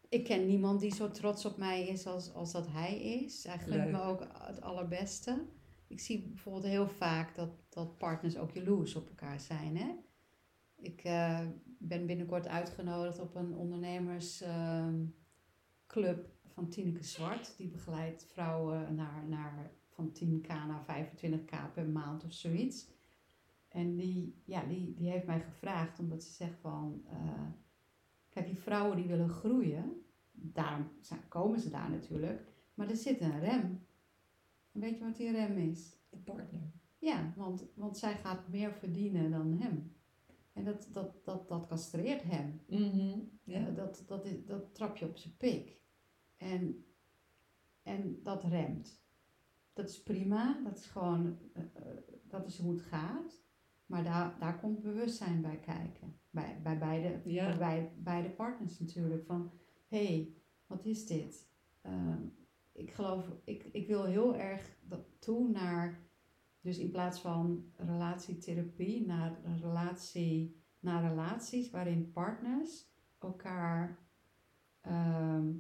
ik 0.09 0.23
ken 0.23 0.45
niemand 0.45 0.79
die 0.79 0.95
zo 0.95 1.11
trots 1.11 1.45
op 1.45 1.57
mij 1.57 1.87
is 1.87 2.05
als, 2.05 2.33
als 2.33 2.51
dat 2.51 2.67
hij 2.67 3.01
is. 3.01 3.43
Hij 3.43 3.59
gunt 3.59 3.91
me 3.91 4.01
ook 4.01 4.27
het 4.33 4.61
allerbeste. 4.61 5.45
Ik 5.87 5.99
zie 5.99 6.27
bijvoorbeeld 6.27 6.65
heel 6.65 6.87
vaak 6.87 7.35
dat, 7.35 7.49
dat 7.69 7.97
partners 7.97 8.37
ook 8.37 8.51
jaloers 8.51 8.95
op 8.95 9.07
elkaar 9.07 9.39
zijn. 9.39 9.77
Hè? 9.77 9.95
Ik 10.75 11.03
eh, 11.03 11.47
ben 11.79 12.05
binnenkort 12.05 12.47
uitgenodigd 12.47 13.19
op 13.19 13.35
een 13.35 13.55
ondernemersclub 13.55 16.34
van 16.55 16.69
Tineke 16.69 17.03
Zwart. 17.03 17.57
Die 17.57 17.67
begeleidt 17.67 18.25
vrouwen 18.25 18.95
naar, 18.95 19.23
naar 19.27 19.71
van 19.89 20.11
10k 20.23 20.47
naar 20.47 20.85
25k 20.85 21.73
per 21.73 21.87
maand 21.87 22.23
of 22.23 22.33
zoiets. 22.33 22.87
En 23.67 23.95
die, 23.95 24.41
ja, 24.45 24.63
die, 24.63 24.93
die 24.93 25.09
heeft 25.09 25.25
mij 25.25 25.41
gevraagd 25.41 25.99
omdat 25.99 26.23
ze 26.23 26.31
zegt 26.31 26.59
van... 26.59 27.03
eh, 27.09 27.47
kijk, 28.29 28.45
die 28.45 28.57
vrouwen 28.59 28.97
die 28.97 29.07
willen 29.07 29.29
groeien, 29.29 30.01
daarom 30.31 30.89
komen 31.27 31.59
ze 31.59 31.69
daar 31.69 31.89
natuurlijk. 31.89 32.47
Maar 32.73 32.89
er 32.89 32.95
zit 32.95 33.21
een 33.21 33.39
rem. 33.39 33.85
En 34.71 34.79
weet 34.79 34.97
je 34.97 35.03
wat 35.03 35.15
die 35.15 35.31
rem 35.31 35.57
is? 35.57 35.97
De 36.09 36.17
partner. 36.17 36.71
Ja, 36.97 37.33
want, 37.35 37.65
want 37.73 37.97
zij 37.97 38.15
gaat 38.15 38.47
meer 38.47 38.73
verdienen 38.73 39.31
dan 39.31 39.57
hem. 39.59 39.95
En 40.53 40.63
dat, 40.63 40.87
dat, 40.91 41.25
dat, 41.25 41.47
dat 41.47 41.67
castreert 41.67 42.23
hem. 42.23 42.61
Mhm. 42.67 43.19
Ja. 43.43 43.69
dat, 43.69 44.03
dat, 44.07 44.25
is, 44.25 44.45
dat 44.45 44.75
trap 44.75 44.97
je 44.97 45.05
op 45.05 45.17
zijn 45.17 45.37
pik. 45.37 45.83
En, 46.37 46.85
en 47.83 48.19
dat 48.23 48.43
remt. 48.43 49.03
Dat 49.73 49.89
is 49.89 50.03
prima, 50.03 50.59
dat 50.63 50.77
is 50.77 50.85
gewoon, 50.85 51.37
eh, 51.53 51.63
eh, 51.63 51.97
dat 52.27 52.47
is 52.47 52.57
hoe 52.57 52.71
het 52.71 52.81
gaat. 52.81 53.43
Maar 53.85 54.03
daar, 54.03 54.35
daar 54.39 54.59
komt 54.59 54.81
bewustzijn 54.81 55.41
bij 55.41 55.59
kijken. 55.59 56.19
Bij, 56.29 56.59
bij, 56.63 56.77
beide, 56.77 57.21
Ja. 57.31 57.57
bij, 57.57 57.91
beide 57.97 58.29
partners 58.29 58.79
natuurlijk. 58.79 59.25
Van, 59.25 59.51
hé, 59.87 60.05
hey, 60.05 60.33
wat 60.67 60.85
is 60.85 61.07
dit? 61.07 61.47
Ehm, 61.81 62.21
ik 62.71 62.91
geloof, 62.91 63.31
ik, 63.43 63.63
ik 63.63 63.87
wil 63.87 64.03
heel 64.03 64.35
erg 64.35 64.77
dat 64.81 65.05
toe 65.19 65.49
naar, 65.49 65.99
dus 66.61 66.77
in 66.77 66.91
plaats 66.91 67.19
van 67.19 67.71
relatietherapie, 67.75 69.05
naar 69.05 69.39
relatie, 69.59 70.63
naar 70.79 71.09
relaties 71.09 71.69
waarin 71.69 72.11
partners 72.11 72.85
elkaar 73.19 73.99
ehm 74.81 75.51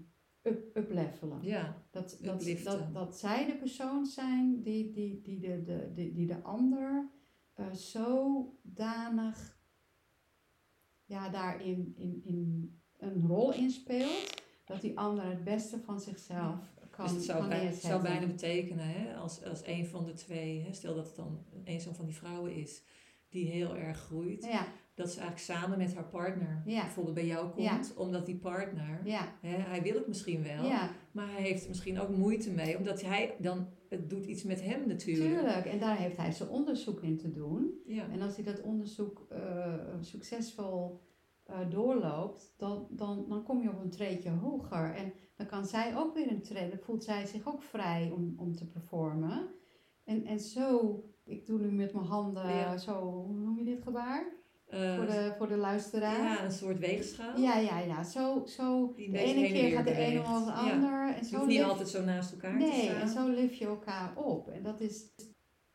up, 0.45 0.75
uplevelen. 0.77 1.39
ja. 1.41 1.83
Dat, 1.91 2.17
dat, 2.21 2.43
dat, 2.63 2.93
dat 2.93 3.17
zij 3.17 3.45
de 3.45 3.55
persoon 3.57 4.05
zijn 4.05 4.61
die, 4.61 4.91
die, 4.91 5.21
die, 5.21 5.39
de, 5.39 5.63
de, 5.63 5.91
die, 5.93 6.13
die 6.13 6.27
de 6.27 6.41
ander 6.41 7.09
eh, 7.53 7.71
zodanig 7.73 9.59
ja, 11.05 11.29
daarin 11.29 11.93
in, 11.97 12.21
in 12.23 12.71
een 12.97 13.27
rol 13.27 13.53
in 13.53 13.69
speelt, 13.71 14.43
dat 14.65 14.81
die 14.81 14.97
ander 14.99 15.25
het 15.25 15.43
beste 15.43 15.79
van 15.79 15.99
zichzelf 15.99 16.73
kan, 16.89 17.05
dus 17.05 17.15
het 17.15 17.23
zou, 17.23 17.39
kan 17.39 17.49
bij- 17.49 17.65
het 17.65 17.75
zou 17.75 18.01
bijna 18.01 18.25
betekenen, 18.27 18.85
hè, 18.87 19.15
als, 19.15 19.43
als 19.43 19.61
een 19.65 19.85
van 19.85 20.05
de 20.05 20.13
twee, 20.13 20.61
hè, 20.63 20.73
stel 20.73 20.95
dat 20.95 21.05
het 21.07 21.15
dan 21.15 21.45
een 21.63 21.81
van 21.81 22.05
die 22.05 22.15
vrouwen 22.15 22.55
is, 22.55 22.83
die 23.29 23.45
heel 23.49 23.75
erg 23.75 23.97
groeit, 23.99 24.43
Ja, 24.45 24.67
dat 24.95 25.09
ze 25.11 25.19
eigenlijk 25.19 25.59
samen 25.59 25.77
met 25.77 25.93
haar 25.95 26.07
partner 26.07 26.61
Ja. 26.65 26.81
bijvoorbeeld 26.81 27.15
bij 27.15 27.25
jou 27.25 27.49
komt, 27.49 27.93
omdat 27.95 28.25
die 28.25 28.37
partner, 28.37 29.01
ja, 29.03 29.33
hè, 29.41 29.55
hij 29.57 29.81
wil 29.81 29.93
het 29.93 30.07
misschien 30.07 30.43
wel, 30.43 30.63
maar 31.11 31.31
hij 31.31 31.41
heeft 31.41 31.63
er 31.63 31.69
misschien 31.69 31.99
ook 31.99 32.09
moeite 32.09 32.51
mee, 32.51 32.77
omdat 32.77 33.01
hij 33.01 33.35
dan, 33.39 33.67
het 33.89 34.09
doet 34.09 34.25
iets 34.25 34.43
met 34.43 34.61
hem 34.61 34.87
natuurlijk. 34.87 35.29
tuurlijk. 35.39 35.65
En 35.65 35.79
daar 35.79 35.97
heeft 35.97 36.17
hij 36.17 36.31
zijn 36.31 36.49
onderzoek 36.49 37.01
in 37.01 37.17
te 37.17 37.31
doen. 37.31 37.81
Ja. 37.85 38.09
En 38.09 38.21
als 38.21 38.35
hij 38.35 38.45
dat 38.45 38.61
onderzoek 38.61 39.25
eh, 39.29 39.73
succesvol 39.99 41.01
eh, 41.43 41.59
doorloopt, 41.69 42.53
dan, 42.57 42.87
dan, 42.89 43.25
dan 43.29 43.43
kom 43.43 43.61
je 43.61 43.69
op 43.69 43.79
een 43.81 43.89
treedje 43.89 44.29
hoger. 44.29 44.95
En 44.95 45.13
dan 45.35 45.45
kan 45.45 45.65
zij 45.65 45.97
ook 45.97 46.13
weer 46.13 46.31
een 46.31 46.41
treden, 46.41 46.69
dan 46.69 46.79
voelt 46.79 47.03
zij 47.03 47.25
zich 47.25 47.47
ook 47.47 47.61
vrij 47.63 48.11
om, 48.15 48.33
om 48.37 48.55
te 48.55 48.67
performen. 48.69 49.47
En, 50.03 50.25
en 50.25 50.39
zo, 50.39 51.03
ik 51.23 51.45
doe 51.45 51.59
nu 51.59 51.71
met 51.71 51.93
mijn 51.93 52.05
handen 52.05 52.79
zo, 52.79 53.01
hoe 53.11 53.37
noem 53.37 53.57
je 53.57 53.63
dit 53.65 53.81
gebaar? 53.81 54.43
Eh, 54.65 54.95
voor, 54.95 55.05
de, 55.05 55.33
voor 55.37 55.47
de 55.47 55.57
luisteraar. 55.57 56.23
ja, 56.23 56.43
een 56.43 56.51
soort 56.51 56.79
weegschaal. 56.79 57.39
ja, 57.39 57.57
ja, 57.57 57.79
ja. 57.79 58.03
Zo, 58.03 58.45
zo 58.45 58.93
Die 58.95 59.11
de 59.11 59.17
ene 59.19 59.47
keer 59.47 59.71
gaat 59.71 59.85
de 59.85 59.93
ene 59.93 60.21
als 60.21 60.45
de 60.45 60.51
Ja. 60.51 60.71
ander. 60.71 61.15
En 61.15 61.25
zo 61.25 61.35
hoeft 61.35 61.47
niet 61.47 61.57
lift- 61.57 61.69
altijd 61.69 61.87
zo 61.89 62.03
naast 62.03 62.31
elkaar 62.31 62.51
te 62.59 62.65
Nee, 62.65 62.81
staan. 62.83 63.01
en 63.01 63.07
zo 63.09 63.27
lift 63.29 63.57
je 63.57 63.65
elkaar 63.65 64.17
op. 64.17 64.47
En 64.49 64.63
dat 64.63 64.79
is, 64.81 65.13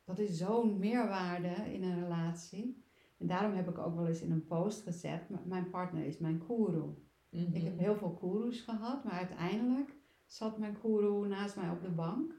dat 0.05 0.19
is 0.19 0.37
zo'n 0.39 0.79
meerwaarde 0.79 1.73
in 1.73 1.83
een 1.83 2.01
relatie. 2.03 2.85
En 3.19 3.27
daarom 3.27 3.53
heb 3.57 3.69
ik 3.69 3.79
ook 3.79 3.95
wel 3.95 4.07
eens 4.07 4.21
in 4.23 4.31
een 4.31 4.47
post 4.47 4.83
gezet, 4.83 5.23
mijn 5.45 5.71
partner 5.71 6.05
is 6.05 6.19
mijn 6.19 6.43
guru. 6.47 6.85
Mhm. 7.31 7.53
Ik 7.55 7.63
heb 7.63 7.79
heel 7.79 7.97
veel 7.97 8.11
gurus 8.21 8.61
gehad, 8.61 9.05
maar 9.05 9.13
uiteindelijk 9.13 9.97
zat 10.27 10.59
mijn 10.59 10.77
guru 10.77 11.29
naast 11.29 11.57
mij 11.57 11.71
op 11.71 11.83
de 11.83 11.91
bank, 11.91 12.33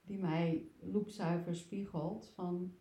die 0.00 0.18
mij 0.18 0.68
loepzuiver 0.80 1.56
spiegelt 1.56 2.32
van 2.34 2.72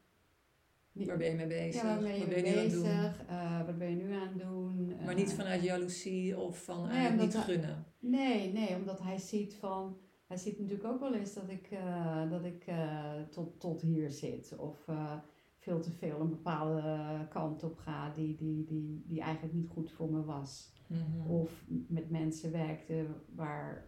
Niet- 0.98 1.08
Waar 1.08 1.18
ben 1.18 1.30
je 1.30 1.36
mee 1.36 1.48
bezig? 1.48 1.82
ja, 1.82 1.88
waar 1.88 2.00
ben 2.02 2.14
je 2.14 2.20
Wat 2.20 2.30
bezig? 2.54 3.24
Eh, 3.28 3.76
ben 3.78 3.90
je 3.90 3.96
nu 3.96 4.12
aan 4.14 4.28
het 4.28 4.40
doen? 4.40 4.88
Maar 4.88 5.10
Eh, 5.10 5.16
niet 5.16 5.34
vanuit 5.34 5.64
jaloezie 5.64 6.38
of 6.38 6.64
van 6.64 6.88
Nee, 6.88 7.10
omdat 7.10 7.26
niet 7.26 7.34
hij- 7.34 7.44
gunnen. 7.44 7.86
Nee, 8.00 8.52
nee, 8.54 8.76
omdat 8.76 9.00
hij 9.02 9.18
ziet 9.18 9.56
van... 9.56 9.98
Hij 10.28 10.38
ziet 10.38 10.60
natuurlijk 10.60 10.88
ook 10.90 11.00
wel 11.00 11.14
eens 11.14 11.34
dat 11.34 11.50
ik, 11.50 11.68
eh, 11.72 12.30
dat 12.30 12.44
ik 12.46 12.64
eh, 12.66 13.14
tot, 13.30 13.60
tot 13.60 13.82
hier 13.82 14.12
zit. 14.12 14.56
Of 14.58 14.88
eh, 14.88 15.14
veel 15.58 15.80
te 15.82 15.92
veel 15.92 16.20
een 16.20 16.30
bepaalde 16.30 17.28
kant 17.30 17.64
op 17.64 17.78
ga 17.78 18.10
die, 18.10 18.36
die, 18.36 18.66
die, 18.66 19.04
die 19.08 19.22
eigenlijk 19.22 19.54
niet 19.54 19.68
goed 19.68 19.92
voor 19.92 20.12
me 20.12 20.24
was. 20.24 20.72
Mhm. 20.88 21.30
Of 21.32 21.64
met 21.88 22.10
mensen 22.10 22.52
werkte 22.52 23.06
waar, 23.36 23.88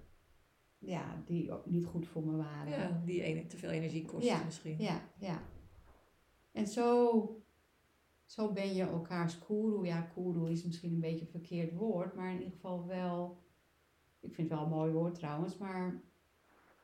ja, 0.78 1.24
die 1.26 1.52
ook 1.52 1.66
niet 1.66 1.86
goed 1.86 2.08
voor 2.08 2.24
me 2.26 2.36
waren. 2.38 2.72
Ja, 2.72 3.02
die 3.06 3.46
te 3.48 3.58
veel 3.58 3.70
energie 3.70 4.06
kosten 4.06 4.32
Ja, 4.32 4.44
misschien. 4.46 4.76
Ja, 4.80 5.02
ja. 5.20 5.42
En 6.52 6.68
zo, 6.68 7.44
zo 8.26 8.52
ben 8.52 8.74
je 8.74 8.84
elkaars 8.84 9.34
guru. 9.34 9.86
Ja, 9.86 10.02
guru 10.02 10.52
is 10.52 10.66
misschien 10.66 10.94
een 10.94 11.00
beetje 11.00 11.26
een 11.26 11.32
verkeerd 11.32 11.74
woord, 11.74 12.16
maar 12.16 12.30
in 12.32 12.38
ieder 12.38 12.52
geval 12.52 12.86
wel. 12.86 13.38
Ik 14.20 14.34
vind 14.34 14.50
het 14.50 14.58
wel 14.58 14.68
een 14.68 14.74
mooi 14.74 14.92
woord 14.92 15.16
trouwens, 15.16 15.58
maar 15.58 16.02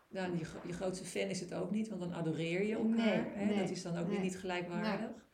Ja, 0.10 0.26
je, 0.26 0.46
je 0.68 0.74
grootste 0.74 1.06
fan 1.06 1.30
is 1.30 1.40
het 1.40 1.54
ook 1.54 1.72
niet, 1.72 1.88
want 1.88 2.02
dan 2.02 2.14
adoreer 2.14 2.64
je 2.66 2.76
elkaar. 2.76 3.22
Nee, 3.22 3.34
hè? 3.34 3.46
nee, 3.46 3.60
dat 3.60 3.70
is 3.70 3.82
dan 3.82 3.98
ook 3.98 4.06
weer 4.06 4.16
nee. 4.16 4.24
niet 4.24 4.38
gelijkwaardig. 4.38 5.28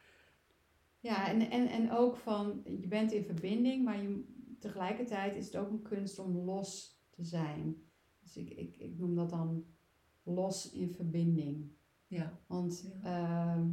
ja, 1.00 1.28
en, 1.28 1.50
en, 1.50 1.68
en 1.68 1.92
ook 1.92 2.18
van 2.18 2.62
je 2.64 2.88
bent 2.88 3.12
in 3.12 3.24
verbinding, 3.24 3.84
maar 3.84 4.02
je, 4.02 4.24
tegelijkertijd 4.60 5.36
is 5.36 5.46
het 5.46 5.58
ook 5.58 5.70
een 5.70 5.82
kunst 5.82 6.20
om 6.20 6.38
los 6.38 7.00
te 7.10 7.24
zijn. 7.24 7.84
Dus 8.20 8.38
ik, 8.38 8.50
ik, 8.50 8.78
ik 8.78 8.98
noem 8.98 9.16
dat 9.16 9.30
dan 9.30 9.66
los 10.24 10.72
in 10.72 10.94
verbinding. 10.94 11.72
Ja. 12.08 12.40
Want 12.48 12.92
ehm, 13.04 13.70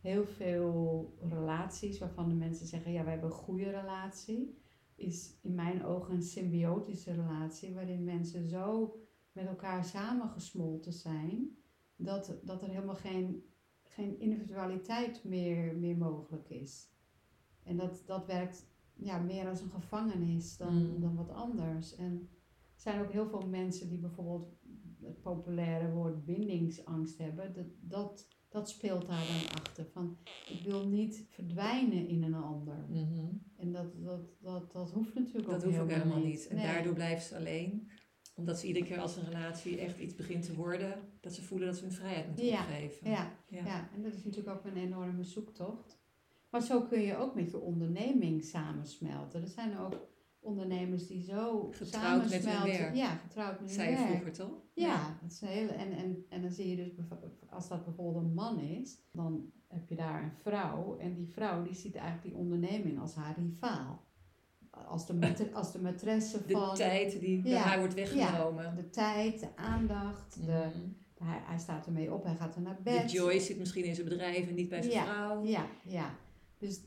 heel 0.00 0.26
veel 0.26 1.14
relaties 1.20 1.98
waarvan 1.98 2.28
de 2.28 2.34
mensen 2.34 2.66
zeggen, 2.66 2.92
ja, 2.92 3.02
wij 3.02 3.12
hebben 3.12 3.30
een 3.30 3.36
goede 3.36 3.70
relatie, 3.70 4.58
is 4.94 5.38
in 5.42 5.54
mijn 5.54 5.84
ogen 5.84 6.14
een 6.14 6.22
symbiotische 6.22 7.12
relatie, 7.12 7.74
waarin 7.74 8.04
mensen 8.04 8.48
zo 8.48 8.96
met 9.32 9.46
elkaar 9.46 9.84
samengesmolten 9.84 10.92
zijn, 10.92 11.56
dat, 11.96 12.40
dat 12.44 12.62
er 12.62 12.68
helemaal 12.68 12.94
geen, 12.94 13.44
geen 13.82 14.18
individualiteit 14.20 15.24
meer, 15.24 15.76
meer 15.76 15.96
mogelijk 15.96 16.48
is. 16.48 16.88
En 17.62 17.76
dat, 17.76 18.02
dat 18.06 18.26
werkt 18.26 18.66
ja, 18.94 19.18
meer 19.18 19.48
als 19.48 19.60
een 19.60 19.70
gevangenis 19.70 20.56
dan, 20.56 20.92
Mm. 20.92 21.00
dan 21.00 21.16
wat 21.16 21.30
anders. 21.30 21.94
En 21.96 22.28
er 22.74 22.80
zijn 22.80 23.00
ook 23.00 23.12
heel 23.12 23.28
veel 23.28 23.48
mensen 23.48 23.88
die 23.88 23.98
bijvoorbeeld 23.98 24.48
het 25.02 25.20
populaire 25.22 25.92
woord 25.92 26.24
bindingsangst 26.24 27.18
hebben. 27.18 27.54
Dat, 27.54 27.66
dat, 27.80 28.28
dat 28.50 28.68
speelt 28.68 29.06
daar 29.06 29.26
dan 29.26 29.60
achter. 29.60 29.86
Van, 29.92 30.18
ik 30.48 30.62
wil 30.64 30.88
niet 30.88 31.24
verdwijnen 31.28 32.08
in 32.08 32.22
een 32.22 32.34
ander. 32.34 32.84
Mhm. 32.88 33.26
En 33.56 33.72
dat, 33.72 34.04
dat, 34.04 34.20
dat, 34.40 34.72
dat 34.72 34.90
hoeft 34.90 35.14
natuurlijk 35.14 35.46
Dat 35.46 35.56
ook 35.56 35.62
hoeft 35.64 35.78
ook 35.78 35.88
helemaal, 35.88 36.08
helemaal 36.12 36.30
niet. 36.30 36.46
En 36.48 36.56
Nee. 36.56 36.64
daardoor 36.66 36.94
blijven 36.94 37.24
ze 37.24 37.36
alleen. 37.36 37.90
Omdat 38.34 38.58
ze 38.60 38.66
iedere 38.66 38.84
keer 38.86 38.98
als 39.00 39.16
een 39.16 39.24
relatie 39.24 39.78
echt 39.78 39.98
iets 39.98 40.14
begint 40.14 40.44
te 40.44 40.54
worden, 40.54 40.94
dat 41.20 41.32
ze 41.34 41.42
voelen 41.42 41.66
dat 41.68 41.76
ze 41.76 41.82
hun 41.84 41.92
vrijheid 41.92 42.26
moeten 42.26 42.46
Ja, 42.46 42.60
opgeven. 42.60 43.10
Ja, 43.10 43.36
Ja. 43.48 43.64
ja. 43.64 43.90
en 43.94 44.02
dat 44.02 44.14
is 44.14 44.24
natuurlijk 44.24 44.56
ook 44.56 44.64
een 44.64 44.76
enorme 44.76 45.24
zoektocht. 45.24 45.98
Maar 46.50 46.62
zo 46.62 46.82
kun 46.82 47.00
je 47.00 47.16
ook 47.16 47.34
met 47.34 47.50
je 47.50 47.58
onderneming 47.60 48.44
samensmelten. 48.44 49.42
Er 49.42 49.48
zijn 49.48 49.78
ook 49.78 50.08
ondernemers 50.40 51.06
die 51.06 51.22
zo 51.22 51.68
Getrouwd 51.72 52.04
samensmelten. 52.04 52.70
werk. 52.78 52.94
Ja, 52.94 53.14
getrouwd 53.16 53.50
met 53.60 53.68
hun 53.68 53.68
Zei 53.78 53.90
je 53.90 53.96
werk. 53.96 54.08
vroeger 54.08 54.32
toch? 54.32 54.62
Ja, 54.74 55.18
dat 55.22 55.30
is 55.30 55.40
een 55.40 55.48
hele, 55.48 55.70
en, 55.72 55.92
en, 55.92 56.24
en 56.28 56.42
dan 56.42 56.50
zie 56.50 56.68
je 56.68 56.76
dus, 56.76 56.92
als 57.50 57.68
dat 57.68 57.84
bijvoorbeeld 57.84 58.24
een 58.24 58.34
man 58.34 58.58
is, 58.60 58.98
dan 59.12 59.50
heb 59.68 59.88
je 59.88 59.94
daar 59.96 60.22
een 60.22 60.32
vrouw. 60.42 60.96
En 60.98 61.14
die 61.14 61.28
vrouw 61.28 61.62
die 61.62 61.74
ziet 61.74 61.94
eigenlijk 61.94 62.24
die 62.26 62.34
onderneming 62.42 63.00
als 63.00 63.14
haar 63.14 63.34
rivaal. 63.38 64.08
Als 64.70 65.06
de, 65.06 65.14
als 65.52 65.72
de 65.72 65.78
maîtresse 65.78 66.46
De 66.46 66.52
van 66.52 66.74
tijd 66.74 67.20
die 67.20 67.42
bij 67.42 67.50
Ja, 67.50 67.58
haar 67.62 67.78
wordt 67.78 67.94
weggenomen. 67.94 68.74
de 68.76 68.90
tijd, 68.90 69.40
de 69.40 69.56
aandacht. 69.56 70.46
De, 70.46 70.66
Mhm. 70.74 71.28
hij, 71.30 71.40
hij 71.42 71.58
staat 71.58 71.86
ermee 71.86 72.12
op, 72.14 72.24
hij 72.24 72.34
gaat 72.36 72.54
er 72.54 72.60
naar 72.62 72.76
De 72.76 72.82
bed. 72.82 73.12
joy 73.12 73.38
zit 73.38 73.58
misschien 73.58 73.84
in 73.84 73.94
zijn 73.94 74.08
bedrijf 74.08 74.48
en 74.48 74.54
niet 74.54 74.68
bij 74.68 74.82
zijn 74.82 74.94
Ja, 74.94 75.04
vrouw. 75.04 75.44
Ja, 75.44 75.66
ja. 75.84 76.14
Dus 76.58 76.80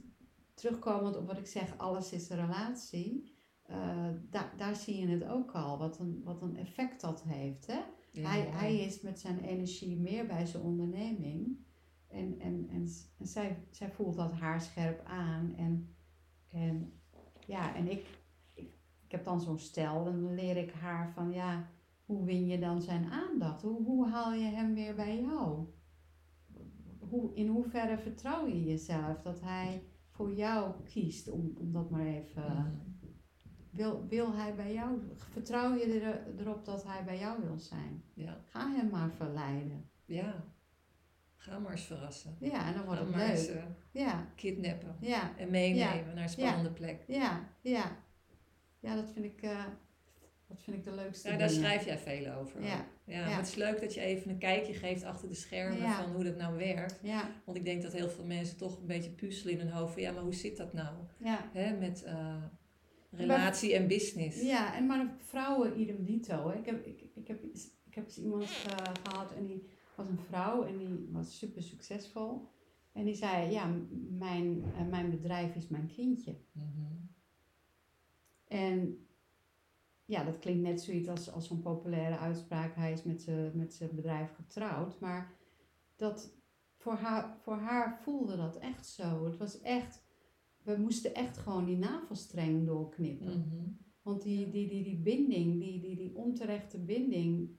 terugkomend 0.53 1.17
op 1.17 1.27
wat 1.27 1.37
ik 1.37 1.47
zeg, 1.47 1.77
alles 1.77 2.11
is 2.11 2.29
een 2.29 2.37
relatie. 2.45 3.32
Eh, 3.63 4.09
daar 4.29 4.53
daar 4.57 4.75
zie 4.75 4.99
je 4.99 5.07
het 5.07 5.23
ook 5.23 5.51
al, 5.51 5.77
wat 5.77 5.99
een, 5.99 6.21
wat 6.23 6.41
een 6.41 6.57
effect 6.57 7.01
dat 7.01 7.23
heeft. 7.23 7.67
Hè? 7.67 7.79
Ja, 8.11 8.29
hij, 8.29 8.41
hij 8.41 8.75
is 8.79 9.01
met 9.01 9.19
zijn 9.19 9.39
energie 9.39 9.97
meer 9.97 10.25
bij 10.25 10.45
zijn 10.45 10.63
onderneming. 10.63 11.57
En, 12.07 12.39
en, 12.39 12.67
en, 12.69 12.87
zij, 13.27 13.65
zij 13.71 13.91
voelt 13.91 14.15
dat 14.15 14.31
haarscherp 14.31 15.05
aan. 15.05 15.53
En, 15.55 15.95
en 16.49 16.93
ja, 17.45 17.75
en 17.75 17.91
ik, 17.91 18.05
ik, 18.53 18.73
ik 19.05 19.11
heb 19.11 19.23
dan 19.23 19.41
zo'n 19.41 19.59
stel 19.59 20.07
en 20.07 20.21
dan 20.21 20.35
leer 20.35 20.57
ik 20.57 20.71
haar 20.71 21.11
van 21.13 21.31
ja, 21.31 21.69
hoe 22.05 22.25
win 22.25 22.45
je 22.47 22.59
dan 22.59 22.81
zijn 22.81 23.11
aandacht? 23.11 23.61
Hoe, 23.61 23.83
hoe 23.83 24.07
haal 24.07 24.33
je 24.33 24.45
hem 24.45 24.73
weer 24.73 24.95
bij 24.95 25.21
jou? 25.21 25.67
Hoe, 26.99 27.35
in 27.35 27.47
hoeverre 27.47 27.97
vertrouw 27.97 28.47
je 28.47 28.63
jezelf 28.63 29.21
dat 29.21 29.41
hij 29.41 29.83
voor 30.09 30.33
jou 30.33 30.83
kiest, 30.83 31.29
om, 31.29 31.53
om 31.57 31.71
dat 31.71 31.89
maar 31.89 32.05
even. 32.05 32.43
Mhm. 32.43 32.92
Wil, 33.73 34.05
wil 34.07 34.33
hij 34.35 34.55
bij 34.55 34.73
jou, 34.73 34.99
vertrouw 35.31 35.75
je 35.75 35.99
er, 35.99 36.39
erop 36.39 36.65
dat 36.65 36.83
hij 36.83 37.03
bij 37.03 37.19
jou 37.19 37.43
wil 37.43 37.57
zijn? 37.59 38.03
Ja. 38.13 38.37
Ga 38.49 38.71
hem 38.71 38.89
maar 38.89 39.11
verleiden. 39.11 39.89
ja. 40.05 40.43
Ga 41.35 41.59
maar 41.59 41.71
eens 41.71 41.85
verrassen. 41.85 42.35
Ja, 42.39 42.67
en 42.67 42.73
dan 42.73 42.85
wordt 42.85 42.99
Ga 42.99 43.05
het 43.07 43.15
maar 43.15 43.29
eens 43.29 43.47
leuk. 43.47 43.55
eh, 43.57 43.63
Ja, 43.91 44.27
kidnappen. 44.35 44.95
ja, 44.99 45.37
En 45.37 45.49
meenemen 45.49 46.13
naar 46.15 46.23
een 46.23 46.29
spannende 46.29 46.71
plek. 46.71 47.03
ja, 47.07 47.49
ja. 47.61 47.97
Ja, 48.79 48.95
dat 48.95 49.11
vind 49.13 49.25
ik, 49.25 49.41
dat 50.47 50.61
vind 50.63 50.77
ik 50.77 50.83
de 50.83 50.91
leukste 50.95 51.29
Ja, 51.31 51.37
daar 51.37 51.47
dingen. 51.47 51.63
schrijf 51.63 51.85
jij 51.85 51.97
veel 51.97 52.33
over. 52.33 52.63
Ja, 52.63 52.85
Ja, 53.05 53.23
het 53.23 53.47
is 53.47 53.55
leuk 53.55 53.81
dat 53.81 53.93
je 53.93 54.01
even 54.01 54.31
een 54.31 54.37
kijkje 54.37 54.73
geeft 54.73 55.03
achter 55.03 55.27
de 55.29 55.35
schermen 55.35 55.89
van 55.91 56.11
hoe 56.13 56.23
dat 56.23 56.35
nou 56.37 56.57
werkt. 56.57 56.99
ja, 57.01 57.29
Want 57.45 57.57
ik 57.57 57.65
denk 57.65 57.81
dat 57.81 57.93
heel 57.93 58.09
veel 58.09 58.25
mensen 58.25 58.57
toch 58.57 58.77
een 58.79 58.85
beetje 58.87 59.09
puzzelen 59.11 59.53
in 59.53 59.59
hun 59.59 59.71
hoofd 59.75 59.93
van 59.93 60.01
ja, 60.01 60.11
maar 60.11 60.23
hoe 60.23 60.33
zit 60.35 60.57
dat 60.57 60.73
nou? 60.73 60.95
ja. 61.17 61.49
Hè, 61.53 61.77
met 61.77 62.03
eh, 62.03 62.35
relatie 63.15 63.73
en 63.73 63.87
business. 63.87 64.41
Ja, 64.41 64.75
en 64.75 64.85
maar 64.85 65.15
vrouwen 65.17 65.79
idem 65.79 66.03
dito. 66.03 66.49
Hè. 66.49 66.57
Ik, 66.57 66.65
heb, 66.65 66.85
ik, 66.85 67.01
ik, 67.13 67.27
heb, 67.27 67.43
ik 67.85 67.95
heb 67.95 68.05
eens 68.05 68.17
iemand 68.17 68.43
eh, 68.43 68.91
gehad 69.03 69.33
en 69.33 69.45
die 69.45 69.63
was 69.95 70.07
een 70.07 70.19
vrouw 70.27 70.63
en 70.63 70.77
die 70.77 71.09
was 71.11 71.37
super 71.37 71.63
succesvol. 71.63 72.47
En 72.91 73.05
die 73.05 73.15
zei, 73.15 73.51
ja, 73.51 73.75
mijn, 74.09 74.63
eh, 74.77 74.85
mijn 74.85 75.09
bedrijf 75.09 75.55
is 75.55 75.67
mijn 75.67 75.87
kindje. 75.87 76.35
Mhm. 76.51 76.93
En 78.47 79.07
ja, 80.05 80.23
dat 80.23 80.39
klinkt 80.39 80.61
net 80.61 80.81
zoiets 80.81 81.07
als, 81.07 81.31
als 81.31 81.47
zo'n 81.47 81.61
populaire 81.61 82.17
uitspraak. 82.17 82.75
Hij 82.75 82.91
is 82.91 83.03
met 83.03 83.21
zijn 83.21 83.51
met 83.53 83.73
zijn 83.73 83.95
bedrijf 83.95 84.33
getrouwd. 84.35 84.99
Maar 84.99 85.31
dat, 85.95 86.33
voor, 86.77 86.93
haar, 86.93 87.37
voor 87.41 87.57
haar 87.57 87.99
voelde 88.01 88.35
dat 88.35 88.57
echt 88.57 88.87
zo. 88.87 89.25
Het 89.25 89.37
was 89.37 89.61
echt, 89.61 90.03
we 90.63 90.77
moesten 90.77 91.15
echt 91.15 91.37
gewoon 91.37 91.65
die 91.65 91.77
navelstreng 91.77 92.65
doorknippen. 92.65 93.37
Mhm. 93.37 93.69
Want 94.01 94.21
die, 94.21 94.49
die, 94.49 94.67
die, 94.67 94.83
die 94.83 94.97
binding, 94.97 95.59
die, 95.59 95.79
die, 95.79 95.95
die 95.95 96.15
onterechte 96.15 96.79
binding, 96.79 97.49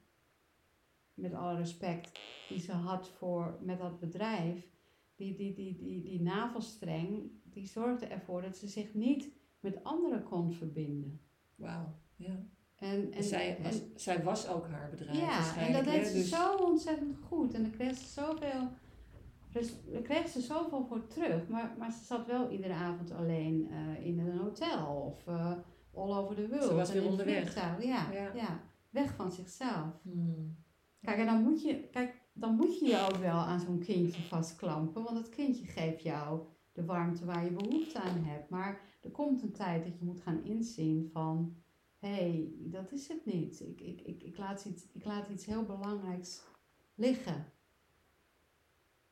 met 1.15 1.35
alle 1.35 1.57
respect, 1.57 2.21
die 2.49 2.61
ze 2.61 2.73
had 2.73 3.09
voor, 3.09 3.59
met 3.63 3.79
dat 3.79 4.01
bedrijf, 4.01 4.69
die, 5.15 5.35
die, 5.35 5.55
die, 5.55 5.77
die, 5.77 6.03
die 6.03 6.23
navelstreng, 6.23 7.31
die 7.43 7.67
zorgde 7.67 8.07
ervoor 8.07 8.43
dat 8.43 8.57
ze 8.57 8.69
zich 8.69 8.95
niet 8.95 9.31
met 9.61 9.85
anderen 9.85 10.23
kon 10.23 10.53
verbinden. 10.53 11.21
Wauw, 11.55 11.95
ja. 12.17 12.47
En, 12.75 13.13
en, 13.13 13.25
zij, 13.25 13.59
was, 13.63 13.81
en- 13.81 13.91
zij 13.95 14.23
was 14.23 14.49
ook 14.49 14.67
haar 14.67 14.91
bedrijf 14.91 15.19
ja, 15.19 15.57
en 15.57 15.73
dat 15.73 15.85
deed 15.85 16.07
ze 16.07 16.13
dus- 16.13 16.29
zo 16.29 16.57
ontzettend 16.57 17.17
goed. 17.17 17.55
En 17.55 17.63
daar 17.63 17.71
kreeg 17.71 17.97
ze 17.97 18.07
zoveel, 18.07 18.69
res- 19.55 19.85
daar 19.93 20.03
kreeg 20.03 20.29
ze 20.29 20.41
zoveel 20.41 20.85
voor 20.85 21.07
terug. 21.07 21.49
Maar, 21.49 21.75
maar 21.79 21.93
ze 21.93 22.05
zat 22.05 22.27
wel 22.27 22.51
iedere 22.51 22.73
avond 22.75 23.11
alleen 23.13 23.69
eh, 23.71 24.07
in 24.07 24.19
een 24.19 24.39
hotel 24.39 24.87
of 24.87 25.27
eh, 25.27 25.53
all 25.95 26.13
over 26.17 26.35
the 26.35 26.49
world. 26.49 26.65
Ze 26.65 26.75
was 26.75 26.93
weer 26.93 27.07
onderweg. 27.07 27.55
Ja, 27.55 27.77
Ja. 27.81 28.31
ja. 28.35 28.61
weg 28.91 29.15
van 29.15 29.33
zichzelf. 29.33 30.01
Hmm. 30.03 30.57
Kijk, 31.03 31.19
en 31.19 31.27
dan 31.27 31.43
moet 31.43 31.63
je, 31.63 31.89
kijk, 31.91 32.21
dan 32.33 32.55
moet 32.55 32.79
je 32.79 32.87
je 32.87 33.01
ook 33.11 33.17
wel 33.17 33.37
aan 33.37 33.61
zo'n 33.61 33.79
kindje 33.79 34.23
vastklampen. 34.23 35.03
Want 35.03 35.17
het 35.17 35.29
kindje 35.29 35.65
geeft 35.67 36.03
jou 36.03 36.41
de 36.73 36.85
warmte 36.85 37.25
waar 37.25 37.45
je 37.45 37.51
behoefte 37.51 38.01
aan 38.01 38.25
hebt. 38.25 38.49
Maar 38.51 38.81
er 39.03 39.11
komt 39.11 39.43
een 39.43 39.53
tijd 39.53 39.85
dat 39.85 39.99
je 39.99 40.05
moet 40.05 40.21
gaan 40.21 40.45
inzien 40.45 41.09
van... 41.13 41.57
Hé, 41.99 42.09
hey, 42.15 42.53
dat 42.59 42.93
is 42.93 43.09
het 43.09 43.25
niet. 43.27 43.61
Ik, 43.61 43.81
ik, 43.81 44.01
ik, 44.01 44.23
ik, 44.23 44.39
laat 44.39 44.65
iets, 44.65 44.85
ik 44.93 45.05
laat 45.05 45.29
iets 45.29 45.47
heel 45.47 45.63
belangrijks 45.65 46.43
liggen. 46.95 47.45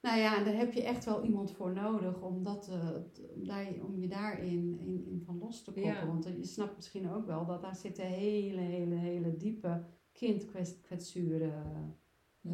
Nou 0.03 0.19
ja, 0.19 0.39
en 0.39 0.45
daar 0.45 0.57
heb 0.57 0.73
je 0.73 0.83
echt 0.83 1.05
wel 1.05 1.25
iemand 1.25 1.51
voor 1.53 1.73
nodig 1.73 2.23
om, 2.23 2.43
dat, 2.43 2.69
eh, 2.69 2.89
om, 3.37 3.45
daar, 3.47 3.67
om 3.87 4.01
je 4.01 4.09
daarin 4.09 4.79
in, 4.81 5.05
in 5.07 5.23
van 5.25 5.39
los 5.39 5.59
te 5.65 5.73
koppelen. 5.73 5.95
Ja. 5.97 6.07
Want 6.07 6.25
je 6.25 6.45
snapt 6.45 6.77
misschien 6.77 7.11
ook 7.11 7.27
wel 7.27 7.47
dat 7.47 7.63
daar 7.63 7.77
zitten 7.77 8.07
hele, 8.07 8.61
hele, 8.61 8.95
hele 8.95 9.37
diepe 9.37 9.85
kindkwetsuren 10.13 11.97
eh, 12.43 12.53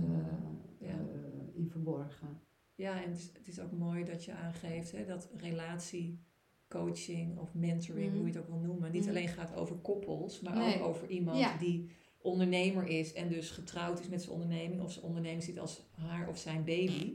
Ja. 0.78 0.88
eh, 0.88 1.54
in 1.54 1.68
verborgen. 1.70 2.40
Ja, 2.74 3.02
en 3.02 3.08
het 3.10 3.18
is, 3.18 3.30
het 3.32 3.48
is 3.48 3.60
ook 3.60 3.72
mooi 3.72 4.04
dat 4.04 4.24
je 4.24 4.32
aangeeft 4.32 4.92
hè, 4.92 5.06
dat 5.06 5.30
relatiecoaching 5.36 7.38
of 7.38 7.54
mentoring, 7.54 8.12
hoe 8.12 8.20
je 8.20 8.26
het 8.32 8.36
ook 8.38 8.48
wil 8.48 8.58
noemen, 8.58 8.92
niet 8.92 9.00
Mhm. 9.00 9.10
alleen 9.10 9.28
gaat 9.28 9.54
over 9.56 9.76
koppels, 9.76 10.40
maar 10.40 10.56
Nee. 10.56 10.80
ook 10.80 10.86
over 10.88 11.08
iemand 11.08 11.38
Ja. 11.38 11.56
die 11.58 11.90
ondernemer 12.22 12.86
is 12.86 13.12
en 13.12 13.28
dus 13.28 13.50
getrouwd 13.50 14.00
is 14.00 14.08
met 14.08 14.22
zijn 14.22 14.34
onderneming 14.34 14.82
of 14.82 14.92
zijn 14.92 15.04
onderneming 15.04 15.42
ziet 15.42 15.58
als 15.60 15.82
haar 15.90 16.28
of 16.28 16.38
zijn 16.38 16.64
baby. 16.64 17.14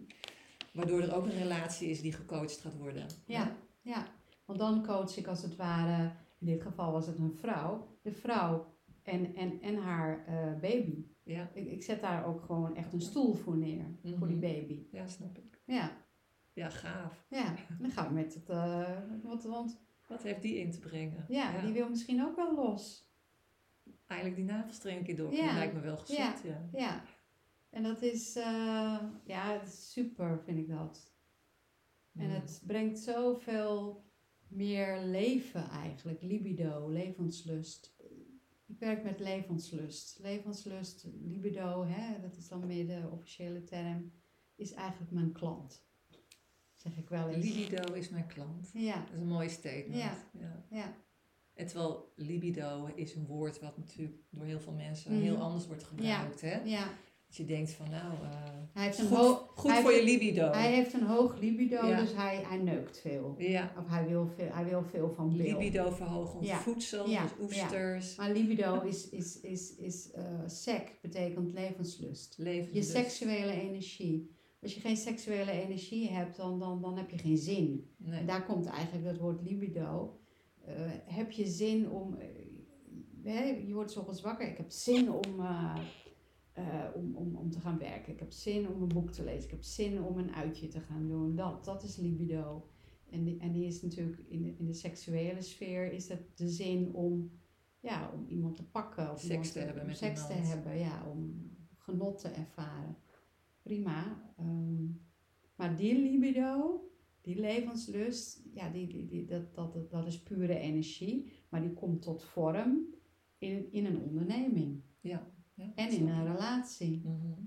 Waardoor 0.74 1.02
er 1.02 1.16
ook 1.16 1.26
een 1.26 1.38
relatie 1.38 1.90
is 1.90 2.02
die 2.02 2.14
gecoacht 2.14 2.60
gaat 2.62 2.78
worden. 2.78 3.06
Ja, 3.26 3.52
ja. 3.82 4.06
Want 4.46 4.60
dan 4.60 4.86
coach 4.86 5.18
ik 5.18 5.28
als 5.28 5.42
het 5.42 5.56
ware, 5.56 6.12
in 6.40 6.46
dit 6.46 6.62
geval 6.62 6.92
was 6.92 7.08
het 7.08 7.18
een 7.18 7.34
vrouw, 7.40 7.88
de 8.02 8.12
vrouw 8.12 8.74
en, 9.04 9.36
en, 9.36 9.62
en 9.62 9.76
haar 9.78 10.26
eh, 10.28 10.60
baby. 10.62 11.06
Ja, 11.24 11.50
Ik, 11.54 11.72
ik 11.72 11.84
zet 11.84 12.02
daar 12.02 12.26
ook 12.26 12.42
gewoon 12.42 12.76
echt 12.76 12.94
een 12.94 13.02
stoel 13.02 13.34
voor 13.34 13.58
neer, 13.58 13.86
voor 14.18 14.28
die 14.28 14.38
Mhm. 14.38 14.46
baby. 14.54 14.86
ja 14.92 15.08
snap 15.08 15.38
ik. 15.38 15.60
Ja, 15.66 15.92
Ja, 16.54 16.70
gaaf. 16.70 17.26
ja. 17.30 17.54
Dan 17.80 17.92
gaan 17.92 18.08
we 18.08 18.14
met 18.14 18.34
het, 18.34 18.50
eh, 18.50 18.98
want, 19.24 19.44
want 19.44 19.80
Wat 20.08 20.24
heeft 20.24 20.42
die 20.42 20.56
in 20.60 20.72
te 20.72 20.80
brengen? 20.80 21.26
ja, 21.30 21.62
die 21.62 21.74
wil 21.74 21.90
misschien 21.90 22.24
ook 22.26 22.36
wel 22.36 22.56
los. 22.56 23.12
Eigenlijk 24.08 24.42
die 24.42 24.56
navelstreng 24.56 24.98
een 24.98 25.04
keer 25.04 25.16
door. 25.16 25.34
Ja. 25.34 25.54
lijkt 25.54 25.74
me 25.74 25.80
wel 25.80 25.98
gezond, 25.98 26.42
ja. 26.44 26.62
Ja. 26.74 27.04
En 27.74 27.84
dat 27.84 28.02
is, 28.02 28.36
eh, 28.36 28.98
ja, 29.26 29.54
het 29.60 29.68
is 29.68 29.92
super 29.92 30.40
vind 30.46 30.58
ik 30.58 30.68
dat. 30.70 31.12
En 32.16 32.26
Mm. 32.28 32.32
het 32.34 32.62
brengt 32.68 33.00
zoveel 33.00 34.04
meer 34.48 35.02
leven 35.02 35.70
eigenlijk, 35.70 36.22
libido, 36.22 36.90
levenslust. 36.90 37.96
Ik 38.66 38.80
werk 38.80 39.04
met 39.04 39.20
levenslust. 39.20 40.20
Levenslust, 40.22 41.06
libido, 41.24 41.86
hè, 41.86 42.20
dat 42.22 42.36
is 42.38 42.48
dan 42.48 42.68
meer 42.68 42.88
de 42.88 43.08
officiële 43.12 43.64
term, 43.64 44.12
is 44.56 44.72
eigenlijk 44.74 45.12
mijn 45.12 45.32
klant. 45.32 45.86
Zeg 46.74 46.98
ik 46.98 47.10
wel 47.10 47.30
eens. 47.30 47.46
Libido 47.46 47.94
is 47.94 48.10
mijn 48.10 48.28
klant. 48.28 48.70
Ja, 48.74 49.00
Dat 49.00 49.14
is 49.14 49.20
een 49.20 49.28
mooi 49.28 49.50
statement. 49.50 49.96
Ja. 50.02 50.18
ja. 50.40 50.66
ja, 50.70 50.96
En 51.54 51.68
terwijl 51.68 52.12
libido 52.16 52.86
is 52.96 53.16
een 53.16 53.26
woord 53.26 53.60
wat 53.60 53.78
natuurlijk 53.78 54.18
door 54.30 54.46
heel 54.46 54.60
veel 54.60 54.74
mensen 54.74 55.12
Mhm. 55.14 55.22
heel 55.22 55.38
anders 55.38 55.68
wordt 55.68 55.84
gebruikt. 55.84 56.42
Hè? 56.42 56.62
ja. 56.64 56.88
Dat 57.34 57.42
je 57.48 57.54
denkt 57.54 57.72
van 57.72 57.90
nou, 57.90 58.14
eh, 58.14 58.30
Hij 58.74 58.84
heeft 58.86 59.00
een, 59.00 59.08
goed, 59.08 59.38
goed 59.56 59.72
hij 59.72 59.82
voor 59.82 59.92
je 59.92 60.04
libido. 60.04 60.52
hij 60.52 60.74
heeft 60.74 60.94
een 60.94 61.04
hoog 61.04 61.40
libido, 61.40 61.88
Ja. 61.88 62.00
dus 62.00 62.14
hij, 62.16 62.44
hij 62.48 62.58
neukt 62.58 63.00
veel. 63.00 63.36
Ja, 63.38 63.74
Of 63.78 63.88
hij 63.88 64.08
wil 64.08 64.28
veel, 64.36 64.50
hij 64.52 64.66
wil 64.66 64.84
veel 64.84 65.10
van 65.10 65.36
libido 65.36 65.92
verhogend 65.92 66.46
Ja. 66.46 66.58
voedsel, 66.60 67.06
dus 67.06 67.16
oesters, 67.42 68.16
Maar 68.16 68.32
libido 68.32 68.82
is, 68.82 69.10
is, 69.10 69.40
is, 69.40 69.76
is 69.76 70.12
eh 70.12 70.24
sec, 70.48 70.98
betekent 71.02 71.54
levenslust. 71.54 72.36
leven. 72.38 72.74
Je 72.74 72.82
seksuele 72.82 73.52
energie. 73.62 74.32
Als 74.62 74.74
je 74.74 74.80
geen 74.80 74.98
seksuele 74.98 75.52
energie 75.52 76.10
hebt, 76.10 76.38
dan, 76.38 76.60
dan, 76.60 76.82
dan 76.82 76.98
heb 76.98 77.10
je 77.10 77.18
geen 77.18 77.38
zin. 77.38 77.90
En 78.06 78.26
daar 78.26 78.46
komt 78.46 78.66
eigenlijk 78.66 79.06
dat 79.06 79.18
woord 79.18 79.42
libido. 79.42 80.20
Eh, 80.66 80.74
heb 81.06 81.32
je 81.32 81.46
zin 81.46 81.90
om... 81.90 82.18
je 83.68 83.72
wordt 83.74 83.98
ochtends 83.98 84.22
wakker. 84.22 84.48
Ik 84.48 84.58
heb 84.58 84.72
zin 84.72 85.12
om, 85.12 85.40
eh, 86.54 86.86
om, 86.96 87.16
om, 87.16 87.36
om 87.36 87.52
te 87.52 87.60
gaan 87.60 87.78
werken. 87.78 88.14
Ik 88.14 88.20
heb 88.20 88.32
zin 88.32 88.68
om 88.70 88.82
een 88.82 88.88
boek 88.88 89.12
te 89.12 89.24
lezen. 89.24 89.44
Ik 89.44 89.52
heb 89.52 89.64
zin 89.64 90.02
om 90.04 90.18
een 90.18 90.34
uitje 90.34 90.68
te 90.68 90.80
gaan 90.80 91.08
doen. 91.08 91.36
Dat, 91.36 91.66
dat 91.66 91.84
is 91.84 91.98
libido. 91.98 92.68
En 93.10 93.24
die, 93.24 93.40
en 93.40 93.52
die 93.52 93.66
is 93.66 93.82
natuurlijk 93.82 94.18
in 94.28 94.42
de, 94.42 94.56
in 94.58 94.66
de 94.66 94.74
seksuele 94.74 95.42
sfeer 95.42 95.92
is 95.92 96.08
het 96.08 96.38
de 96.38 96.50
zin 96.50 96.94
om, 96.94 97.32
ja, 97.80 98.12
om 98.14 98.26
iemand 98.28 98.56
te 98.56 98.64
pakken. 98.64 99.12
Of 99.12 99.22
Seks 99.22 99.52
te 99.52 99.60
hebben 99.60 99.86
met 99.86 99.98
seks 99.98 100.28
te 100.28 100.34
hebben, 100.34 100.78
ja, 100.78 101.10
om 101.10 101.52
genot 101.78 102.20
te 102.20 102.28
ervaren. 102.28 102.98
Prima. 103.62 104.32
ehm, 104.38 104.86
maar 105.56 105.76
die 105.76 105.96
libido, 106.00 106.82
die 107.22 107.40
levenslust, 107.40 108.42
ja, 108.54 108.70
die, 108.70 108.88
die, 108.88 109.06
die, 109.06 109.26
dat, 109.26 109.56
dat, 109.56 109.74
dat, 109.74 109.92
dat 109.92 110.08
is 110.08 110.24
pure 110.24 110.58
energie. 110.58 111.32
Maar 111.50 111.62
die 111.62 111.74
komt 111.74 112.02
tot 112.02 112.24
vorm 112.24 112.86
in, 113.38 113.72
in 113.72 113.86
een 113.86 114.02
onderneming. 114.02 114.82
Ja, 115.00 115.32
ja, 115.54 115.72
En 115.76 115.90
in 115.92 116.08
een 116.08 116.26
relatie. 116.32 117.02
Mhm. 117.06 117.42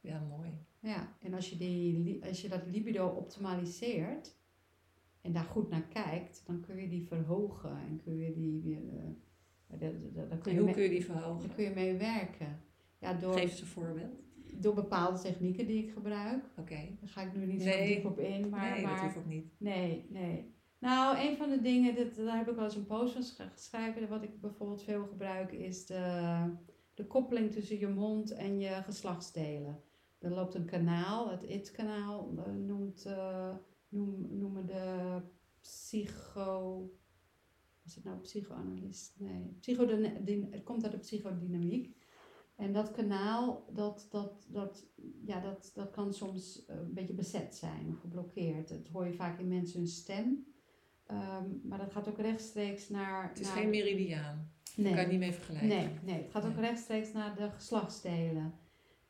Ja, 0.00 0.20
mooi. 0.20 0.50
Ja, 0.80 1.16
en 1.20 1.34
als 1.34 1.50
je, 1.50 1.56
die, 1.56 2.24
als 2.24 2.40
je 2.42 2.48
dat 2.48 2.66
libido 2.66 3.06
optimaliseert 3.08 4.36
en 5.20 5.32
daar 5.32 5.44
goed 5.44 5.70
naar 5.70 5.82
kijkt, 5.88 6.42
dan 6.46 6.60
kun 6.60 6.76
je 6.76 6.88
die 6.88 7.06
verhogen 7.06 7.70
en 7.78 8.00
kun 8.04 8.16
je 8.16 8.32
die 8.34 8.60
weer. 8.62 8.80
eh, 8.98 9.78
kun 9.78 9.80
En 10.42 10.52
je, 10.52 10.56
hoe 10.56 10.64
mee, 10.64 10.74
kun 10.74 10.82
je 10.82 10.88
die 10.88 11.04
verhogen? 11.04 11.46
daar 11.46 11.56
kun 11.56 11.64
je 11.64 11.70
mee 11.74 11.96
werken. 11.96 12.60
Ja, 12.98 13.14
door, 13.14 13.32
Geef 13.32 13.42
eens 13.50 13.60
een 13.60 13.66
voorbeeld. 13.66 14.14
door 14.54 14.74
bepaalde 14.74 15.18
technieken 15.18 15.66
die 15.66 15.84
ik 15.84 15.92
gebruik. 15.92 16.44
Oké. 16.56 16.96
Daar 17.00 17.08
ga 17.08 17.22
ik 17.22 17.34
nu 17.34 17.46
niet 17.46 17.64
Nee. 17.64 17.88
zo 17.88 17.94
diep 17.94 18.04
op 18.04 18.18
in. 18.18 18.48
Maar, 18.48 18.70
nee, 18.70 18.82
maar, 18.82 18.94
dat 18.94 19.02
hoeft 19.04 19.16
ook 19.16 19.26
niet. 19.26 19.52
Nee, 19.58 20.06
nee. 20.10 20.54
Nou, 20.78 21.18
een 21.18 21.36
van 21.36 21.48
de 21.50 21.60
dingen, 21.60 21.94
dat, 21.94 22.14
daar 22.14 22.36
heb 22.36 22.48
ik 22.48 22.54
wel 22.54 22.64
eens 22.64 22.74
een 22.74 22.86
post 22.86 23.12
van 23.12 23.22
sch- 23.22 23.40
geschreven. 23.52 24.08
Wat 24.08 24.22
ik 24.22 24.40
bijvoorbeeld 24.40 24.82
veel 24.82 25.06
gebruik, 25.06 25.52
is 25.52 25.86
de, 25.86 26.42
de 26.94 27.06
koppeling 27.06 27.52
tussen 27.52 27.78
je 27.78 27.88
mond 27.88 28.30
en 28.30 28.58
je 28.60 28.82
geslachtsdelen. 28.84 29.82
Er 30.18 30.30
loopt 30.30 30.54
een 30.54 30.64
kanaal, 30.64 31.30
het 31.30 31.42
IT-kanaal, 31.42 32.32
eh, 32.36 32.52
noemt, 32.52 33.04
eh, 33.06 33.54
noem, 33.88 34.38
noemen 34.38 34.66
de 34.66 35.20
psycho... 35.60 36.90
Is 37.84 37.94
het 37.94 38.04
nou 38.04 38.18
psychoanalist? 38.18 39.14
Nee, 39.18 39.56
psychodyn- 39.60 40.48
het 40.50 40.62
komt 40.62 40.82
uit 40.82 40.92
de 40.92 40.98
psychodynamiek. 40.98 41.96
En 42.56 42.72
dat 42.72 42.90
kanaal, 42.90 43.64
dat, 43.72 44.06
dat, 44.10 44.46
dat, 44.48 44.86
ja, 45.24 45.40
dat, 45.40 45.70
dat 45.74 45.90
kan 45.90 46.14
soms 46.14 46.64
eh, 46.66 46.76
een 46.76 46.94
beetje 46.94 47.14
bezet 47.14 47.54
zijn 47.54 47.88
of 47.88 48.00
geblokkeerd. 48.00 48.68
Dat 48.68 48.88
hoor 48.88 49.06
je 49.06 49.14
vaak 49.14 49.38
in 49.40 49.48
mensen 49.48 49.78
hun 49.78 49.88
stem. 49.88 50.46
Ehm, 51.08 51.44
maar 51.62 51.78
dat 51.78 51.92
gaat 51.92 52.08
ook 52.08 52.18
rechtstreeks 52.18 52.88
naar... 52.88 53.28
Het 53.28 53.40
is 53.40 53.46
naar 53.46 53.56
geen 53.56 53.70
meridiaan. 53.70 54.50
nee. 54.76 54.84
Daar 54.86 54.94
kan 54.94 55.02
je 55.02 55.10
niet 55.10 55.18
mee 55.20 55.32
vergelijken. 55.32 55.68
Nee, 55.68 55.88
nee, 56.02 56.22
het 56.22 56.30
gaat 56.30 56.44
ook 56.44 56.54
Nee. 56.54 56.60
rechtstreeks 56.60 57.12
naar 57.12 57.36
de 57.36 57.50
geslachtsdelen. 57.50 58.54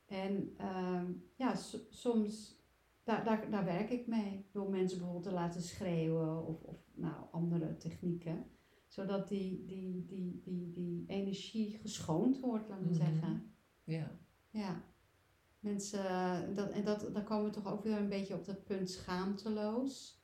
En 0.07 0.55
ehm, 0.57 1.05
ja, 1.37 1.55
soms, 1.91 2.63
daar, 3.05 3.25
daar, 3.25 3.51
daar 3.51 3.65
werk 3.65 3.91
ik 3.91 4.07
mee. 4.07 4.47
Door 4.53 4.71
mensen 4.71 4.99
bijvoorbeeld 4.99 5.29
te 5.29 5.33
laten 5.41 5.63
schreeuwen 5.63 6.47
of, 6.47 6.63
of 6.63 6.77
nou, 6.95 7.15
andere 7.31 7.77
technieken. 7.77 8.45
Zodat 8.87 9.29
die, 9.29 9.65
die, 9.67 10.05
die, 10.07 10.41
die, 10.45 10.71
die 10.73 11.05
energie 11.07 11.79
geschoond 11.83 12.41
wordt, 12.41 12.69
laat 12.69 12.81
me 12.81 12.87
Mhm. 12.87 12.95
zeggen. 12.95 13.53
Ja. 13.85 14.11
Ja. 14.51 14.83
Mensen, 15.61 16.55
dat, 16.55 16.71
en 16.71 16.85
dat, 16.85 17.09
dan 17.13 17.25
komen 17.25 17.45
we 17.45 17.51
toch 17.51 17.73
ook 17.73 17.85
weer 17.85 17.97
een 17.97 18.09
beetje 18.09 18.35
op 18.35 18.45
dat 18.45 18.65
punt 18.65 18.91
schaamteloos. 18.91 20.18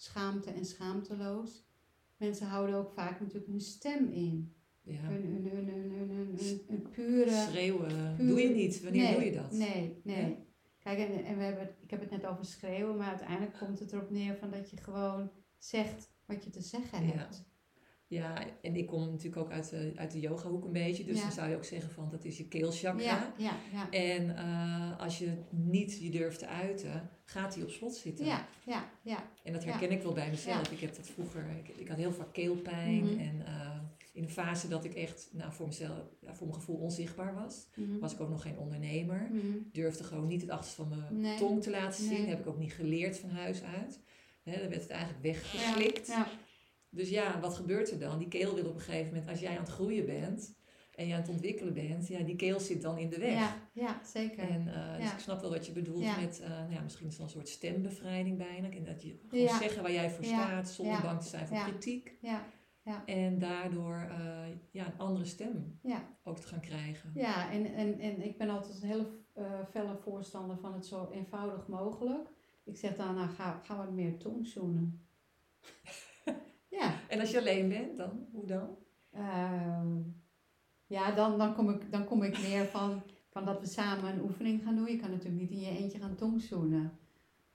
Schaamte 0.00 0.50
en 0.50 0.64
schaamteloos. 0.64 1.66
Mensen 2.16 2.46
houden 2.46 2.74
ook 2.76 2.90
vaak 2.90 3.20
natuurlijk 3.20 3.46
hun 3.46 3.60
stem 3.60 4.08
in. 4.12 4.54
ja. 4.82 5.00
Hun, 5.00 5.22
hun, 5.22 5.46
hun, 5.50 5.68
hun, 5.68 5.90
hun, 5.90 6.08
hun, 6.10 6.38
hun, 6.38 6.60
hun 6.68 6.88
pure... 6.90 7.30
Schreeuwen 7.48 8.16
doe 8.26 8.40
je 8.40 8.48
niet. 8.48 8.82
Wanneer 8.82 9.02
nee, 9.02 9.14
doe 9.14 9.24
je 9.24 9.32
dat? 9.32 9.52
Nee, 9.52 10.00
nee. 10.04 10.28
Ja. 10.28 10.36
Kijk, 10.78 10.98
en, 10.98 11.24
en 11.24 11.36
we 11.36 11.42
hebben, 11.42 11.74
ik 11.82 11.90
heb 11.90 12.00
het 12.00 12.10
net 12.10 12.26
over 12.26 12.44
schreeuwen, 12.44 12.96
maar 12.96 13.08
uiteindelijk 13.08 13.58
komt 13.58 13.78
het 13.78 13.92
erop 13.92 14.10
neer 14.10 14.36
van 14.36 14.50
dat 14.50 14.70
je 14.70 14.76
gewoon 14.76 15.30
zegt 15.58 16.10
wat 16.26 16.44
je 16.44 16.50
te 16.50 16.62
zeggen 16.62 17.06
Ja. 17.06 17.12
hebt. 17.12 17.44
Ja, 18.08 18.44
en 18.62 18.76
ik 18.76 18.86
kom 18.86 19.00
natuurlijk 19.10 19.36
ook 19.36 19.50
uit 19.50 19.70
de, 19.70 19.92
uit 19.96 20.10
de 20.10 20.20
yogahoek 20.20 20.64
een 20.64 20.72
beetje. 20.72 21.04
Dus 21.04 21.16
Ja. 21.16 21.22
dan 21.22 21.32
zou 21.32 21.48
je 21.50 21.56
ook 21.56 21.64
zeggen 21.64 21.90
van 21.90 22.08
dat 22.10 22.24
is 22.24 22.36
je 22.36 22.48
keelchakra. 22.48 23.02
Ja, 23.02 23.32
ja, 23.36 23.52
ja. 23.72 23.90
En 23.90 24.36
eh, 24.36 25.00
als 25.00 25.18
je 25.18 25.32
niet 25.50 25.98
je 26.00 26.10
durft 26.10 26.38
te 26.38 26.46
uiten, 26.46 27.10
gaat 27.24 27.54
die 27.54 27.62
op 27.62 27.70
slot 27.70 27.94
zitten. 27.94 28.26
Ja, 28.26 28.46
ja, 28.66 28.90
ja. 29.02 29.24
En 29.42 29.52
dat 29.52 29.64
herken 29.64 29.90
ik 29.90 30.02
wel 30.02 30.12
bij 30.12 30.30
mezelf. 30.30 30.70
Ik 30.70 30.80
heb 30.80 30.96
dat 30.96 31.06
vroeger, 31.06 31.44
ik, 31.64 31.68
ik 31.76 31.88
had 31.88 31.96
heel 31.96 32.12
vaak 32.12 32.32
keelpijn. 32.32 33.04
Mhm. 33.04 33.18
En 33.18 33.46
eh, 33.46 33.80
in 34.12 34.22
een 34.22 34.30
fase 34.30 34.68
dat 34.68 34.84
ik 34.84 34.94
echt 34.94 35.28
nou, 35.32 35.52
voor 35.52 35.66
mezelf, 35.66 35.98
voor 36.22 36.46
mijn 36.46 36.58
gevoel 36.58 36.76
onzichtbaar 36.76 37.34
was, 37.34 37.66
Mhm. 37.74 37.98
was 37.98 38.12
ik 38.12 38.20
ook 38.20 38.30
nog 38.30 38.42
geen 38.42 38.58
ondernemer. 38.58 39.28
Mhm. 39.32 39.46
Durfde 39.72 40.04
gewoon 40.04 40.26
niet 40.26 40.40
het 40.40 40.50
achterste 40.50 40.82
van 40.82 40.88
mijn 40.88 41.20
Nee. 41.20 41.38
tong 41.38 41.62
te 41.62 41.70
laten 41.70 42.04
zien. 42.04 42.12
Nee. 42.20 42.26
Heb 42.26 42.40
ik 42.40 42.46
ook 42.46 42.58
niet 42.58 42.72
geleerd 42.72 43.18
van 43.18 43.30
huis 43.30 43.62
uit. 43.62 44.00
Hè, 44.42 44.58
dan 44.60 44.68
werd 44.68 44.82
het 44.82 44.90
eigenlijk 44.90 45.22
weggeslikt. 45.22 46.06
Ja, 46.06 46.26
Dus 46.90 47.08
ja, 47.08 47.40
wat 47.40 47.54
gebeurt 47.54 47.90
er 47.90 47.98
dan? 47.98 48.18
Die 48.18 48.28
keel 48.28 48.54
wil 48.54 48.66
op 48.68 48.74
een 48.74 48.80
gegeven 48.80 49.06
moment, 49.12 49.28
als 49.30 49.40
jij 49.40 49.50
aan 49.50 49.62
het 49.64 49.68
groeien 49.72 50.06
bent 50.06 50.56
en 50.94 51.06
je 51.06 51.14
aan 51.14 51.20
het 51.20 51.28
ontwikkelen 51.28 51.74
bent, 51.74 52.08
ja, 52.08 52.20
die 52.22 52.36
keel 52.36 52.60
zit 52.60 52.82
dan 52.82 52.98
in 52.98 53.08
de 53.10 53.18
weg. 53.18 53.32
ja, 53.32 53.56
ja, 53.72 54.00
zeker. 54.04 54.48
En 54.48 54.68
eh, 54.68 54.96
dus 54.96 55.04
Ja. 55.06 55.12
ik 55.12 55.18
snap 55.18 55.40
wel 55.40 55.50
wat 55.50 55.66
je 55.66 55.72
bedoelt 55.72 56.02
Ja. 56.02 56.20
met, 56.20 56.40
eh, 56.40 56.48
nou 56.48 56.72
ja, 56.72 56.80
misschien 56.80 57.06
is 57.06 57.12
het 57.12 57.18
wel 57.18 57.26
een 57.26 57.32
soort 57.32 57.48
stembevrijding 57.48 58.38
bijna. 58.38 58.70
En 58.70 58.84
dat 58.84 59.02
je 59.02 59.18
gewoon 59.28 59.44
Ja. 59.44 59.58
zeggen 59.58 59.82
waar 59.82 59.92
jij 59.92 60.10
voor 60.10 60.24
Ja. 60.24 60.30
staat, 60.30 60.68
zonder 60.70 60.94
Ja. 60.94 61.02
bang 61.02 61.20
te 61.20 61.28
zijn 61.28 61.46
voor 61.46 61.56
Ja. 61.56 61.64
kritiek. 61.64 62.18
Ja, 62.20 62.46
En 63.06 63.38
daardoor 63.38 63.94
eh, 64.10 64.46
ja, 64.70 64.86
een 64.86 64.98
andere 64.98 65.24
stem 65.24 65.78
ja. 65.82 66.16
ook 66.24 66.38
te 66.38 66.46
gaan 66.46 66.60
krijgen. 66.60 67.10
Ja, 67.14 67.50
en, 67.50 67.74
en, 67.74 67.98
en 67.98 68.22
ik 68.24 68.38
ben 68.38 68.48
altijd 68.48 68.82
een 68.82 68.88
hele 68.88 69.08
eh, 69.34 69.60
felle 69.70 69.96
voorstander 69.96 70.58
van 70.58 70.74
het 70.74 70.86
zo 70.86 71.08
eenvoudig 71.12 71.66
mogelijk. 71.66 72.28
Ik 72.64 72.76
zeg 72.76 72.96
dan, 72.96 73.14
nou 73.14 73.28
ga, 73.28 73.60
ga 73.64 73.76
wat 73.76 73.92
meer 73.92 74.16
tongzoenen. 74.16 75.06
ja, 76.78 77.00
En 77.08 77.20
als 77.20 77.30
je 77.30 77.38
alleen 77.38 77.68
bent, 77.68 77.96
dan? 77.96 78.26
Hoe 78.32 78.46
dan? 78.46 78.76
ehm, 79.12 80.00
ja 80.86 81.10
dan, 81.10 81.38
dan, 81.38 81.54
kom 81.54 81.70
ik, 81.70 81.92
dan 81.92 82.04
kom 82.04 82.22
ik 82.22 82.40
meer 82.40 82.64
van, 82.64 83.02
van 83.30 83.44
dat 83.44 83.60
we 83.60 83.66
samen 83.66 84.12
een 84.12 84.22
oefening 84.22 84.62
gaan 84.62 84.74
doen. 84.76 84.90
Je 84.90 84.96
kan 84.96 85.10
natuurlijk 85.10 85.40
niet 85.40 85.50
in 85.50 85.60
je 85.60 85.78
eentje 85.78 85.98
gaan 85.98 86.14
tongzoenen. 86.14 86.98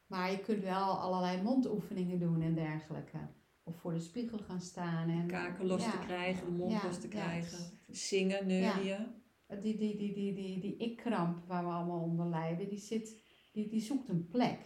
Maar 0.08 0.32
je 0.32 0.40
kunt 0.40 0.64
wel 0.64 0.98
allerlei 0.98 1.42
mondoefeningen 1.42 2.20
doen 2.20 2.42
en 2.42 2.56
dergelijke. 2.56 3.18
Of 3.64 3.76
voor 3.76 3.94
de 3.94 4.00
spiegel 4.00 4.38
gaan 4.38 4.62
staan. 4.62 5.10
En, 5.10 5.28
Kaken 5.28 5.66
los 5.66 5.84
ja, 5.84 5.92
te 5.92 6.06
krijgen, 6.06 6.46
de 6.46 6.52
mond 6.52 6.72
ja, 6.72 6.82
los 6.86 7.00
te 7.00 7.08
krijgen. 7.08 7.58
Zingen, 7.90 8.48
neurien. 8.48 9.22
Die, 9.62 9.78
die, 9.78 9.98
die, 9.98 10.14
die, 10.14 10.34
die, 10.34 10.60
die 10.60 10.78
ik-kramp 10.78 11.48
waar 11.48 11.64
we 11.64 11.70
allemaal 11.72 12.02
onder 12.02 12.26
lijden, 12.26 12.70
die, 12.70 12.80
zit, 12.80 13.18
die, 13.52 13.68
die 13.68 13.82
zoekt 13.82 14.10
een 14.10 14.28
plek. 14.28 14.60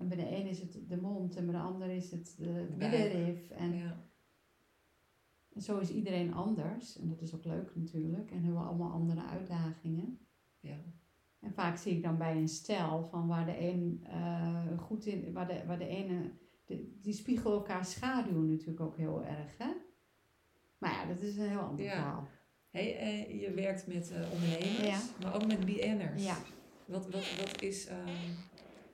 En 0.00 0.08
bij 0.08 0.16
de 0.16 0.36
een 0.36 0.46
is 0.46 0.60
het 0.60 0.78
de 0.88 0.96
mond 1.00 1.36
en 1.36 1.46
bij 1.46 1.54
de 1.54 1.60
ander 1.60 1.88
is 1.90 2.10
het 2.10 2.34
de, 2.38 2.68
middenrif. 2.78 3.50
En, 3.50 3.72
Ja. 3.76 4.04
zo 5.56 5.78
is 5.78 5.90
iedereen 5.90 6.34
anders. 6.34 6.98
En 6.98 7.08
dat 7.08 7.20
is 7.20 7.34
ook 7.34 7.44
leuk 7.44 7.70
natuurlijk. 7.76 8.30
En 8.30 8.42
hebben 8.42 8.60
we 8.60 8.66
allemaal 8.68 8.90
andere 8.92 9.22
uitdagingen. 9.22 10.18
Ja. 10.60 10.76
En 11.40 11.52
vaak 11.52 11.76
zie 11.76 11.96
ik 11.96 12.02
dan 12.02 12.18
bij 12.18 12.36
een 12.36 12.48
stel 12.48 13.08
van 13.10 13.26
waar 13.26 13.46
de 13.46 13.60
een 13.60 14.00
eh, 14.06 14.78
goed 14.78 15.06
in, 15.06 15.32
waar 15.32 15.46
de, 15.46 15.62
waar 15.66 15.78
de 15.78 15.86
ene, 15.86 16.30
de, 16.64 16.98
die 17.02 17.12
spiegelen 17.12 17.56
elkaar 17.56 17.84
schaduw 17.84 18.40
natuurlijk 18.42 18.80
ook 18.80 18.96
heel 18.96 19.24
erg, 19.24 19.58
hè? 19.58 19.70
Maar 20.78 20.90
ja, 20.92 21.06
dat 21.06 21.20
is 21.20 21.36
een 21.36 21.48
heel 21.48 21.60
ander 21.60 21.84
Ja. 21.84 21.92
verhaal. 21.92 22.28
Hey, 22.70 22.96
eh, 22.98 23.40
je 23.40 23.50
werkt 23.52 23.86
met 23.86 24.10
eh, 24.10 24.32
ondernemers, 24.32 24.86
Ja. 24.86 25.00
maar 25.22 25.34
ook 25.34 25.46
met 25.46 25.64
BN'ers. 25.64 26.24
Ja, 26.24 26.36
Wat, 26.84 27.10
wat, 27.10 27.36
wat 27.36 27.62
is... 27.62 27.86
ehm, 27.86 28.08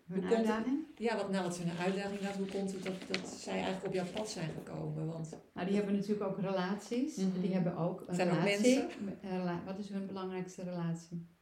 hun 0.07 0.23
het- 0.25 0.35
uitdaging. 0.35 0.79
ja, 0.97 1.17
wat, 1.17 1.31
nou, 1.31 1.45
wat 1.45 1.59
een 1.59 1.71
uitdaging? 1.71 2.21
Nou, 2.21 2.37
hoe 2.37 2.47
komt 2.47 2.73
het 2.73 2.83
dat, 2.85 2.95
dat 3.09 3.29
zij 3.29 3.53
eigenlijk 3.55 3.87
op 3.87 3.93
jouw 3.93 4.07
pad 4.15 4.29
zijn 4.31 4.51
gekomen? 4.51 5.07
Want 5.07 5.31
Nou, 5.55 5.67
die 5.67 5.77
hebben 5.77 5.95
natuurlijk 5.95 6.23
ook 6.31 6.39
relaties. 6.41 7.17
Mhm. 7.17 7.41
Die 7.41 7.53
hebben 7.53 7.77
ook 7.77 8.05
een 8.07 8.15
Zijn 8.15 8.29
ook 8.31 8.35
relatie. 8.39 8.79
mensen? 8.79 9.07
Een 9.23 9.31
rela- 9.39 9.63
Wat 9.65 9.79
is 9.79 9.89
hun 9.89 10.07
belangrijkste 10.07 10.63
relatie? 10.63 11.35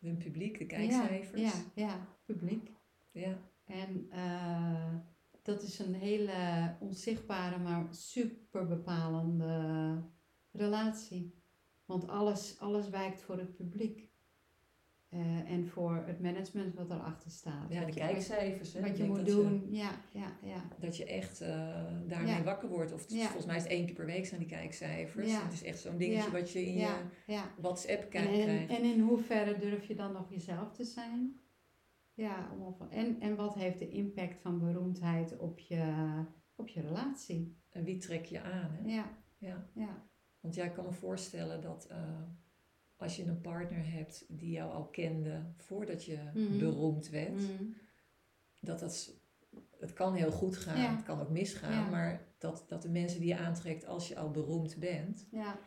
hun 0.00 0.16
publiek, 0.16 0.58
de 0.58 0.66
kijkcijfers. 0.66 1.40
Ja, 1.40 1.52
ja, 1.74 1.86
ja, 1.86 2.06
publiek. 2.24 2.70
ja. 3.10 3.36
En 3.64 4.06
eh, 4.10 4.94
dat 5.42 5.62
is 5.62 5.78
een 5.78 5.94
hele 5.94 6.32
onzichtbare, 6.80 7.58
maar 7.58 7.86
super 7.90 8.66
bepalende 8.66 10.02
relatie. 10.52 11.34
Want 11.84 12.08
alles, 12.08 12.58
alles 12.58 12.88
wijkt 12.88 13.22
voor 13.22 13.38
het 13.38 13.56
publiek. 13.56 14.10
Eh, 15.12 15.50
en 15.50 15.66
voor 15.68 16.02
het 16.06 16.20
management 16.20 16.74
wat 16.74 16.90
erachter 16.90 17.30
staat. 17.30 17.72
Ja, 17.72 17.84
de 17.84 17.92
kijkcijfers. 17.92 18.72
Hè? 18.72 18.80
Wat 18.80 18.96
je 18.96 19.04
moet 19.04 19.26
doen. 19.26 19.66
Ja, 19.70 19.90
ja, 20.12 20.36
ja. 20.42 20.62
dat 20.78 20.96
je 20.96 21.04
echt 21.04 21.40
eh, 21.40 21.48
daarmee 22.06 22.34
Ja. 22.34 22.42
wakker 22.42 22.68
wordt. 22.68 22.92
Of 22.92 23.04
Ja. 23.08 23.22
volgens 23.24 23.46
mij 23.46 23.56
is 23.56 23.62
het 23.62 23.72
één 23.72 23.86
keer 23.86 23.94
per 23.94 24.06
week 24.06 24.26
zijn 24.26 24.40
die 24.40 24.48
kijkcijfers. 24.48 25.30
Ja. 25.30 25.42
Het 25.42 25.52
is 25.52 25.62
echt 25.62 25.78
zo'n 25.80 25.96
dingetje 25.96 26.30
wat 26.30 26.50
je 26.50 26.66
in 26.66 26.78
je. 26.78 27.42
WhatsApp 27.60 28.02
En, 28.02 28.08
kijkt 28.08 28.32
en, 28.32 28.42
krijgt. 28.42 28.70
en 28.70 28.82
in 28.84 29.00
hoeverre 29.00 29.58
durf 29.58 29.84
je 29.84 29.94
dan 29.94 30.12
nog 30.12 30.30
jezelf 30.30 30.72
te 30.72 30.84
zijn? 30.84 31.40
Ja, 32.14 32.50
om 32.58 32.76
en, 32.90 33.20
en 33.20 33.36
wat 33.36 33.54
heeft 33.54 33.78
de 33.78 33.88
impact 33.88 34.40
van 34.40 34.58
beroemdheid 34.58 35.38
op 35.38 35.58
je, 35.58 35.94
op 36.54 36.68
je 36.68 36.80
relatie? 36.80 37.60
En 37.70 37.84
wie 37.84 37.96
trek 37.98 38.24
je 38.24 38.40
aan? 38.40 38.70
Hè? 38.72 38.94
Ja, 38.94 39.18
Ja. 39.38 39.68
ja. 39.74 40.10
Want 40.40 40.54
jij 40.54 40.70
kan 40.70 40.84
me 40.84 40.92
voorstellen 40.92 41.60
dat 41.60 41.86
eh, 41.86 42.20
als 43.02 43.16
je 43.16 43.24
een 43.24 43.40
partner 43.40 43.92
hebt 43.92 44.24
die 44.28 44.50
jou 44.50 44.72
al 44.72 44.84
kende 44.84 45.42
voordat 45.56 46.04
je 46.04 46.18
Mhm. 46.34 46.58
beroemd 46.58 47.08
werd, 47.10 47.40
Mm. 47.60 47.74
dat 48.60 48.80
dat 48.80 49.14
het 49.80 49.92
kan 49.92 50.14
heel 50.14 50.30
goed 50.30 50.56
gaan, 50.56 50.80
Ja. 50.80 50.90
het 50.94 51.02
kan 51.04 51.20
ook 51.20 51.30
misgaan, 51.30 51.72
Ja. 51.72 51.88
maar 51.90 52.24
dat, 52.38 52.64
dat 52.68 52.82
de 52.82 52.88
mensen 52.88 53.20
die 53.20 53.28
je 53.28 53.36
aantrekt 53.38 53.86
als 53.86 54.08
je 54.08 54.16
al 54.18 54.30
beroemd 54.30 54.76
bent, 54.78 55.26
ja. 55.30 55.58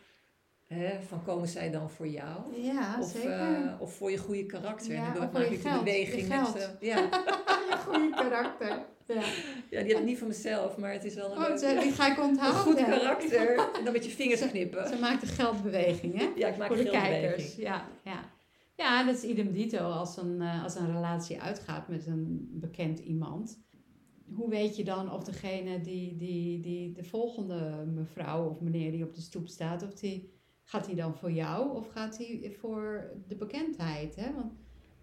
hè, 0.66 1.02
van 1.02 1.24
komen 1.24 1.48
zij 1.48 1.72
dan 1.72 1.90
voor 1.90 2.08
jou? 2.08 2.62
ja 2.62 3.00
Of, 3.02 3.08
zeker. 3.10 3.40
eh, 3.66 3.82
of 3.82 3.94
voor 3.96 4.12
je 4.12 4.18
goede 4.18 4.46
karakter. 4.46 4.94
Ja, 4.94 5.08
en 5.08 5.14
dan 5.20 5.30
maak 5.32 5.44
je 5.44 5.54
ik 5.56 5.64
de 5.64 5.70
beweging 5.84 6.28
met. 6.28 6.56
eh, 6.56 6.70
ja. 6.80 6.98
je 7.70 7.76
goede 7.86 8.10
karakter. 8.16 8.86
Ja. 9.08 9.22
ja, 9.70 9.82
die 9.82 9.92
heb 9.92 10.00
ik 10.00 10.04
niet 10.06 10.18
van 10.18 10.28
mezelf, 10.28 10.78
maar 10.78 10.92
het 10.94 11.04
is 11.06 11.14
wel 11.16 11.32
een, 11.32 11.38
Oh, 11.38 11.48
leuk- 11.48 11.58
ze- 11.58 11.78
die 11.82 11.92
ga 11.92 12.12
ik 12.12 12.18
een 12.18 12.24
onthouden. 12.24 12.62
goed 12.62 12.76
karakter. 12.76 13.56
En 13.78 13.84
dan 13.84 13.94
met 13.94 14.06
je 14.06 14.12
vingers 14.12 14.50
knippen. 14.50 14.88
Ze 14.88 14.96
maakt 15.00 15.22
een 15.22 15.28
geldbeweging, 15.28 16.18
hè? 16.18 16.28
Ja, 16.36 16.48
ik 16.48 16.58
maak 16.58 16.68
voor 16.68 16.78
een 16.78 16.84
de 16.84 16.90
kijkers. 16.90 17.56
Ja, 17.56 17.86
ja. 18.04 18.20
ja, 18.76 19.04
dat 19.04 19.16
is 19.16 19.24
idem 19.24 19.52
dito 19.52 19.78
als 19.78 20.18
een, 20.18 20.42
eh, 20.42 20.64
als 20.64 20.76
een 20.76 20.92
relatie 20.94 21.42
uitgaat 21.42 21.88
met 21.88 22.06
een 22.08 22.50
bekend 22.52 23.00
iemand. 23.00 23.64
Hoe 24.34 24.50
weet 24.50 24.76
je 24.76 24.84
dan 24.84 25.12
of 25.12 25.24
degene 25.24 25.82
die, 25.82 26.16
die, 26.18 26.60
die 26.60 26.92
de 26.92 27.04
volgende 27.04 27.86
mevrouw 27.94 28.50
of 28.50 28.60
meneer 28.60 28.92
die 28.92 29.04
op 29.04 29.14
de 29.14 29.22
stoep 29.22 29.48
staat, 29.48 29.84
of 29.84 29.94
die, 29.94 30.34
gaat 30.64 30.86
die 30.86 30.96
dan 30.96 31.16
voor 31.16 31.32
jou 31.32 31.76
of 31.76 31.88
gaat 31.88 32.18
die 32.18 32.56
voor 32.60 33.12
de 33.28 33.36
bekendheid? 33.36 34.16
Hè? 34.16 34.34
Want 34.34 34.52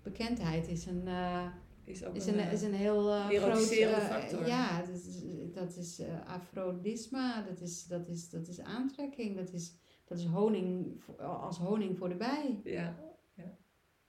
bekendheid 0.03 0.69
is 0.69 0.87
een, 0.87 1.03
eh, 1.07 1.47
Is 1.85 2.05
ook 2.05 2.15
is 2.15 2.27
een, 2.27 2.39
een, 2.39 2.47
eh, 2.47 2.53
is 2.53 2.63
een 2.63 2.75
heel 2.75 3.03
groot... 3.29 3.71
eh, 3.71 3.99
factor. 3.99 4.47
ja, 4.47 4.81
dat 4.81 4.89
is, 4.95 5.23
dat 5.53 5.77
is 5.77 6.01
afrodisma, 6.27 7.43
dat 7.43 7.61
is, 7.61 7.85
dat, 7.87 8.09
is, 8.09 8.29
dat 8.31 8.49
is 8.49 8.61
aantrekking, 8.61 9.37
dat 9.37 9.53
is, 9.53 9.75
dat 10.05 10.19
is 10.19 10.25
honing 10.25 11.01
als 11.19 11.59
honing 11.59 11.99
voor 11.99 12.09
de 12.09 12.15
bij. 12.15 12.61
ja, 12.65 12.97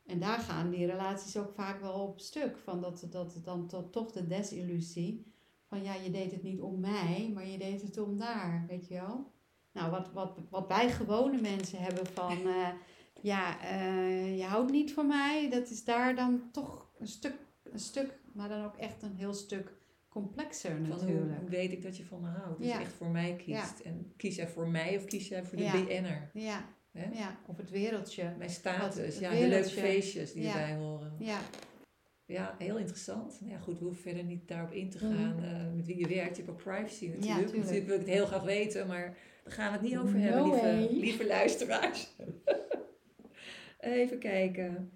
En 0.06 0.20
daar 0.20 0.40
gaan 0.40 0.70
die 0.70 0.86
relaties 0.86 1.38
ook 1.38 1.52
vaak 1.54 1.82
wel 1.82 1.94
op 1.94 2.20
stuk. 2.20 2.58
Van 2.58 2.82
dat, 2.82 3.08
dat 3.10 3.40
dan 3.44 3.68
to- 3.68 3.90
toch 3.90 4.12
de 4.12 4.28
desillusie. 4.28 5.32
Van 5.66 5.84
ja, 5.84 5.94
je 5.94 6.12
deed 6.12 6.32
het 6.32 6.44
niet 6.44 6.60
om 6.60 6.80
mij, 6.80 7.32
maar 7.34 7.48
je 7.48 7.58
deed 7.58 7.82
het 7.82 7.98
om 7.98 8.18
daar, 8.18 8.66
weet 8.68 8.88
je 8.88 8.94
wel. 8.94 9.32
Nou, 9.72 9.92
wat, 9.92 10.12
wat, 10.12 10.38
wat 10.50 10.68
wij 10.68 10.92
gewone 10.92 11.42
mensen 11.42 11.80
hebben 11.80 12.06
van... 12.06 12.38
ja, 13.22 13.64
je 14.24 14.44
houdt 14.44 14.72
niet 14.72 14.94
van 14.94 15.08
mij. 15.08 15.50
Dat 15.50 15.70
is 15.70 15.84
daar 15.84 16.16
dan 16.16 16.50
toch 16.52 16.92
een 17.00 17.08
stuk, 17.08 17.36
een 17.74 17.80
stuk, 17.80 18.18
maar 18.34 18.50
dan 18.50 18.66
ook 18.66 18.78
echt 18.78 19.02
een 19.04 19.16
heel 19.16 19.34
stuk 19.34 19.74
complexer 20.10 20.70
van 20.72 20.86
hoe, 20.86 20.96
natuurlijk. 20.96 21.40
hoe 21.40 21.50
weet 21.50 21.72
ik 21.72 21.82
dat 21.84 21.98
je 21.98 22.06
van 22.06 22.22
me 22.22 22.28
houdt? 22.28 22.58
Dus 22.60 22.68
Ja. 22.68 22.80
echt 22.82 22.94
voor 22.94 23.08
mij 23.10 23.36
kiest. 23.36 23.80
En 23.80 24.14
kies 24.18 24.36
jij 24.36 24.48
voor 24.48 24.68
mij 24.68 24.98
of 24.98 25.06
kies 25.06 25.28
jij 25.28 25.44
voor 25.44 25.58
de 25.58 25.64
Ja. 25.64 25.84
BN'er? 25.84 26.30
Ja, 26.34 26.66
ja, 27.14 27.38
of 27.48 27.58
het 27.58 27.70
wereldje. 27.70 28.34
Mijn 28.38 28.50
status, 28.50 29.20
ja, 29.20 29.32
de 29.32 29.48
leuke 29.48 29.70
feestjes 29.70 30.34
die 30.34 30.48
erbij 30.48 30.76
horen. 30.76 31.14
Ja, 31.20 31.40
Ja, 32.26 32.56
heel 32.58 32.78
interessant. 32.78 33.38
Nou 33.42 33.52
ja, 33.54 33.60
goed, 33.60 33.80
we 33.80 33.84
hoeven 33.86 34.02
verder 34.02 34.24
niet 34.24 34.48
daarop 34.48 34.72
in 34.72 34.90
te 34.90 35.06
Mhm. 35.06 35.16
gaan 35.16 35.44
eh, 35.44 35.74
met 35.76 35.86
wie 35.86 35.98
je 36.00 36.08
werkt. 36.08 36.36
Je 36.38 36.42
hebt 36.44 36.50
ook 36.54 36.64
privacy 36.64 37.08
natuurlijk. 37.08 37.36
tuurlijk. 37.48 37.58
natuurlijk 37.58 37.86
wil 37.86 37.96
ik 38.00 38.06
het 38.06 38.10
heel 38.16 38.26
graag 38.26 38.44
weten, 38.44 38.88
maar 38.88 39.18
daar 39.44 39.54
gaan 39.54 39.68
we 39.72 39.78
het 39.78 39.82
niet 39.88 39.98
over 39.98 40.20
hebben, 40.20 40.44
lieve, 40.52 40.88
lieve 41.00 41.28
luisteraars. 41.28 42.08
Even 43.80 44.20
kijken. 44.20 44.92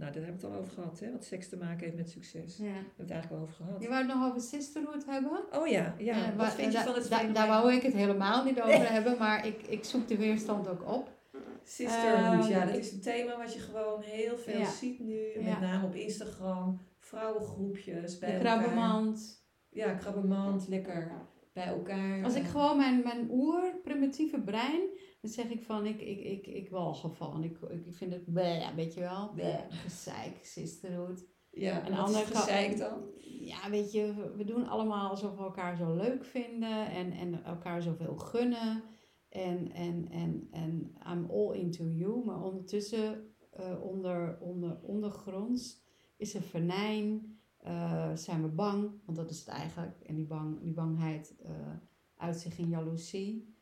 Nou, 0.00 0.12
daar 0.12 0.22
hebben 0.22 0.40
we 0.40 0.46
het 0.46 0.54
al 0.56 0.60
over 0.60 0.72
gehad, 0.72 1.00
hè? 1.00 1.12
Wat 1.12 1.24
seks 1.24 1.48
te 1.48 1.56
maken 1.56 1.78
heeft 1.84 1.96
met 1.96 2.10
succes. 2.10 2.56
Daar 2.56 2.66
ja. 2.66 2.72
hebben 2.72 2.92
we 2.96 3.02
het 3.02 3.10
eigenlijk 3.10 3.30
wel 3.30 3.40
over 3.50 3.64
gehad. 3.64 3.82
Je 3.82 3.88
wou 3.88 4.06
het 4.06 4.14
nog 4.14 4.28
over 4.28 4.40
sisterhood 4.40 5.04
hebben? 5.06 5.40
Oh 5.52 5.66
ja, 5.66 5.94
ja. 5.98 6.14
Eh, 6.14 6.26
Wat 6.26 6.34
wa- 6.36 6.50
vind 6.50 6.72
je 6.72 6.78
da- 6.78 6.84
van 6.84 6.94
het 6.94 7.08
da- 7.08 7.22
Daar 7.32 7.48
wou 7.48 7.72
ik 7.72 7.82
het 7.82 7.92
helemaal 7.92 8.44
niet 8.44 8.60
over 8.62 8.92
hebben, 8.92 9.18
maar 9.18 9.46
ik, 9.46 9.62
ik 9.62 9.84
zoek 9.84 10.08
de 10.08 10.16
weerstand 10.16 10.68
ook 10.68 10.88
op. 10.92 11.10
Sisterhood? 11.64 12.42
Ehm, 12.44 12.50
ja, 12.52 12.64
dat 12.64 12.74
ik- 12.74 12.80
is 12.80 12.92
een 12.92 13.00
thema 13.00 13.36
wat 13.38 13.52
je 13.54 13.60
gewoon 13.60 14.00
heel 14.02 14.36
veel 14.36 14.58
Ja. 14.58 14.70
ziet 14.70 15.00
nu. 15.00 15.20
Met 15.36 15.44
Ja. 15.44 15.60
name 15.60 15.86
op 15.86 15.94
Instagram. 15.94 16.80
Vrouwengroepjes 16.98 18.18
bij 18.18 18.28
De 18.28 18.36
elkaar. 18.48 18.52
Ja, 19.70 19.92
krabbenmand, 19.92 20.68
lekker 20.68 21.12
bij 21.52 21.64
elkaar. 21.66 22.24
Als 22.24 22.34
ik 22.34 22.42
Eh, 22.42 22.50
gewoon 22.50 22.76
mijn, 22.76 23.00
mijn 23.04 23.28
oer, 23.30 23.62
primitieve 23.82 24.40
brein, 24.40 24.80
dan 25.20 25.30
zeg 25.30 25.50
ik 25.50 25.62
van, 25.62 25.86
ik, 25.86 26.00
ik, 26.00 26.18
ik, 26.24 26.46
ik 26.46 26.70
walg 26.70 27.04
ervan. 27.04 27.44
Ik, 27.44 27.58
ik 27.60 27.94
vind 27.94 28.12
het, 28.12 28.32
bleh, 28.32 28.74
weet 28.74 28.94
je 28.94 29.00
wel, 29.00 29.32
bleh, 29.34 29.60
gezeik, 29.68 30.38
sisterhood. 30.44 31.24
Ja, 31.50 31.86
en 31.86 31.92
andere 31.92 32.24
gezeik 32.24 32.78
dan? 32.78 33.02
Ja, 33.40 33.70
weet 33.70 33.92
je, 33.92 34.32
we- 34.36 34.44
doen 34.44 34.66
allemaal 34.68 35.10
alsof 35.10 35.36
we 35.36 35.42
elkaar 35.42 35.76
zo 35.76 35.94
leuk 35.96 36.24
vinden 36.24 36.90
en, 36.90 37.12
en 37.12 37.44
elkaar 37.44 37.82
zoveel 37.82 38.16
gunnen. 38.16 38.82
En, 39.28 39.72
en, 39.72 40.08
en, 40.10 40.48
en 40.50 40.96
I'm 41.12 41.30
all 41.30 41.54
into 41.58 41.84
you, 41.84 42.24
maar 42.24 42.42
ondertussen, 42.42 43.34
eh, 43.50 43.82
onder, 43.82 44.38
onder, 44.40 44.78
ondergronds, 44.82 45.82
is 46.16 46.34
er 46.34 46.42
venijn, 46.42 47.38
eh, 47.56 48.14
zijn 48.14 48.42
we 48.42 48.48
bang, 48.48 48.90
want 49.04 49.18
dat 49.18 49.30
is 49.30 49.38
het 49.38 49.48
eigenlijk. 49.48 50.00
En 50.00 50.14
die, 50.14 50.26
bang, 50.26 50.62
die 50.62 50.72
bangheid 50.72 51.34
eh 51.42 51.50
uit 52.16 52.36
zich 52.36 52.58
in 52.58 52.68
jaloezie. 52.68 53.54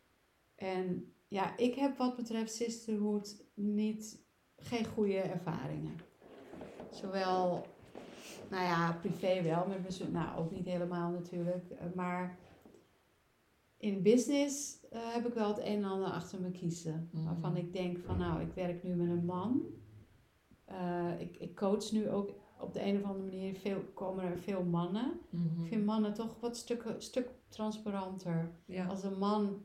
En 0.55 1.13
ja, 1.29 1.57
ik 1.57 1.75
heb 1.75 1.97
wat 1.97 2.17
betreft 2.17 2.55
sisterhood 2.55 3.45
niet, 3.55 4.23
geen 4.57 4.87
goede 4.87 5.19
ervaringen. 5.19 5.97
Zowel 6.91 7.67
nou 8.51 8.63
ja, 8.65 8.93
privé 8.93 9.43
wel, 9.43 9.67
met 9.67 9.81
mijn 9.81 9.93
zus- 9.93 10.09
nou 10.09 10.39
ook 10.39 10.51
niet 10.51 10.65
helemaal 10.65 11.11
natuurlijk. 11.11 11.71
eh, 11.71 11.87
Maar 11.95 12.39
in 13.77 14.03
business 14.03 14.81
eh, 14.91 15.13
heb 15.15 15.27
ik 15.27 15.35
wel 15.35 15.49
het 15.49 15.59
een 15.59 15.65
en 15.65 15.85
ander 15.85 16.09
achter 16.11 16.41
me 16.41 16.51
kiezen. 16.51 17.09
Mhm. 17.13 17.25
Waarvan 17.25 17.57
ik 17.57 17.73
denk 17.73 17.99
van 17.99 18.19
nou, 18.19 18.41
ik 18.43 18.53
werk 18.55 18.83
nu 18.83 18.95
met 18.95 19.09
een 19.09 19.25
man. 19.25 19.63
Eh, 20.65 21.21
ik, 21.21 21.37
ik 21.37 21.57
coach 21.57 21.93
nu 21.93 22.11
ook 22.11 22.31
op 22.61 22.73
de 22.73 22.83
een 22.83 22.97
of 22.97 23.03
andere 23.05 23.25
manier, 23.25 23.55
veel, 23.55 23.81
komen 23.95 24.25
er 24.25 24.39
veel 24.39 24.65
mannen. 24.65 25.21
Mhm. 25.31 25.63
Ik 25.63 25.69
vind 25.69 25.85
mannen 25.85 26.15
toch 26.15 26.41
wat 26.41 26.57
stukken, 26.57 27.03
stuk 27.03 27.29
transparanter. 27.49 28.51
Ja. 28.65 28.87
Als 28.87 29.03
een 29.05 29.19
man 29.19 29.63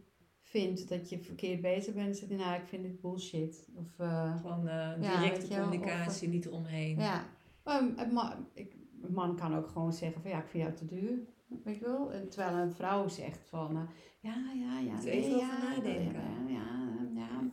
vindt 0.54 0.90
dat 0.90 1.10
je 1.10 1.20
verkeerd 1.20 1.62
bezig 1.62 1.94
bent, 1.94 2.06
dan 2.06 2.16
zegt 2.16 2.30
hij, 2.32 2.40
nou, 2.40 2.62
ik 2.62 2.68
vind 2.68 2.84
dit 2.84 3.02
bullshit. 3.02 3.68
Of, 3.76 4.00
eh, 4.00 4.36
Gewoon 4.42 4.68
eh, 4.68 4.94
directe 5.00 5.48
je 5.48 5.56
wel, 5.56 5.64
communicatie, 5.70 6.28
niet 6.30 6.46
eromheen. 6.46 6.98
ja. 7.00 7.26
Een, 7.64 7.96
man, 8.14 8.32
ik, 8.54 8.76
een 9.02 9.14
man 9.14 9.36
kan 9.36 9.56
ook 9.56 9.68
gewoon 9.68 9.94
zeggen 9.94 10.22
van, 10.22 10.32
ja, 10.32 10.38
ik 10.38 10.48
vind 10.48 10.64
jou 10.64 10.76
te 10.76 10.86
duur. 10.86 11.20
Weet 11.64 11.78
je 11.80 11.86
wel? 11.86 12.12
En 12.14 12.30
terwijl 12.30 12.56
een 12.58 12.72
vrouw 12.72 13.08
zegt 13.08 13.40
van, 13.50 13.76
eh, 13.76 13.82
ja, 14.20 14.36
ja, 14.56 14.80
ja. 14.80 14.98
Er 15.02 15.08
even 15.08 15.36
over 15.36 15.48
ja, 15.48 15.70
nadenken. 15.76 16.14
Ja, 16.48 16.50
ja, 16.54 17.08
ja. 17.16 17.50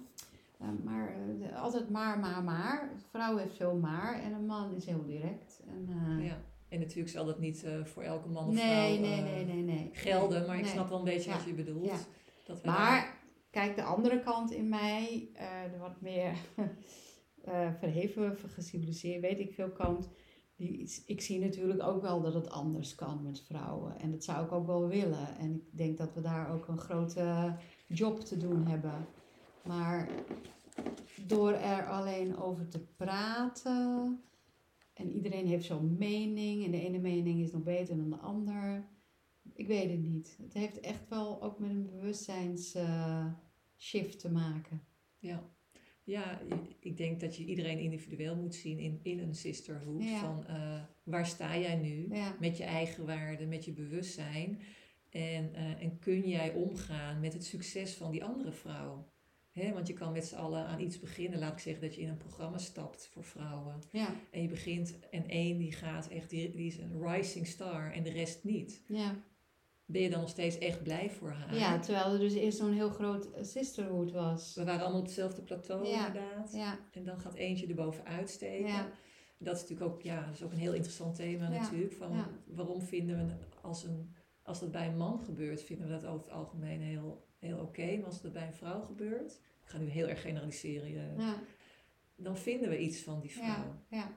Eh, 0.59 0.67
maar 0.85 1.15
eh, 1.41 1.63
altijd 1.63 1.91
maar, 1.91 2.19
maar, 2.19 2.43
maar. 2.43 2.91
Een 2.93 3.01
vrouw 3.11 3.37
heeft 3.37 3.57
veel 3.57 3.75
maar 3.77 4.21
en 4.23 4.33
een 4.33 4.47
man 4.47 4.75
is 4.75 4.85
heel 4.87 5.05
direct. 5.07 5.63
En, 5.69 5.89
eh, 6.19 6.27
Ja. 6.27 6.37
En 6.69 6.79
natuurlijk 6.79 7.09
zal 7.09 7.25
dat 7.25 7.39
niet 7.39 7.65
eh, 7.65 7.85
voor 7.85 8.03
elke 8.03 8.29
man 8.29 8.47
of 8.49 8.55
nee, 8.55 8.65
vrouw 8.99 9.09
nee, 9.09 9.19
eh, 9.19 9.25
nee, 9.25 9.45
nee, 9.45 9.63
nee. 9.63 9.91
gelden, 9.93 10.47
maar 10.47 10.57
ik 10.57 10.63
Nee. 10.63 10.71
snap 10.73 10.89
wel 10.89 10.99
een 10.99 11.05
beetje 11.05 11.31
wat 11.31 11.45
je 11.45 11.53
bedoelt. 11.53 12.09
Dat 12.51 12.65
daar- 12.65 12.75
Maar 12.75 13.17
kijk, 13.51 13.77
de 13.77 13.83
andere 13.83 14.21
kant 14.21 14.51
in 14.51 14.69
mij, 14.69 15.29
eh, 15.35 15.49
de 15.73 15.79
wat 15.79 16.01
meer 16.01 16.33
eh, 17.45 17.71
verheven, 17.79 18.37
geciviliseerd, 18.37 19.21
weet 19.21 19.39
ik 19.41 19.53
veel 19.53 19.71
kant. 19.71 20.09
Die, 20.57 21.03
ik 21.07 21.21
zie 21.21 21.39
natuurlijk 21.39 21.83
ook 21.83 22.03
wel 22.03 22.21
dat 22.23 22.35
het 22.35 22.51
anders 22.51 22.95
kan 22.95 23.23
met 23.23 23.41
vrouwen. 23.43 23.99
En 24.01 24.11
dat 24.11 24.25
zou 24.25 24.45
ik 24.45 24.53
ook 24.53 24.67
wel 24.67 24.89
willen. 24.89 25.37
En 25.39 25.55
ik 25.55 25.77
denk 25.77 25.99
dat 25.99 26.15
we 26.15 26.21
daar 26.21 26.53
ook 26.53 26.69
een 26.69 26.79
grote 26.79 27.57
job 27.87 28.21
te 28.21 28.37
doen 28.37 28.67
hebben. 28.67 29.07
Maar 29.67 30.09
door 31.27 31.53
er 31.53 31.87
alleen 31.89 32.37
over 32.39 32.69
te 32.69 32.81
praten. 32.97 34.21
En 34.95 35.11
iedereen 35.11 35.47
heeft 35.47 35.65
zo'n 35.65 35.97
mening. 35.99 36.65
En 36.65 36.71
de 36.71 36.81
ene 36.81 36.99
mening 36.99 37.41
is 37.41 37.53
nog 37.53 37.63
beter 37.63 37.97
dan 37.97 38.11
de 38.11 38.17
ander. 38.17 38.85
Ik 39.61 39.67
weet 39.67 39.91
het 39.91 40.03
niet. 40.03 40.37
Het 40.43 40.55
heeft 40.55 40.81
echt 40.81 41.09
wel 41.09 41.43
ook 41.43 41.59
met 41.59 41.71
een 41.71 41.91
bewustzijnsshift 41.91 44.19
te 44.19 44.31
maken. 44.31 44.83
Ja. 45.19 45.49
Ja, 46.05 46.41
ik 46.81 46.97
denk 46.97 47.21
dat 47.21 47.37
je 47.37 47.45
iedereen 47.45 47.79
individueel 47.79 48.37
moet 48.37 48.55
zien 48.55 48.79
in, 48.79 49.01
in 49.03 49.19
een 49.19 49.35
sisterhood. 49.35 50.03
Ja. 50.03 50.19
Van 50.19 50.47
eh, 50.47 50.81
waar 51.03 51.27
sta 51.27 51.59
jij 51.59 51.77
nu? 51.77 52.07
Ja, 52.15 52.37
Met 52.41 52.57
je 52.57 52.65
eigen 52.65 53.07
waarde, 53.07 53.47
met 53.47 53.65
je 53.65 53.73
bewustzijn. 53.73 54.61
En, 55.11 55.55
eh, 55.55 55.83
en 55.83 55.99
kun 55.99 56.29
jij 56.29 56.55
omgaan 56.55 57.21
met 57.21 57.33
het 57.33 57.45
succes 57.45 57.95
van 57.95 58.11
die 58.11 58.25
andere 58.25 58.53
vrouw? 58.53 59.09
Hè, 59.51 59.73
want 59.73 59.87
je 59.87 59.93
kan 59.93 60.13
met 60.13 60.27
z'n 60.27 60.35
allen 60.35 60.67
aan 60.67 60.81
iets 60.81 61.01
beginnen. 61.01 61.39
Laat 61.39 61.53
ik 61.53 61.59
zeggen 61.59 61.83
dat 61.83 61.95
je 61.95 62.01
in 62.01 62.09
een 62.09 62.17
programma 62.17 62.59
stapt 62.59 63.09
voor 63.13 63.25
vrouwen. 63.25 63.79
ja, 63.93 64.15
En 64.31 64.43
je 64.43 64.49
begint 64.49 64.99
en 65.11 65.29
één 65.29 65.59
die 65.59 65.73
gaat 65.73 66.09
echt, 66.09 66.31
die, 66.31 66.51
die 66.51 66.67
is 66.67 66.79
een 66.79 67.03
rising 67.09 67.47
star 67.47 67.93
en 67.93 68.03
de 68.03 68.11
rest 68.11 68.45
niet. 68.45 68.83
ja. 68.87 69.29
Ben 69.93 70.03
je 70.03 70.11
dan 70.11 70.21
nog 70.21 70.29
steeds 70.29 70.59
echt 70.59 70.83
blij 70.83 71.11
voor 71.11 71.31
haar? 71.31 71.55
ja, 71.57 71.79
terwijl 71.79 72.13
er 72.13 72.19
dus 72.19 72.35
eerst 72.35 72.59
zo'n 72.59 72.73
heel 72.73 72.91
groot 72.91 73.29
sisterhood 73.41 74.11
was. 74.13 74.55
We 74.55 74.65
waren 74.65 74.81
allemaal 74.81 74.99
op 75.01 75.07
hetzelfde 75.07 75.43
plateau 75.43 75.87
Ja. 75.87 76.07
inderdaad. 76.07 76.53
Ja, 76.53 76.79
En 76.93 77.05
dan 77.05 77.21
gaat 77.21 77.35
eentje 77.35 77.67
erboven 77.67 78.05
uitsteken. 78.05 78.69
Ja. 78.69 78.91
Dat 79.39 79.55
is 79.57 79.61
natuurlijk 79.61 79.91
ook, 79.91 80.03
ja, 80.03 80.25
dat 80.25 80.35
is 80.35 80.43
ook 80.43 80.53
een 80.53 80.59
heel 80.59 80.73
interessant 80.75 81.15
thema 81.17 81.49
natuurlijk. 81.49 81.93
Van. 81.93 82.25
Waarom 82.47 82.83
vinden 82.83 83.17
we, 83.27 83.33
als, 83.61 83.85
een, 83.85 84.15
als 84.43 84.61
dat 84.61 84.71
bij 84.71 84.87
een 84.87 84.97
man 84.97 85.21
gebeurt, 85.21 85.63
vinden 85.63 85.87
we 85.87 85.93
dat 85.93 86.05
over 86.05 86.25
het 86.27 86.31
algemeen 86.35 86.81
heel, 86.81 87.27
heel 87.39 87.59
oké. 87.59 87.97
Maar 87.97 88.07
als 88.07 88.23
dat 88.23 88.33
bij 88.33 88.47
een 88.47 88.55
vrouw 88.55 88.81
gebeurt, 88.81 89.33
ik 89.63 89.69
ga 89.69 89.79
nu 89.79 89.87
heel 89.89 90.09
erg 90.09 90.21
generaliseren, 90.23 91.19
eh, 91.19 91.29
dan 92.17 92.37
vinden 92.37 92.69
we 92.69 92.79
iets 92.79 92.99
van 93.03 93.21
die 93.21 93.31
vrouw. 93.31 93.75
ja, 93.89 94.11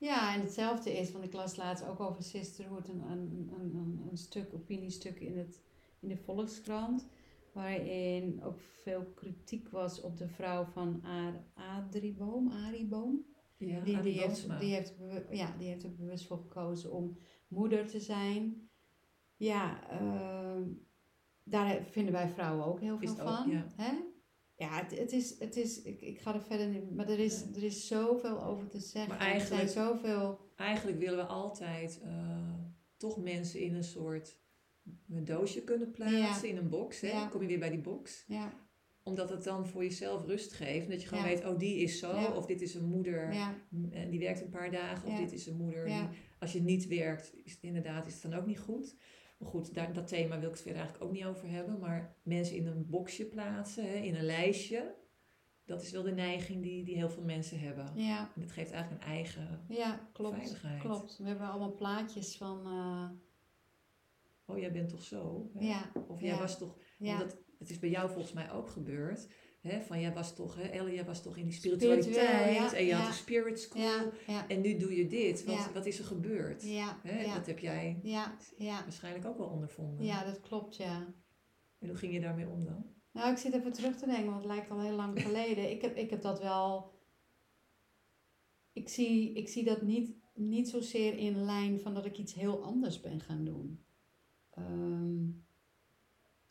ja. 0.00 0.34
En 0.34 0.40
hetzelfde 0.40 0.92
is, 0.98 1.12
want 1.12 1.24
ik 1.24 1.32
las 1.32 1.56
laatst 1.56 1.86
ook 1.86 2.00
over 2.00 2.22
sisterhood 2.22 2.88
een, 2.88 3.02
een, 3.10 3.50
een, 3.58 3.74
een, 3.74 4.06
een 4.10 4.16
stuk, 4.18 4.54
opiniestuk 4.54 5.20
in, 5.20 5.38
het, 5.38 5.60
in 6.00 6.08
de 6.08 6.16
Volkskrant. 6.16 7.06
Waarin 7.52 8.42
ook 8.42 8.60
veel 8.60 9.04
kritiek 9.14 9.68
was 9.68 10.00
op 10.00 10.16
de 10.16 10.28
vrouw 10.28 10.64
van 10.64 11.02
Ar- 11.04 11.44
Adrieboom, 11.54 12.50
Ariboom. 12.50 13.24
Ja, 13.56 13.80
Die, 13.80 14.00
die, 14.00 14.20
heeft, 14.20 14.60
die, 14.60 14.74
heeft, 14.74 14.94
ja, 15.30 15.54
die 15.58 15.68
heeft 15.68 15.82
er 15.82 15.94
bewust 15.94 16.26
voor 16.26 16.38
gekozen 16.38 16.92
om 16.92 17.18
moeder 17.48 17.86
te 17.86 18.00
zijn. 18.00 18.68
Ja, 19.36 19.88
ehm, 19.90 20.62
daar 21.42 21.84
vinden 21.84 22.12
wij 22.12 22.28
vrouwen 22.28 22.66
ook 22.66 22.80
heel 22.80 22.98
veel 22.98 23.10
ook, 23.10 23.16
van. 23.16 23.50
ja. 23.50 23.66
Hè? 23.76 23.92
Ja, 24.60 24.82
het, 24.82 24.98
het 24.98 25.12
is, 25.12 25.38
het 25.38 25.56
is 25.56 25.82
ik, 25.82 26.00
ik 26.00 26.20
ga 26.20 26.34
er 26.34 26.42
verder 26.42 26.66
niet, 26.66 26.94
maar 26.94 27.08
er 27.08 27.18
is, 27.18 27.42
er 27.54 27.62
is 27.62 27.86
zoveel 27.86 28.44
over 28.44 28.68
te 28.68 28.78
zeggen. 28.80 29.08
Maar 29.16 29.18
Er 29.34 29.40
zijn 29.40 29.58
eigenlijk- 29.60 29.70
zoveel, 29.70 30.38
Eigenlijk 30.56 30.98
willen 30.98 31.16
we 31.16 31.24
altijd 31.24 32.00
eh, 32.04 32.54
toch 32.96 33.16
mensen 33.22 33.60
in 33.60 33.74
een 33.74 33.84
soort 33.84 34.38
een 35.10 35.24
doosje 35.24 35.62
kunnen 35.64 35.90
plaatsen, 35.90 36.48
in 36.48 36.56
een 36.56 36.68
box. 36.68 37.00
Hè? 37.00 37.08
Ja. 37.08 37.20
Dan 37.20 37.30
kom 37.30 37.40
je 37.42 37.46
weer 37.46 37.58
bij 37.58 37.70
die 37.70 37.80
box. 37.80 38.24
ja, 38.26 38.52
Omdat 39.02 39.30
het 39.30 39.44
dan 39.44 39.66
voor 39.66 39.82
jezelf 39.82 40.26
rust 40.26 40.52
geeft. 40.52 40.88
Dat 40.90 41.02
je 41.02 41.08
gewoon 41.08 41.24
weet, 41.24 41.44
oh 41.44 41.58
die 41.58 41.76
is 41.76 41.98
zo. 41.98 42.12
Of 42.34 42.46
dit 42.46 42.60
is 42.60 42.74
een 42.74 42.84
moeder 42.88 43.28
en 43.90 44.10
die 44.10 44.18
werkt 44.20 44.40
een 44.40 44.48
paar 44.50 44.70
dagen. 44.70 45.08
Of 45.08 45.14
dit 45.18 45.32
is 45.32 45.46
een 45.46 45.56
moeder 45.56 45.84
die, 45.84 46.18
als 46.38 46.52
je 46.52 46.60
niet 46.62 46.86
werkt, 46.86 47.32
is 47.44 47.58
inderdaad 47.60 48.06
is 48.06 48.12
het 48.12 48.22
dan 48.22 48.34
ook 48.34 48.46
niet 48.46 48.58
goed. 48.60 48.94
Maar 49.40 49.48
goed, 49.48 49.74
daar, 49.74 49.92
dat 49.92 50.08
thema 50.08 50.34
wil 50.38 50.48
ik 50.48 50.54
het 50.54 50.62
verder 50.62 50.80
eigenlijk 50.80 51.04
ook 51.10 51.12
niet 51.16 51.24
over 51.24 51.48
hebben. 51.48 51.78
Maar 51.78 52.16
mensen 52.22 52.56
in 52.56 52.66
een 52.66 52.86
boxje 52.88 53.24
plaatsen, 53.26 53.84
hè, 53.84 53.94
in 53.94 54.14
een 54.14 54.24
lijstje. 54.24 54.94
Dat 55.64 55.82
is 55.82 55.90
wel 55.90 56.02
de 56.02 56.12
neiging 56.12 56.62
die, 56.62 56.84
die 56.84 56.96
heel 56.96 57.10
veel 57.10 57.22
mensen 57.22 57.60
hebben. 57.60 57.92
ja, 57.94 58.30
En 58.34 58.40
dat 58.40 58.52
geeft 58.52 58.70
eigenlijk 58.70 59.04
een 59.04 59.10
eigen 59.10 59.64
ja, 59.68 60.08
klopt. 60.12 60.36
veiligheid. 60.36 60.80
Klopt. 60.80 61.18
We 61.18 61.24
hebben 61.26 61.48
allemaal 61.50 61.74
plaatjes 61.74 62.36
van, 62.36 62.66
eh, 62.66 63.10
Oh, 64.46 64.58
jij 64.58 64.72
bent 64.72 64.88
toch 64.88 65.02
zo? 65.02 65.50
hè? 65.54 65.66
ja, 65.66 65.92
Of 66.08 66.20
jij 66.20 66.30
ja. 66.30 66.38
was 66.38 66.58
toch... 66.58 66.78
dat, 66.98 67.38
het 67.58 67.70
is 67.70 67.78
bij 67.78 67.90
jou 67.90 68.10
volgens 68.10 68.32
mij 68.32 68.50
ook 68.50 68.68
gebeurd. 68.70 69.28
Hè? 69.60 69.80
Van 69.80 70.00
jij 70.00 70.12
was 70.12 70.34
toch... 70.34 70.54
Hè, 70.56 70.62
Elle, 70.62 70.92
jij 70.94 71.04
was 71.04 71.22
toch 71.22 71.36
in 71.36 71.44
die 71.44 71.52
spiritualiteit. 71.52 72.54
ja, 72.54 72.72
en 72.74 72.84
je 72.84 72.94
had 72.94 73.06
de 73.06 73.12
spirit 73.12 73.60
school. 73.60 73.82
ja, 74.26 74.48
En 74.48 74.60
nu 74.60 74.76
doe 74.76 74.96
je 74.96 75.06
dit. 75.06 75.44
Wat, 75.44 75.72
wat 75.72 75.86
is 75.86 75.98
er 75.98 76.04
gebeurd? 76.04 76.62
Hè? 77.02 77.34
Dat 77.34 77.46
heb 77.46 77.58
jij 77.58 78.00
ja, 78.02 78.36
ja, 78.56 78.82
waarschijnlijk 78.82 79.26
ook 79.26 79.38
wel 79.38 79.46
ondervonden. 79.46 80.04
ja, 80.06 80.24
dat 80.24 80.40
klopt, 80.40 80.76
ja. 80.76 81.14
En 81.78 81.88
hoe 81.88 81.96
ging 81.96 82.12
je 82.12 82.20
daarmee 82.20 82.48
om 82.48 82.64
dan? 82.64 82.84
Nou, 83.12 83.30
ik 83.32 83.38
zit 83.38 83.52
even 83.54 83.72
terug 83.72 83.96
te 83.96 84.06
denken, 84.06 84.24
want 84.24 84.36
het 84.36 84.46
lijkt 84.46 84.70
al 84.70 84.80
heel 84.80 84.96
lang 84.96 85.20
geleden. 85.26 85.70
Ik 85.70 85.82
heb, 85.82 85.96
ik 85.96 86.10
heb 86.10 86.22
dat 86.22 86.40
wel. 86.40 86.92
Ik 88.72 88.88
zie, 88.88 89.32
ik 89.32 89.48
zie 89.48 89.64
dat 89.64 89.82
niet, 89.82 90.14
niet 90.34 90.68
zozeer 90.68 91.18
in 91.18 91.44
lijn 91.44 91.80
van 91.80 91.94
dat 91.94 92.04
ik 92.04 92.18
iets 92.18 92.34
heel 92.34 92.62
anders 92.64 93.00
ben 93.00 93.20
gaan 93.20 93.44
doen. 93.44 93.84
Ehm, 94.50 95.24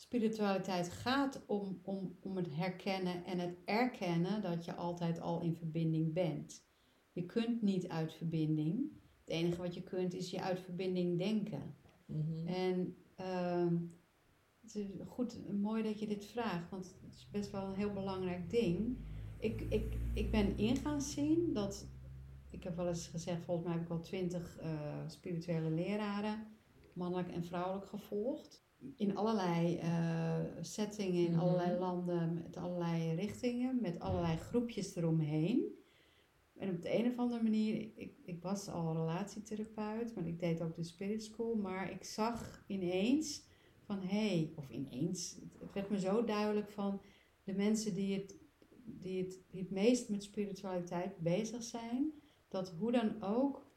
spiritualiteit 0.10 0.89
gaat 0.89 1.41
om, 1.45 1.80
om, 1.84 2.18
om 2.20 2.36
het 2.36 2.55
herkennen 2.55 3.26
en 3.26 3.39
het 3.39 3.57
erkennen 3.66 4.41
dat 4.41 4.66
je 4.66 4.76
altijd 4.76 5.22
al 5.22 5.41
in 5.41 5.55
verbinding 5.55 6.14
bent. 6.14 6.66
Je 7.12 7.26
kunt 7.26 7.62
niet 7.62 7.88
uit 7.88 8.14
verbinding. 8.14 8.91
Het 9.20 9.30
enige 9.30 9.62
wat 9.62 9.74
je 9.74 9.84
kunt 9.84 10.14
is 10.14 10.32
je 10.32 10.41
uit 10.41 10.60
verbinding 10.60 11.18
denken. 11.18 11.76
Mhm. 12.05 12.47
En 12.47 12.95
ehm, 13.16 13.78
het 14.62 14.76
is 14.76 14.86
goed, 15.07 15.60
mooi 15.60 15.84
dat 15.84 15.99
je 15.99 16.07
dit 16.07 16.26
vraagt, 16.26 16.70
want 16.70 16.95
het 17.01 17.14
is 17.14 17.30
best 17.32 17.51
wel 17.51 17.68
een 17.68 17.76
heel 17.76 17.93
belangrijk 17.93 18.49
ding. 18.49 18.97
Ik, 19.39 19.62
ik, 19.62 19.97
ik 20.14 20.32
ben 20.32 20.57
in 20.57 20.76
gaan 20.76 21.01
zien 21.01 21.53
dat, 21.53 21.88
ik 22.49 22.64
heb 22.64 22.76
wel 22.76 22.88
eens 22.88 23.07
gezegd, 23.07 23.43
volgens 23.43 23.66
mij 23.66 23.76
heb 23.76 23.84
ik 23.84 23.89
wel 23.89 24.01
twintig 24.01 24.57
eh, 24.57 25.07
spirituele 25.07 25.70
leraren, 25.70 26.47
mannelijk 26.93 27.30
en 27.30 27.43
vrouwelijk 27.43 27.88
gevolgd. 27.88 28.68
In 28.96 29.18
allerlei 29.18 29.78
eh, 29.78 30.40
settingen, 30.62 31.26
in 31.26 31.32
Mhm. 31.32 31.40
allerlei 31.40 31.80
landen, 31.80 32.34
met 32.34 32.58
allerlei 32.58 33.16
richtingen, 33.16 33.82
met 33.82 34.00
allerlei 34.00 34.38
groepjes 34.38 34.96
eromheen. 34.96 35.78
En 36.58 36.70
op 36.70 36.82
de 36.82 36.98
een 37.00 37.06
of 37.12 37.18
andere 37.18 37.44
manier, 37.44 37.92
ik, 37.96 38.14
ik 38.24 38.42
was 38.42 38.68
al 38.70 38.94
relatietherapeut, 38.94 40.16
maar 40.16 40.28
ik 40.28 40.40
deed 40.40 40.62
ook 40.62 40.76
de 40.76 40.84
spirit 40.84 41.24
school. 41.24 41.56
Maar 41.56 41.92
ik 41.92 42.04
zag 42.04 42.64
ineens 42.68 43.44
van 43.86 44.00
hé, 44.00 44.28
hey, 44.28 44.52
of 44.56 44.70
ineens, 44.70 45.36
het, 45.36 45.62
het 45.62 45.74
werd 45.74 45.90
me 45.90 46.00
zo 46.00 46.24
duidelijk 46.24 46.72
van 46.72 47.02
de 47.44 47.54
mensen 47.54 47.94
die 47.94 48.14
het, 48.14 48.38
die, 48.86 49.24
het, 49.24 49.40
die 49.52 49.62
het 49.62 49.72
meest 49.72 50.10
met 50.10 50.24
spiritualiteit 50.24 51.18
bezig 51.18 51.64
zijn, 51.64 52.12
dat 52.48 52.70
hoe 52.80 52.92
dan 52.92 53.24
ook, 53.24 53.69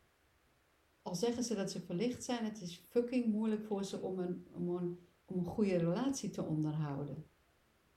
al 1.02 1.14
zeggen 1.14 1.44
ze 1.44 1.54
dat 1.54 1.70
ze 1.70 1.80
verlicht 1.80 2.24
zijn, 2.24 2.44
het 2.44 2.60
is 2.60 2.82
fucking 2.88 3.26
moeilijk 3.26 3.64
voor 3.64 3.84
ze 3.84 4.00
om 4.00 4.18
een, 4.18 4.46
om 4.52 4.68
een, 4.68 4.98
om 5.24 5.38
een 5.38 5.44
goede 5.44 5.76
relatie 5.76 6.30
te 6.30 6.42
onderhouden. 6.42 7.26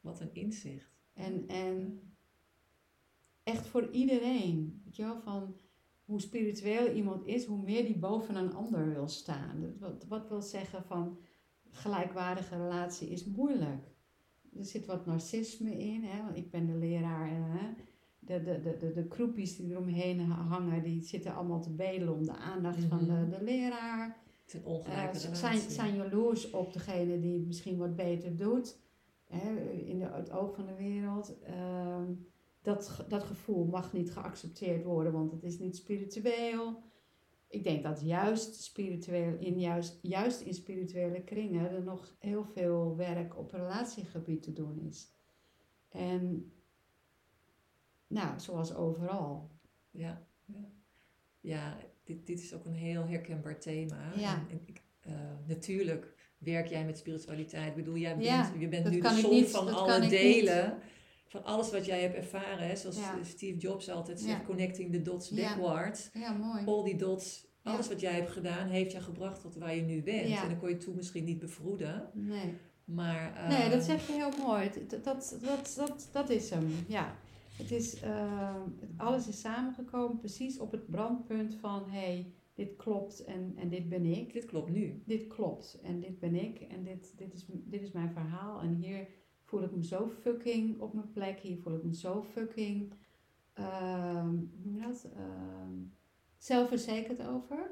Wat 0.01 0.19
een 0.19 0.33
inzicht. 0.33 0.91
En, 1.13 1.47
en 1.47 2.01
echt 3.43 3.67
voor 3.67 3.91
iedereen. 3.91 4.81
Weet 4.83 4.95
je 4.95 5.03
wel, 5.03 5.19
van 5.19 5.55
hoe 6.05 6.21
spiritueel 6.21 6.93
iemand 6.93 7.25
is, 7.25 7.45
hoe 7.45 7.63
meer 7.63 7.85
die 7.85 7.97
boven 7.97 8.35
een 8.35 8.53
ander 8.53 8.93
wil 8.93 9.07
staan. 9.07 9.77
Wat, 9.79 10.05
wat 10.07 10.27
wil 10.27 10.41
zeggen 10.41 10.83
van 10.83 11.19
gelijkwaardige 11.69 12.55
relatie 12.55 13.09
is 13.09 13.25
moeilijk. 13.25 13.93
Er 14.57 14.65
zit 14.65 14.85
wat 14.85 15.05
narcisme 15.05 15.77
in, 15.77 16.03
hè, 16.03 16.23
want 16.23 16.37
ik 16.37 16.51
ben 16.51 16.65
de 16.65 16.75
leraar 16.75 17.27
en 17.27 17.43
hè, 17.43 17.73
de, 18.25 18.43
de, 18.43 18.61
de, 18.61 18.77
de, 18.77 18.91
de 18.93 19.07
kroepjes 19.07 19.55
die 19.57 19.69
eromheen 19.71 20.19
hangen, 20.19 20.83
die 20.83 21.01
zitten 21.03 21.35
allemaal 21.35 21.61
te 21.61 21.69
bedelen 21.73 22.13
om 22.13 22.25
de 22.25 22.35
aandacht 22.35 22.83
van 22.83 22.97
de, 23.05 23.11
Mhm. 23.11 23.29
de 23.29 23.43
leraar. 23.43 24.23
Eh, 24.85 25.13
ze 25.13 25.35
zijn, 25.35 25.59
zijn 25.59 25.95
jaloers 25.95 26.49
op 26.51 26.73
degene 26.73 27.19
die 27.19 27.33
het 27.37 27.45
misschien 27.45 27.77
wat 27.77 27.95
beter 27.95 28.35
doet. 28.35 28.77
hè, 29.25 29.59
in 29.71 29.99
de, 29.99 30.05
het 30.05 30.31
oog 30.31 30.55
van 30.55 30.65
de 30.65 30.75
wereld. 30.75 31.39
ehm, 31.43 32.13
dat, 32.61 33.05
dat 33.07 33.23
gevoel 33.23 33.65
mag 33.65 33.93
niet 33.93 34.11
geaccepteerd 34.11 34.83
worden, 34.83 35.13
want 35.13 35.31
het 35.31 35.43
is 35.43 35.59
niet 35.59 35.75
spiritueel. 35.75 36.83
Ik 37.47 37.63
denk 37.63 37.83
dat 37.83 38.01
juist, 38.01 38.55
spiritueel, 38.63 39.35
in 39.39 39.59
juist, 39.59 39.99
juist 40.01 40.41
in 40.41 40.53
spirituele 40.53 41.21
kringen 41.23 41.71
er 41.71 41.83
nog 41.83 42.15
heel 42.19 42.43
veel 42.43 42.95
werk 42.95 43.37
op 43.37 43.51
relatiegebied 43.51 44.43
te 44.43 44.53
doen 44.53 44.79
is. 44.79 45.11
En 45.89 46.51
nou, 48.07 48.39
zoals 48.39 48.73
overal. 48.73 49.49
Ja, 49.91 50.21
ja. 50.45 50.69
ja 51.39 51.77
dit, 52.03 52.25
dit 52.27 52.41
is 52.41 52.53
ook 52.53 52.65
een 52.65 52.73
heel 52.73 53.05
herkenbaar 53.07 53.59
thema. 53.59 54.11
Ja. 54.15 54.33
En, 54.33 54.47
en 54.49 54.61
ik, 54.65 54.81
eh, 55.01 55.13
natuurlijk 55.47 56.13
werk 56.37 56.67
jij 56.67 56.85
met 56.85 56.97
spiritualiteit. 56.97 57.67
Ik 57.67 57.75
bedoel, 57.75 57.97
jij 57.97 58.13
bent, 58.13 58.25
Ja, 58.27 58.51
je 58.59 58.67
bent 58.67 58.89
nu 58.89 58.99
de 59.01 59.09
som 59.09 59.29
niet- 59.29 59.49
van 59.49 59.73
alle 59.73 60.07
delen. 60.07 60.77
Van 61.27 61.43
alles 61.43 61.71
wat 61.71 61.85
jij 61.85 62.01
hebt 62.01 62.15
ervaren. 62.15 62.67
Hè? 62.67 62.75
Zoals 62.75 62.97
Ja. 62.97 63.23
Steve 63.23 63.57
Jobs 63.57 63.89
altijd 63.89 64.19
zegt, 64.19 64.45
connecting 64.45 64.91
the 64.91 65.01
dots 65.01 65.29
backwards. 65.29 66.09
Ja, 66.13 66.31
mooi. 66.31 66.65
Al 66.65 66.83
die 66.83 66.95
dots, 66.95 67.47
alles 67.63 67.87
wat 67.87 67.99
jij 67.99 68.13
hebt 68.13 68.31
gedaan, 68.31 68.67
heeft 68.67 68.91
je 68.91 69.01
gebracht 69.01 69.41
tot 69.41 69.55
waar 69.55 69.75
je 69.75 69.81
nu 69.81 70.03
bent. 70.03 70.27
Ja. 70.27 70.41
En 70.43 70.49
dan 70.49 70.57
kon 70.59 70.69
je 70.69 70.77
toen 70.77 70.95
misschien 70.95 71.23
niet 71.23 71.39
bevroeden. 71.39 72.09
Nee. 72.13 72.53
Maar, 72.85 73.45
Nee, 73.49 73.69
dat 73.69 73.83
zeg 73.83 74.07
je 74.07 74.13
heel 74.13 74.31
mooi. 74.45 74.69
Dat, 74.87 75.03
dat, 75.03 75.37
dat, 75.41 75.73
dat, 75.77 76.09
dat 76.11 76.29
is 76.29 76.49
hem, 76.49 76.67
ja. 76.87 77.15
Het 77.57 77.71
is, 77.71 77.99
eh, 77.99 78.55
het- 78.79 78.89
alles 78.97 79.27
is 79.27 79.39
samengekomen 79.39 80.17
precies 80.17 80.59
op 80.59 80.71
het 80.71 80.89
brandpunt 80.89 81.55
van... 81.55 81.83
hé, 81.89 81.97
hey, 81.99 82.33
dit 82.53 82.75
klopt 82.75 83.23
en, 83.23 83.53
en 83.57 83.69
dit 83.69 83.89
ben 83.89 84.05
ik. 84.05 84.33
Dit 84.33 84.45
klopt 84.45 84.69
nu. 84.69 85.01
Dit 85.05 85.27
klopt 85.27 85.79
en 85.83 85.99
dit 85.99 86.19
ben 86.19 86.35
ik 86.35 86.59
en 86.59 86.83
dit, 86.83 87.17
dit, 87.17 87.33
is, 87.33 87.45
dit 87.49 87.81
is 87.81 87.91
mijn 87.91 88.11
verhaal. 88.11 88.61
En 88.61 88.73
hier 88.73 89.07
voel 89.43 89.63
ik 89.63 89.71
me 89.75 89.83
zo 89.85 90.07
fucking 90.07 90.79
op 90.79 90.93
mijn 90.93 91.11
plek. 91.11 91.39
Hier 91.39 91.57
voel 91.57 91.75
ik 91.75 91.83
me 91.83 91.95
zo 91.95 92.23
fucking... 92.23 92.93
ehm, 93.53 94.35
hoe 94.63 94.73
je 94.73 94.79
dat? 94.81 95.07
Ehm, 95.15 95.73
zelfverzekerd 96.37 97.21
over. 97.27 97.71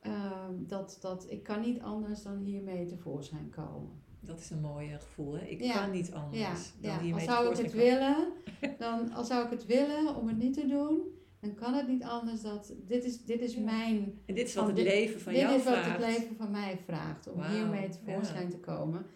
Ehm, 0.00 0.54
dat, 0.66 0.98
dat 1.00 1.30
ik 1.30 1.42
kan 1.42 1.60
niet 1.60 1.80
anders 1.80 2.22
dan 2.22 2.38
hiermee 2.38 2.86
tevoorschijn 2.86 3.48
komen. 3.50 4.02
Dat 4.20 4.40
is 4.40 4.50
een 4.50 4.60
mooi 4.60 4.88
gevoel. 4.88 5.32
Hè? 5.34 5.44
Ik 5.44 5.62
Ja. 5.62 5.72
kan 5.80 5.90
niet 5.90 6.12
anders 6.12 6.40
Ja, 6.40 6.52
dan 6.80 6.90
ja. 6.90 7.00
hiermee 7.00 7.28
Als 7.28 7.36
zou 7.36 7.50
ik 7.50 7.56
het 7.62 7.72
willen, 7.72 8.32
dan 8.78 9.12
als 9.12 9.26
zou 9.26 9.44
ik 9.44 9.50
het 9.50 9.66
willen 9.66 10.16
om 10.16 10.28
het 10.28 10.36
niet 10.38 10.54
te 10.54 10.66
doen, 10.66 11.00
dan 11.40 11.54
kan 11.54 11.74
het 11.74 11.88
niet 11.88 12.02
anders 12.02 12.40
dat 12.42 12.74
dit 12.86 13.04
is, 13.04 13.24
dit 13.24 13.40
is 13.40 13.54
Ja. 13.54 13.60
mijn, 13.60 14.20
En 14.26 14.34
dit 14.34 14.48
is 14.48 14.54
wat 14.54 14.66
het 14.66 14.76
dit- 14.76 14.84
leven 14.84 15.20
van 15.20 15.32
dit 15.32 15.42
jou 15.42 15.54
is 15.54 15.64
wat 15.64 15.72
vraagt. 15.74 15.90
het 16.04 16.06
leven 16.18 16.36
van 16.36 16.50
mij 16.50 16.78
vraagt 16.84 17.32
om 17.32 17.42
hiermee 17.44 17.88
tevoorschijn 17.88 18.50
te 18.50 18.58
komen. 18.58 19.06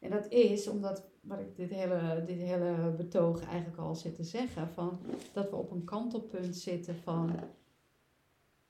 En 0.00 0.10
dat 0.10 0.28
is 0.28 0.68
omdat, 0.68 1.04
wat 1.20 1.38
ik 1.40 1.56
dit 1.56 1.70
hele, 1.70 2.22
dit 2.26 2.38
hele 2.38 2.94
betoog 2.96 3.44
eigenlijk 3.44 3.78
al 3.78 3.94
zit 3.94 4.14
te 4.16 4.24
zeggen, 4.24 4.68
van 4.68 5.00
dat 5.32 5.50
we 5.50 5.56
op 5.56 5.70
een 5.70 5.84
kantelpunt 5.84 6.56
zitten 6.56 6.96
van, 6.96 7.34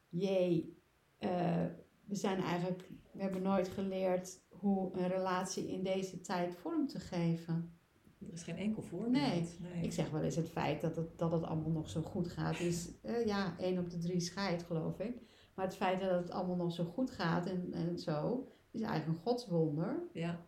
jee, 0.09 0.77
eh, 1.19 1.65
we 2.05 2.15
zijn 2.15 2.41
eigenlijk, 2.43 2.89
we 3.13 3.23
hebben 3.23 3.43
nooit 3.43 3.69
geleerd 3.69 4.39
hoe 4.65 4.99
een 4.99 5.09
relatie 5.09 5.73
in 5.73 5.83
deze 5.83 6.21
tijd 6.21 6.55
vorm 6.57 6.87
te 6.87 7.01
geven. 7.01 7.79
Er 8.21 8.33
is 8.33 8.43
geen 8.43 8.57
enkel 8.57 8.83
voorbeeld. 8.83 9.13
Nee. 9.13 9.49
nee. 9.61 9.83
Ik 9.85 9.93
zeg 9.93 10.11
wel 10.11 10.23
eens 10.23 10.37
het 10.37 10.49
feit 10.49 10.81
dat 10.81 10.97
het, 10.97 11.19
dat 11.19 11.33
het 11.33 11.43
allemaal 11.43 11.71
nog 11.71 11.91
zo 11.91 12.03
goed 12.03 12.29
gaat 12.29 12.61
is, 12.61 12.91
eh, 13.03 13.27
ja, 13.27 13.55
één 13.59 13.79
op 13.79 13.91
de 13.91 13.99
drie 13.99 14.21
scheidt 14.21 14.63
geloof 14.63 14.99
ik. 14.99 15.23
Maar 15.55 15.65
het 15.65 15.77
feit 15.77 16.01
dat 16.01 16.11
het 16.11 16.31
allemaal 16.31 16.57
nog 16.57 16.73
zo 16.73 16.85
goed 16.85 17.11
gaat 17.11 17.47
en, 17.47 17.73
en 17.73 17.99
zo, 17.99 18.49
is 18.71 18.81
eigenlijk 18.81 19.19
een 19.19 19.25
godswonder. 19.25 20.03
Ja, 20.13 20.41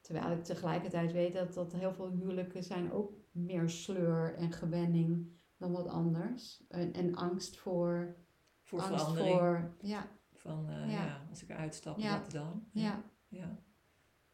Terwijl 0.00 0.30
ik 0.30 0.44
tegelijkertijd 0.44 1.12
weet 1.12 1.32
dat, 1.32 1.54
dat 1.54 1.72
heel 1.72 1.92
veel 1.92 2.10
huwelijken 2.10 2.62
zijn 2.62 2.92
ook 2.92 3.12
meer 3.30 3.68
sleur 3.70 4.34
en 4.34 4.52
gewenning 4.52 5.28
dan 5.56 5.72
wat 5.72 5.86
anders. 5.88 6.64
En, 6.68 6.92
en 6.92 7.14
angst 7.14 7.56
voor, 7.56 8.16
voor 8.62 8.80
angst 8.80 8.98
verandering. 9.04 9.38
voor, 9.38 9.74
ja, 9.80 10.08
Van, 10.32 10.68
eh, 10.68 10.90
Ja. 10.90 11.04
ja. 11.04 11.26
als 11.30 11.42
ik 11.42 11.48
eruit 11.48 11.74
stap, 11.74 11.98
Ja. 11.98 12.20
wat 12.20 12.30
dan? 12.30 12.64
ja, 12.72 13.02
ja. 13.32 13.62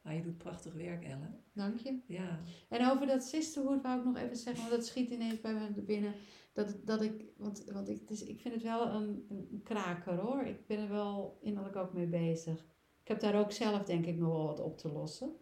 Maar 0.03 0.15
je 0.15 0.23
doet 0.23 0.39
prachtig 0.39 0.73
werk, 0.73 1.05
Ellen. 1.05 1.45
dank 1.53 1.79
je. 1.79 2.01
Ja, 2.07 2.41
En 2.69 2.91
over 2.91 3.07
dat 3.07 3.23
sisterhood 3.23 3.83
wou 3.83 3.99
ik 3.99 4.05
nog 4.05 4.17
even 4.17 4.37
zeggen, 4.37 4.63
want 4.63 4.77
dat 4.77 4.87
schiet 4.87 5.11
ineens 5.11 5.41
bij 5.41 5.55
me 5.55 5.83
binnen. 5.83 6.15
Dat, 6.53 6.87
dat 6.87 7.03
ik, 7.03 7.25
want, 7.37 7.65
want 7.65 7.89
ik, 7.89 8.09
dus 8.09 8.23
ik 8.23 8.41
vind 8.41 8.55
het 8.55 8.63
wel 8.63 8.89
een, 8.89 9.27
een 9.29 9.61
kraker 9.63 10.15
hoor. 10.15 10.43
Ik 10.43 10.67
ben 10.67 10.79
er 10.79 10.89
wel 10.89 11.39
innerlijk 11.41 11.77
ook 11.77 11.93
mee 11.93 12.07
bezig. 12.07 12.65
Ik 13.03 13.09
heb 13.09 13.21
daar 13.21 13.41
ook 13.41 13.53
zelf 13.53 13.83
denk 13.83 14.07
ik 14.07 14.17
nog 14.17 14.33
wel 14.33 14.47
wat 14.47 14.61
op 14.61 14.79
te 14.79 14.93
lossen. 14.93 15.37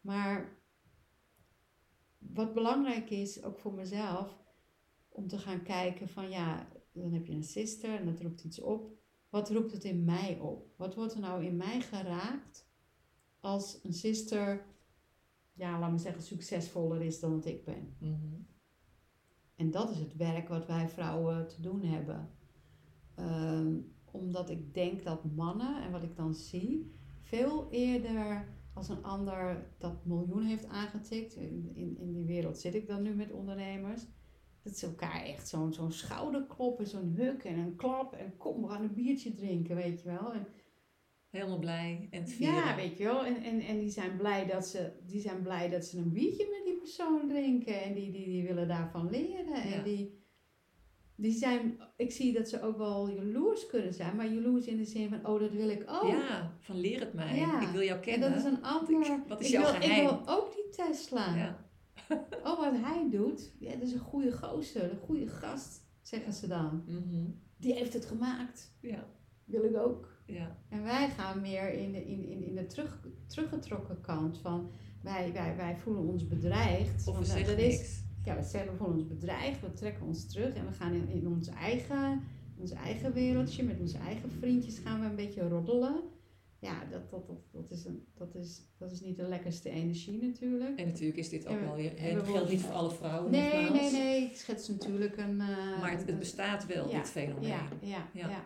Maar 0.00 0.58
wat 2.18 2.54
belangrijk 2.54 3.10
is, 3.10 3.42
ook 3.42 3.58
voor 3.58 3.74
mezelf, 3.74 4.42
om 5.08 5.28
te 5.28 5.38
gaan 5.38 5.62
kijken 5.62 6.08
van 6.08 6.30
ja, 6.30 6.68
dan 6.92 7.12
heb 7.12 7.26
je 7.26 7.32
een 7.32 7.44
sister 7.44 7.98
en 7.98 8.06
dat 8.06 8.20
roept 8.20 8.44
iets 8.44 8.60
op. 8.60 8.96
Wat 9.28 9.50
roept 9.50 9.72
het 9.72 9.84
in 9.84 10.04
mij 10.04 10.38
op? 10.38 10.66
Wat 10.76 10.94
wordt 10.94 11.14
er 11.14 11.20
nou 11.20 11.44
in 11.44 11.56
mij 11.56 11.80
geraakt 11.80 12.67
als 13.40 13.80
een 13.82 13.92
sister 13.92 14.66
ja, 15.58 15.78
laat 15.78 15.90
me 15.90 15.98
zeggen, 15.98 16.22
succesvoller 16.22 17.02
is 17.02 17.20
dan 17.20 17.30
dat 17.30 17.44
ik 17.44 17.64
ben. 17.64 17.96
mhm. 17.98 18.36
En 19.56 19.70
dat 19.70 19.90
is 19.90 19.98
het 19.98 20.16
werk 20.16 20.48
wat 20.48 20.66
wij 20.66 20.88
vrouwen 20.88 21.48
te 21.48 21.60
doen 21.60 21.82
hebben. 21.82 22.30
Ehm, 23.14 23.76
omdat 24.04 24.50
ik 24.50 24.74
denk 24.74 25.04
dat 25.04 25.24
mannen, 25.24 25.82
en 25.82 25.90
wat 25.90 26.02
ik 26.02 26.16
dan 26.16 26.34
zie, 26.34 26.94
veel 27.20 27.70
eerder 27.70 28.48
als 28.72 28.88
een 28.88 29.04
ander 29.04 29.70
dat 29.78 30.04
miljoen 30.04 30.42
heeft 30.42 30.66
aangetikt. 30.66 31.34
In, 31.34 31.70
in, 31.74 31.98
in 31.98 32.12
die 32.12 32.24
wereld 32.24 32.58
zit 32.58 32.74
ik 32.74 32.86
dan 32.86 33.02
nu 33.02 33.14
met 33.14 33.32
ondernemers. 33.32 34.06
Dat 34.62 34.76
ze 34.76 34.86
elkaar 34.86 35.22
echt 35.22 35.48
zo'n 35.48 35.72
zo'n 35.72 35.92
schouder 35.92 36.46
kloppen, 36.46 36.86
zo'n 36.86 37.14
huk 37.16 37.44
en 37.44 37.58
een 37.58 37.76
klap. 37.76 38.12
En 38.12 38.36
kom, 38.36 38.62
we 38.62 38.68
gaan 38.68 38.82
een 38.82 38.94
biertje 38.94 39.34
drinken, 39.34 39.76
weet 39.76 40.02
je 40.02 40.08
wel. 40.08 40.32
En 40.32 40.46
helemaal 41.30 41.58
blij 41.58 42.08
en 42.10 42.28
vieren. 42.28 42.54
ja, 42.54 42.76
weet 42.76 42.98
je 42.98 43.04
wel. 43.04 43.24
En, 43.24 43.42
en, 43.42 43.60
en 43.60 43.78
die, 43.78 43.90
zijn 43.90 44.16
blij 44.16 44.46
dat 44.46 44.66
ze, 44.66 44.92
die 45.06 45.20
zijn 45.20 45.42
blij 45.42 45.68
dat 45.68 45.84
ze 45.84 45.98
een 45.98 46.12
biertje 46.12 46.46
met 46.50 46.64
die 46.64 46.76
persoon 46.76 47.28
drinken. 47.28 47.82
En 47.82 47.94
die, 47.94 48.10
die, 48.10 48.24
die 48.24 48.46
willen 48.46 48.68
daarvan 48.68 49.10
leren. 49.10 49.68
Ja. 49.68 49.74
En 49.74 49.82
die, 49.84 50.22
die 51.14 51.32
zijn, 51.32 51.80
ik 51.96 52.12
zie 52.12 52.32
dat 52.32 52.48
ze 52.48 52.62
ook 52.62 52.76
wel 52.76 53.10
jaloers 53.10 53.66
kunnen 53.66 53.94
zijn. 53.94 54.16
Maar 54.16 54.28
jaloers 54.28 54.66
in 54.66 54.76
de 54.76 54.84
zin 54.84 55.08
van, 55.08 55.26
oh, 55.26 55.40
dat 55.40 55.52
wil 55.52 55.68
ik 55.68 55.84
ook. 55.86 56.08
Ja, 56.08 56.56
van 56.58 56.80
leer 56.80 57.00
het 57.00 57.12
mij. 57.12 57.36
Ja. 57.36 57.60
Ik 57.60 57.68
wil 57.68 57.82
jou 57.82 57.98
en 57.98 58.04
kennen. 58.04 58.30
dat 58.30 58.38
is 58.38 58.44
een 58.44 58.62
ander. 58.62 59.22
Wat 59.28 59.40
is 59.40 59.46
ik, 59.46 59.52
jouw 59.52 59.62
wil, 59.62 59.80
geheim? 59.80 60.04
ik 60.04 60.10
wil 60.10 60.34
ook 60.34 60.54
die 60.54 60.68
Tesla. 60.68 61.36
Ja. 61.36 61.66
Oh, 62.44 62.58
wat 62.58 62.80
hij 62.80 63.06
doet. 63.10 63.52
Ja, 63.58 63.72
dat 63.72 63.82
is 63.82 63.92
een 63.92 63.98
goede 63.98 64.32
gozer, 64.32 64.90
een 64.90 64.98
goede 64.98 65.28
gast, 65.28 65.86
zeggen 66.02 66.32
ze 66.32 66.46
dan. 66.46 66.84
Mhm. 66.86 67.30
Die 67.56 67.74
heeft 67.74 67.92
het 67.92 68.04
gemaakt. 68.04 68.74
ja, 68.80 69.08
Wil 69.44 69.64
ik 69.64 69.76
ook. 69.76 70.17
Ja, 70.28 70.56
En 70.68 70.82
wij 70.82 71.08
gaan 71.08 71.40
meer 71.40 71.72
in 71.72 71.92
de, 71.92 72.04
in, 72.06 72.28
in, 72.28 72.44
in 72.44 72.54
de 72.54 72.66
terug, 72.66 72.98
teruggetrokken 73.26 74.00
kant 74.00 74.38
van 74.38 74.70
wij, 75.02 75.32
wij, 75.32 75.56
wij 75.56 75.76
voelen 75.76 76.02
ons 76.02 76.26
bedreigd. 76.26 77.06
of 77.08 77.18
we 77.18 77.24
eh, 77.24 77.30
zeggen 77.30 77.52
er 77.56 77.64
is, 77.64 77.76
niks. 77.76 78.02
ja, 78.24 78.36
we 78.36 78.42
zeggen 78.42 78.72
we 78.72 78.76
voelen 78.78 78.96
ons 78.96 79.06
bedreigd, 79.06 79.60
we 79.60 79.72
trekken 79.72 80.06
ons 80.06 80.26
terug 80.28 80.54
en 80.54 80.66
we 80.66 80.72
gaan 80.72 80.92
in, 80.92 81.08
in 81.08 81.28
ons, 81.28 81.48
eigen, 81.48 82.22
ons 82.58 82.70
eigen 82.70 83.12
wereldje, 83.12 83.62
met 83.62 83.80
onze 83.80 83.98
eigen 83.98 84.30
vriendjes 84.30 84.78
gaan 84.78 85.00
we 85.00 85.06
een 85.06 85.16
beetje 85.16 85.48
roddelen. 85.48 86.02
Ja, 86.60 86.84
dat, 86.90 87.10
dat, 87.10 87.26
dat, 87.26 87.38
dat, 87.52 87.70
is, 87.70 87.84
een, 87.84 88.04
dat, 88.14 88.34
is, 88.34 88.62
dat 88.78 88.92
is 88.92 89.00
niet 89.00 89.16
de 89.16 89.22
lekkerste 89.28 89.70
energie 89.70 90.22
natuurlijk. 90.22 90.78
En 90.78 90.86
natuurlijk 90.86 91.18
is 91.18 91.28
dit 91.28 91.46
ook 91.46 91.60
wel 91.60 91.74
weer, 91.74 91.96
en 91.96 92.16
het 92.16 92.28
geldt 92.28 92.50
niet 92.50 92.60
voor 92.60 92.72
alle 92.74 92.90
vrouwen 92.90 93.30
Nee, 93.30 93.70
nee, 93.70 93.90
nee, 93.90 94.22
ik 94.22 94.36
schets 94.36 94.68
natuurlijk 94.68 95.16
een... 95.16 95.40
eh, 95.40 95.80
Maar 95.80 95.90
het, 95.90 96.18
bestaat 96.18 96.66
wel, 96.66 96.90
dit 96.90 97.08
fenomeen. 97.08 97.48
Ja, 97.48 97.68
ja, 97.80 98.08
Ja. 98.12 98.28
ja. 98.28 98.42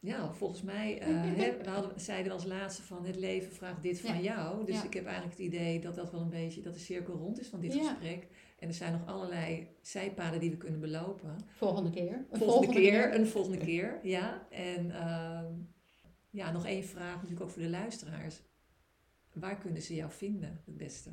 Ja, 0.00 0.32
volgens 0.32 0.62
mij, 0.62 0.98
eh, 0.98 1.08
hè, 1.10 1.56
we 1.62 1.70
hadden, 1.70 2.00
zeiden 2.00 2.32
als 2.32 2.44
laatste 2.44 2.82
van 2.82 3.06
het 3.06 3.16
leven 3.16 3.52
vraagt 3.52 3.82
dit 3.82 4.00
van 4.00 4.22
jou. 4.22 4.64
Dus 4.66 4.74
Ja. 4.76 4.84
ik 4.84 4.94
heb 4.94 5.04
eigenlijk 5.04 5.36
het 5.38 5.46
idee 5.46 5.80
dat 5.80 5.94
dat 5.94 6.10
wel 6.10 6.20
een 6.20 6.28
beetje, 6.30 6.62
dat 6.62 6.74
de 6.74 6.80
cirkel 6.80 7.14
rond 7.14 7.40
is 7.40 7.48
van 7.48 7.60
dit 7.60 7.74
Ja. 7.74 7.88
gesprek. 7.88 8.26
En 8.58 8.68
er 8.68 8.74
zijn 8.74 8.92
nog 8.92 9.06
allerlei 9.06 9.68
zijpaden 9.82 10.40
die 10.40 10.50
we 10.50 10.56
kunnen 10.56 10.80
belopen. 10.80 11.36
Volgende 11.56 11.90
keer. 11.90 12.26
Een 12.30 12.38
Volgende, 12.38 12.72
keer, 12.72 13.14
een 13.14 13.26
volgende 13.26 13.58
keer, 13.58 14.00
ja. 14.02 14.46
En 14.50 14.90
ehm, 14.90 15.52
ja, 16.30 16.50
nog 16.52 16.66
één 16.66 16.84
vraag 16.84 17.14
natuurlijk 17.14 17.40
ook 17.42 17.50
voor 17.50 17.62
de 17.62 17.68
luisteraars. 17.68 18.40
Waar 19.32 19.58
kunnen 19.58 19.82
ze 19.82 19.94
jou 19.94 20.10
vinden 20.10 20.62
het 20.66 20.76
beste? 20.76 21.10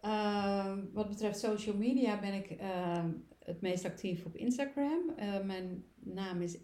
Ehm, 0.00 0.84
wat 0.92 1.08
betreft 1.08 1.38
social 1.38 1.76
media 1.76 2.20
ben 2.20 2.34
ik 2.34 2.50
ehm, 2.50 3.10
het 3.38 3.60
meest 3.60 3.84
actief 3.84 4.24
op 4.24 4.36
Instagram. 4.36 5.10
Eh, 5.16 5.40
mijn 5.44 5.84
naam 5.94 6.40
is 6.42 6.60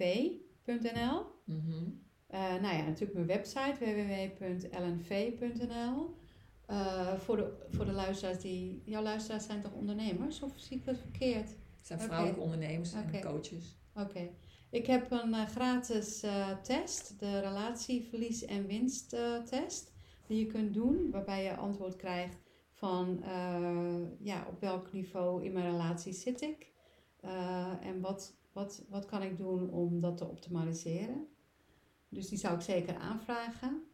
ellenv.nl. 0.00 1.26
Mhm. 1.44 1.90
Eh, 2.26 2.40
nou 2.40 2.76
ja, 2.76 2.84
natuurlijk 2.84 3.14
mijn 3.14 3.26
website 3.26 3.76
www.lnv.nl. 4.38 6.14
Eh, 6.66 7.14
voor, 7.18 7.36
de, 7.36 7.66
voor 7.70 7.84
de 7.84 7.92
luisteraars 7.92 8.38
die... 8.38 8.82
Jouw 8.84 9.02
luisteraars 9.02 9.44
zijn 9.44 9.60
toch 9.60 9.72
ondernemers? 9.72 10.42
Of 10.42 10.52
zie 10.56 10.76
ik 10.76 10.84
dat 10.84 10.98
verkeerd? 10.98 11.48
Het 11.48 11.86
zijn 11.86 12.00
vrouwelijke 12.00 12.40
ondernemers 12.40 12.92
en 12.92 13.20
coaches. 13.20 13.78
Oké. 13.94 14.30
Ik 14.70 14.86
heb 14.86 15.10
een 15.10 15.34
eh, 15.34 15.46
gratis 15.46 16.24
test, 16.62 17.18
de 17.18 17.40
relatieverlies- 17.40 18.44
en 18.44 18.66
winsttest. 18.66 19.92
die 20.26 20.38
je 20.38 20.46
kunt 20.46 20.74
doen, 20.74 21.10
waarbij 21.10 21.44
je 21.44 21.56
antwoord 21.56 21.96
krijgt 21.96 22.38
van 22.72 23.22
ja, 24.18 24.46
op 24.48 24.60
welk 24.60 24.92
niveau 24.92 25.44
in 25.44 25.52
mijn 25.52 25.70
relatie 25.70 26.12
zit 26.12 26.40
ik 26.40 26.70
uh, 27.24 27.86
en 27.86 28.00
wat, 28.00 28.36
wat, 28.60 28.84
wat 28.88 29.06
kan 29.06 29.22
ik 29.22 29.36
doen 29.36 29.70
om 29.70 30.00
dat 30.00 30.16
te 30.16 30.28
optimaliseren. 30.28 31.26
Dus 32.08 32.28
die 32.28 32.38
zou 32.38 32.54
ik 32.54 32.60
zeker 32.60 32.96
aanvragen. 32.96 33.84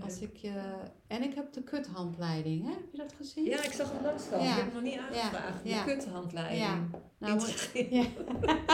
Als 0.00 0.20
ik 0.20 0.36
je... 0.36 0.74
En 1.06 1.22
ik 1.22 1.34
heb 1.34 1.52
de 1.52 1.62
kuthandleiding, 1.62 2.64
hè? 2.64 2.70
heb 2.70 2.90
je 2.90 2.96
dat 2.96 3.12
gezien? 3.12 3.44
Ja, 3.44 3.64
ik 3.64 3.72
zag 3.72 3.92
hem 3.92 4.02
langskomen. 4.02 4.44
Ja. 4.44 4.50
Ik 4.50 4.56
heb 4.56 4.72
hem 4.72 4.82
nog 4.82 4.92
niet 4.92 4.98
aangevraagd. 4.98 5.64
Ja. 5.64 5.84
De 5.84 5.94
kuthandleiding. 5.94 6.60
Ja. 6.60 6.88
Nou, 7.18 7.40
ja. 7.98 8.06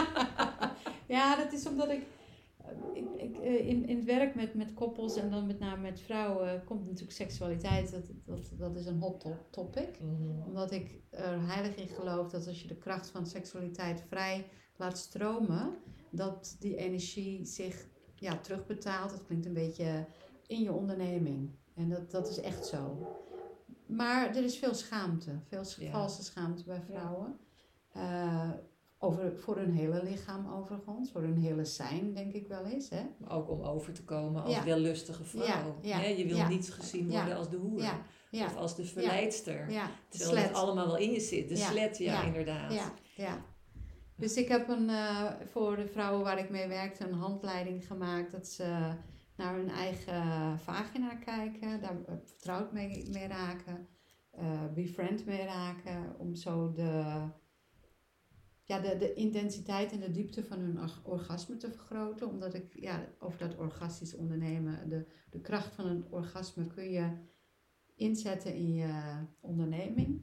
ja, 1.17 1.37
dat 1.37 1.53
is 1.53 1.67
omdat 1.67 1.91
ik 1.91 2.03
ik, 2.93 3.09
ik, 3.17 3.39
eh, 3.39 3.69
in, 3.69 3.87
in 3.87 3.97
het 3.97 4.05
werk 4.05 4.35
met, 4.35 4.55
met 4.55 4.75
koppels 4.75 5.17
en 5.17 5.31
dan 5.31 5.47
met 5.47 5.59
name 5.59 5.83
met 5.83 6.01
vrouwen 6.01 6.65
komt 6.65 6.85
natuurlijk 6.85 7.13
seksualiteit, 7.13 7.91
dat, 7.91 8.11
dat, 8.25 8.51
dat 8.59 8.77
is 8.77 8.87
een 8.87 9.01
hot 9.01 9.27
topic. 9.51 10.01
Mhm. 10.01 10.47
Omdat 10.47 10.73
ik 10.73 11.01
er 11.11 11.47
heilig 11.47 11.75
in 11.75 11.89
geloof 11.89 12.31
dat 12.31 12.47
als 12.47 12.63
je 12.63 12.69
de 12.69 12.77
kracht 12.77 13.11
van 13.11 13.27
seksualiteit 13.27 14.05
vrij 14.09 14.47
laat 14.79 14.99
stromen, 14.99 15.75
dat 16.11 16.57
die 16.59 16.77
energie 16.77 17.45
zich 17.45 17.87
ja, 18.15 18.37
terugbetaalt. 18.37 19.11
Dat 19.11 19.27
klinkt 19.27 19.47
een 19.47 19.53
beetje 19.53 20.07
in 20.47 20.63
je 20.63 20.73
onderneming. 20.73 21.51
En 21.75 21.89
dat, 21.89 22.11
dat 22.11 22.29
is 22.29 22.41
echt 22.41 22.67
zo. 22.67 23.07
Maar 23.87 24.37
er 24.37 24.45
is 24.45 24.59
veel 24.59 24.75
schaamte, 24.75 25.31
veel 25.49 25.91
valse 25.91 26.23
schaamte 26.23 26.65
bij 26.65 26.81
vrouwen. 26.81 27.39
Uh, 27.97 28.51
over, 28.99 29.39
voor 29.39 29.57
hun 29.57 29.73
hele 29.73 30.03
lichaam 30.03 30.53
overigens, 30.53 31.11
voor 31.11 31.21
hun 31.21 31.37
hele 31.37 31.65
zijn, 31.65 32.15
denk 32.15 32.33
ik 32.33 32.49
wel 32.49 32.65
eens. 32.65 32.91
Hè? 32.91 33.03
Maar 33.19 33.31
ook 33.31 33.51
om 33.51 33.63
over 33.63 33.93
te 33.93 34.05
komen 34.05 34.43
als 34.43 34.55
ja. 34.55 34.65
wellustige 34.65 35.25
vrouw. 35.25 35.79
Ja, 35.83 36.01
Je 36.01 36.27
wil 36.27 36.47
niet 36.47 36.73
gezien 36.73 37.11
worden 37.11 37.37
als 37.37 37.51
de 37.51 37.57
hoer. 37.57 37.83
Of 38.31 38.57
als 38.57 38.77
de 38.77 38.85
verleidster. 38.85 39.71
Ja. 39.71 39.91
Terwijl 40.09 40.37
het 40.37 40.53
allemaal 40.53 40.87
wel 40.87 40.97
in 40.97 41.11
je 41.11 41.21
zit. 41.21 41.49
De 41.49 41.57
slet, 41.57 41.99
ja, 41.99 42.23
inderdaad. 42.23 42.73
Ja, 42.73 42.93
ja. 43.17 43.45
Dus 44.19 44.37
ik 44.37 44.49
heb 44.49 44.69
een, 44.69 44.89
uh, 44.89 45.33
voor 45.45 45.77
de 45.77 45.87
vrouwen 45.87 46.25
waar 46.25 46.39
ik 46.39 46.51
mee 46.51 46.69
werkte 46.69 47.05
een 47.05 47.15
handleiding 47.15 47.87
gemaakt. 47.87 48.33
Dat 48.33 48.47
ze 48.47 48.95
naar 49.37 49.55
hun 49.55 49.71
eigen 49.71 50.59
vagina 50.59 51.15
kijken. 51.15 51.81
Daar 51.81 51.97
vertrouwd 52.25 52.73
mee, 52.73 53.09
mee 53.11 53.27
raken. 53.27 53.89
Uh, 54.39 54.73
befriend 54.75 55.27
mee 55.27 55.45
raken. 55.45 56.19
Om 56.19 56.35
zo 56.35 56.73
de 56.73 57.27
ja, 58.65 58.81
de, 58.81 58.97
de 58.97 59.15
intensiteit 59.15 59.93
en 59.93 60.01
de 60.01 60.11
diepte 60.11 60.45
van 60.45 60.59
hun 60.59 60.79
orgasme 61.03 61.57
te 61.57 61.71
vergroten. 61.71 62.29
Omdat 62.29 62.55
ik 62.55 62.81
ja, 62.81 63.09
over 63.19 63.39
dat 63.39 63.57
orgastisch 63.57 64.15
ondernemen, 64.15 64.89
de, 64.89 65.07
de 65.31 65.41
kracht 65.41 65.75
van 65.75 65.87
een 65.87 66.07
orgasme 66.11 66.67
kun 66.67 66.91
je 66.91 67.11
inzetten 67.95 68.55
in 68.55 68.75
je 68.75 69.25
onderneming. 69.41 70.23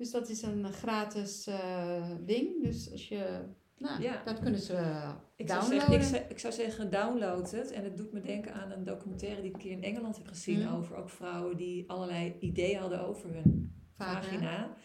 Dus 0.00 0.10
dat 0.10 0.28
is 0.28 0.42
een 0.42 0.72
gratis 0.72 1.46
uh, 1.48 2.04
ding. 2.20 2.62
Dus 2.62 2.92
als 2.92 3.08
je, 3.08 3.40
nou, 3.78 4.02
ja. 4.02 4.22
dat 4.24 4.40
kunnen 4.40 4.60
ze 4.60 4.72
ik 5.36 5.46
downloaden. 5.46 5.80
Zou 5.80 5.90
zeggen, 5.90 6.24
ik, 6.24 6.30
ik, 6.30 6.38
zou 6.38 6.52
zeggen, 6.52 6.90
download 6.90 7.50
het. 7.50 7.70
En 7.70 7.84
het 7.84 7.96
doet 7.96 8.12
me 8.12 8.20
denken 8.20 8.54
aan 8.54 8.70
een 8.70 8.84
documentaire 8.84 9.42
die 9.42 9.54
ik 9.54 9.62
hier 9.62 9.72
in 9.72 9.82
Engeland 9.82 10.16
heb 10.16 10.26
gezien 10.26 10.60
mm. 10.60 10.74
over 10.74 10.96
ook 10.96 11.10
vrouwen 11.10 11.56
die 11.56 11.90
allerlei 11.90 12.36
ideeën 12.38 12.78
hadden 12.78 13.06
over 13.06 13.34
hun 13.34 13.72
vagina. 13.96 14.22
vagina. 14.22 14.76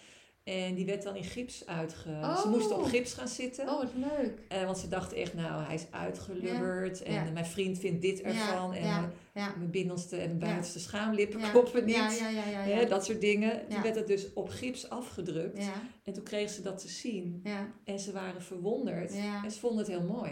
En 0.45 0.75
die 0.75 0.85
werd 0.85 1.03
dan 1.03 1.15
in 1.15 1.23
gips 1.23 1.65
uitge... 1.65 2.09
Ze 2.41 2.47
moesten 2.49 2.75
op 2.75 2.83
oh. 2.83 2.89
gips 2.89 3.13
gaan 3.13 3.27
zitten. 3.27 3.69
Oh, 3.69 3.77
wat 3.77 3.91
leuk. 3.95 4.39
Uh, 4.51 4.65
want 4.65 4.77
ze 4.77 4.87
dachten 4.87 5.17
echt, 5.17 5.33
nou, 5.33 5.63
hij 5.63 5.75
is 5.75 5.85
uitgelubberd. 5.91 7.03
En 7.03 7.33
mijn 7.33 7.45
vriend 7.45 7.79
vindt 7.79 8.01
dit 8.01 8.21
ervan. 8.21 8.73
En 8.73 9.11
mijn 9.33 9.71
binnenste 9.71 10.17
en 10.17 10.39
buitenste 10.39 10.79
schaamlippen 10.79 11.51
kloppen 11.51 11.85
niet. 11.85 12.23
Ja, 12.67 12.85
dat 12.85 13.05
soort 13.05 13.21
dingen. 13.21 13.67
Toen 13.69 13.81
werd 13.81 13.95
het 13.95 14.07
dus 14.07 14.33
op 14.33 14.49
gips 14.49 14.89
afgedrukt. 14.89 15.69
En 16.03 16.13
toen 16.13 16.23
kregen 16.23 16.55
ze 16.55 16.61
dat 16.61 16.77
te 16.77 16.89
zien. 16.89 17.43
En 17.83 17.99
ze 17.99 18.11
waren 18.11 18.41
verwonderd. 18.41 19.11
En 19.43 19.51
ze 19.51 19.59
vonden 19.59 19.79
het 19.79 19.87
heel 19.87 20.07
mooi. 20.07 20.31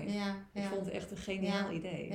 Ik 0.54 0.64
vond 0.64 0.86
het 0.86 0.94
echt 0.94 1.12
een 1.12 1.18
geniaal 1.18 1.72
idee. 1.72 2.14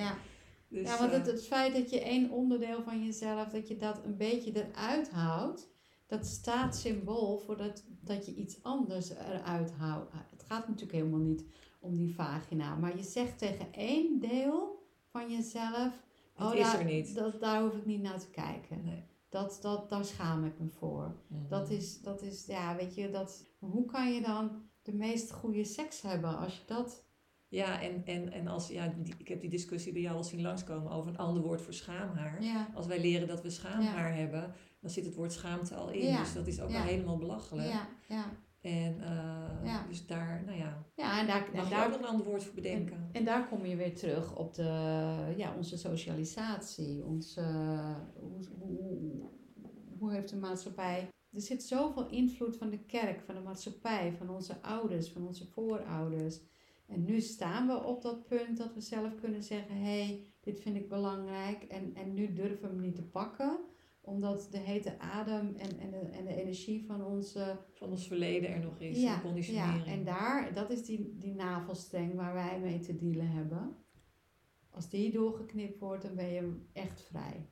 Dus, 0.70 0.86
ja, 0.86 0.98
want 0.98 1.12
het, 1.12 1.26
eh, 1.26 1.32
het 1.32 1.46
feit 1.46 1.74
dat 1.74 1.90
je 1.90 2.00
één 2.00 2.30
onderdeel 2.30 2.82
van 2.82 3.04
jezelf, 3.04 3.48
dat 3.48 3.68
je 3.68 3.76
dat 3.76 4.00
een 4.04 4.16
beetje 4.16 4.52
eruit 4.54 5.10
houdt 5.10 5.68
dat 6.08 6.26
staat 6.26 6.76
symbool 6.76 7.38
voor 7.38 7.56
dat, 7.56 7.84
dat 8.00 8.26
je 8.26 8.34
iets 8.34 8.62
anders 8.62 9.10
eruit 9.10 9.70
houdt. 9.70 10.12
Het 10.30 10.42
gaat 10.42 10.68
natuurlijk 10.68 10.98
helemaal 10.98 11.18
niet 11.18 11.44
om 11.80 11.96
die 11.96 12.14
vagina, 12.14 12.74
maar 12.74 12.96
je 12.96 13.02
zegt 13.02 13.38
tegen 13.38 13.72
één 13.72 14.20
deel 14.20 14.82
van 15.10 15.30
jezelf: 15.30 15.92
Oh, 16.38 16.54
is 16.54 16.60
daar, 16.60 16.78
er 16.78 16.84
niet. 16.84 17.14
Dat, 17.14 17.40
daar 17.40 17.62
hoef 17.62 17.76
ik 17.76 17.86
niet 17.86 18.02
naar 18.02 18.20
te 18.20 18.30
kijken. 18.30 18.84
Nee. 18.84 19.02
Dat, 19.28 19.58
dat, 19.60 19.90
daar 19.90 20.04
schaam 20.04 20.44
ik 20.44 20.58
me 20.58 20.68
voor. 20.68 21.16
Mhm. 21.26 21.48
Dat, 21.48 21.70
is, 21.70 22.00
dat 22.00 22.22
is, 22.22 22.46
ja, 22.46 22.76
weet 22.76 22.94
je, 22.94 23.10
dat, 23.10 23.44
hoe 23.58 23.84
kan 23.84 24.12
je 24.12 24.20
dan 24.20 24.62
de 24.82 24.92
meest 24.92 25.32
goede 25.32 25.64
seks 25.64 26.02
hebben 26.02 26.38
als 26.38 26.56
je 26.56 26.62
dat. 26.66 27.06
Ja, 27.48 27.82
en, 27.82 28.02
en, 28.04 28.32
en 28.32 28.46
als, 28.46 28.68
ja, 28.68 28.94
ik 29.18 29.28
heb 29.28 29.40
die 29.40 29.50
discussie 29.50 29.92
bij 29.92 30.02
jou 30.02 30.16
al 30.16 30.24
zien 30.24 30.42
langskomen 30.42 30.92
over 30.92 31.10
een 31.10 31.18
ander 31.18 31.42
woord 31.42 31.62
voor 31.62 31.72
schaamhaar. 31.72 32.42
Ja. 32.42 32.68
Als 32.74 32.86
wij 32.86 33.00
leren 33.00 33.28
dat 33.28 33.42
we 33.42 33.50
schaamhaar 33.50 34.14
hebben, 34.14 34.54
dan 34.80 34.90
zit 34.90 35.04
het 35.04 35.14
woord 35.14 35.32
schaamte 35.32 35.74
al 35.74 35.90
in. 35.90 36.16
Dus 36.16 36.32
dat 36.32 36.46
is 36.46 36.60
ook 36.60 36.70
wel 36.70 36.82
helemaal 36.82 37.18
belachelijk. 37.18 37.68
Ja, 37.68 37.88
ja. 38.08 38.36
En 38.60 39.00
uh, 39.00 39.88
dus 39.88 40.06
daar, 40.06 40.42
nou 40.46 40.58
ja, 40.58 40.84
ja 40.94 41.20
en 41.20 41.26
daar, 41.26 41.48
mag 41.54 41.64
en 41.64 41.70
daar, 41.70 41.86
ook 41.86 41.98
een 41.98 42.06
ander 42.06 42.26
woord 42.26 42.44
voor 42.44 42.54
bedenken. 42.54 42.96
En, 42.96 43.08
en, 43.12 43.24
daar 43.24 43.48
kom 43.48 43.66
je 43.66 43.76
weer 43.76 43.96
terug 43.96 44.36
op 44.36 44.54
de, 44.54 44.62
ja, 45.36 45.54
onze 45.56 45.78
socialisatie. 45.78 47.04
Onze, 47.04 47.42
hoe, 48.14 48.46
hoe, 48.58 49.30
hoe 49.98 50.12
heeft 50.12 50.28
de 50.28 50.36
maatschappij... 50.36 51.08
Er 51.32 51.40
zit 51.40 51.62
zoveel 51.62 52.08
invloed 52.08 52.56
van 52.56 52.70
de 52.70 52.78
kerk, 52.78 53.20
van 53.20 53.34
de 53.34 53.40
maatschappij, 53.40 54.12
van 54.12 54.30
onze 54.30 54.62
ouders, 54.62 55.08
van 55.10 55.26
onze 55.26 55.46
voorouders. 55.46 56.40
En 56.86 57.04
nu 57.04 57.20
staan 57.20 57.66
we 57.66 57.84
op 57.84 58.02
dat 58.02 58.26
punt 58.26 58.56
dat 58.56 58.74
we 58.74 58.80
zelf 58.80 59.14
kunnen 59.14 59.42
zeggen: 59.42 59.76
hé, 59.76 60.04
hey, 60.04 60.26
dit 60.40 60.60
vind 60.60 60.76
ik 60.76 60.88
belangrijk 60.88 61.62
en, 61.62 61.94
en 61.94 62.14
nu 62.14 62.32
durven 62.32 62.60
we 62.60 62.66
hem 62.66 62.80
niet 62.80 62.94
te 62.94 63.04
pakken 63.04 63.58
omdat 64.08 64.48
de 64.50 64.58
hete 64.58 64.98
adem 64.98 65.54
en, 65.56 65.78
en, 65.78 65.90
de, 65.90 65.98
en 65.98 66.24
de 66.24 66.34
energie 66.34 66.84
van 66.86 67.04
onze... 67.04 67.58
Van 67.74 67.90
ons 67.90 68.06
verleden 68.06 68.50
er 68.50 68.60
nog 68.60 68.78
is, 68.78 69.00
ja, 69.00 69.20
conditionering. 69.20 69.84
Ja, 69.84 69.92
en 69.92 70.04
daar, 70.04 70.54
dat 70.54 70.70
is 70.70 70.84
die, 70.84 71.16
die 71.18 71.34
navelstreng 71.34 72.14
waar 72.14 72.34
wij 72.34 72.60
mee 72.60 72.80
te 72.80 72.96
dealen 72.96 73.30
hebben. 73.30 73.76
Als 74.70 74.88
die 74.88 75.12
doorgeknipt 75.12 75.78
wordt, 75.78 76.02
dan 76.02 76.14
ben 76.14 76.28
je 76.28 76.60
echt 76.72 77.02
vrij. 77.02 77.48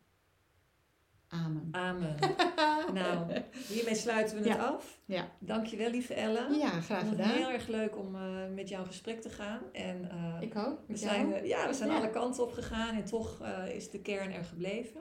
Amen. 1.28 1.68
Amen. 1.70 2.16
nou, 2.94 3.32
hiermee 3.68 3.94
sluiten 3.94 4.42
we 4.42 4.48
het 4.48 4.58
af. 4.58 5.00
Ja. 5.04 5.30
Dankjewel, 5.38 5.90
lieve 5.90 6.14
Ellen. 6.14 6.58
Ja, 6.58 6.80
graag 6.80 7.08
gedaan. 7.08 7.30
Heel 7.30 7.50
erg 7.50 7.68
leuk 7.68 7.96
om 7.96 8.14
uh, 8.14 8.22
met 8.54 8.68
jou 8.68 8.82
in 8.82 8.88
gesprek 8.88 9.20
te 9.20 9.30
gaan. 9.30 9.60
En, 9.72 10.08
uh, 10.12 10.36
Ik 10.40 10.56
ook. 10.56 10.78
We 10.86 10.96
zijn, 10.96 11.28
uh, 11.28 11.46
ja, 11.46 11.66
we 11.66 11.74
zijn 11.74 11.90
alle 11.90 12.10
kanten 12.10 12.42
op 12.42 12.52
gegaan 12.52 12.96
en 12.96 13.04
toch 13.04 13.42
is 13.74 13.90
de 13.90 14.00
kern 14.00 14.32
er 14.32 14.44
gebleven 14.44 15.00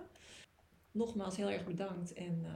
nogmaals 0.96 1.38
heel 1.38 1.50
erg 1.50 1.66
bedankt. 1.66 2.14
En, 2.14 2.40
uh, 2.44 2.50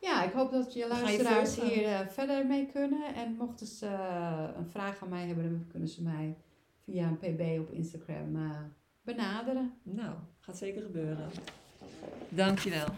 ja, 0.00 0.22
ik 0.22 0.32
hoop 0.32 0.50
dat 0.50 0.72
je 0.72 0.88
luisteraars 0.88 1.60
hier 1.60 1.82
uh, 1.82 2.00
verder 2.08 2.46
mee 2.46 2.66
kunnen. 2.72 3.14
En 3.14 3.34
mochten 3.38 3.66
ze 3.66 3.86
uh, 3.86 4.48
een 4.56 4.66
vraag 4.70 5.02
aan 5.02 5.08
mij 5.08 5.26
hebben, 5.26 5.50
dan 5.50 5.66
kunnen 5.70 5.88
ze 5.88 6.02
mij 6.02 6.36
via 6.84 7.06
een 7.06 7.18
pb 7.18 7.60
op 7.60 7.70
Instagram 7.70 8.36
benaderen. 9.02 9.72
Nou, 9.82 10.14
gaat 10.40 10.56
zeker 10.56 10.82
gebeuren. 10.82 11.30
Dankjewel. 12.28 12.88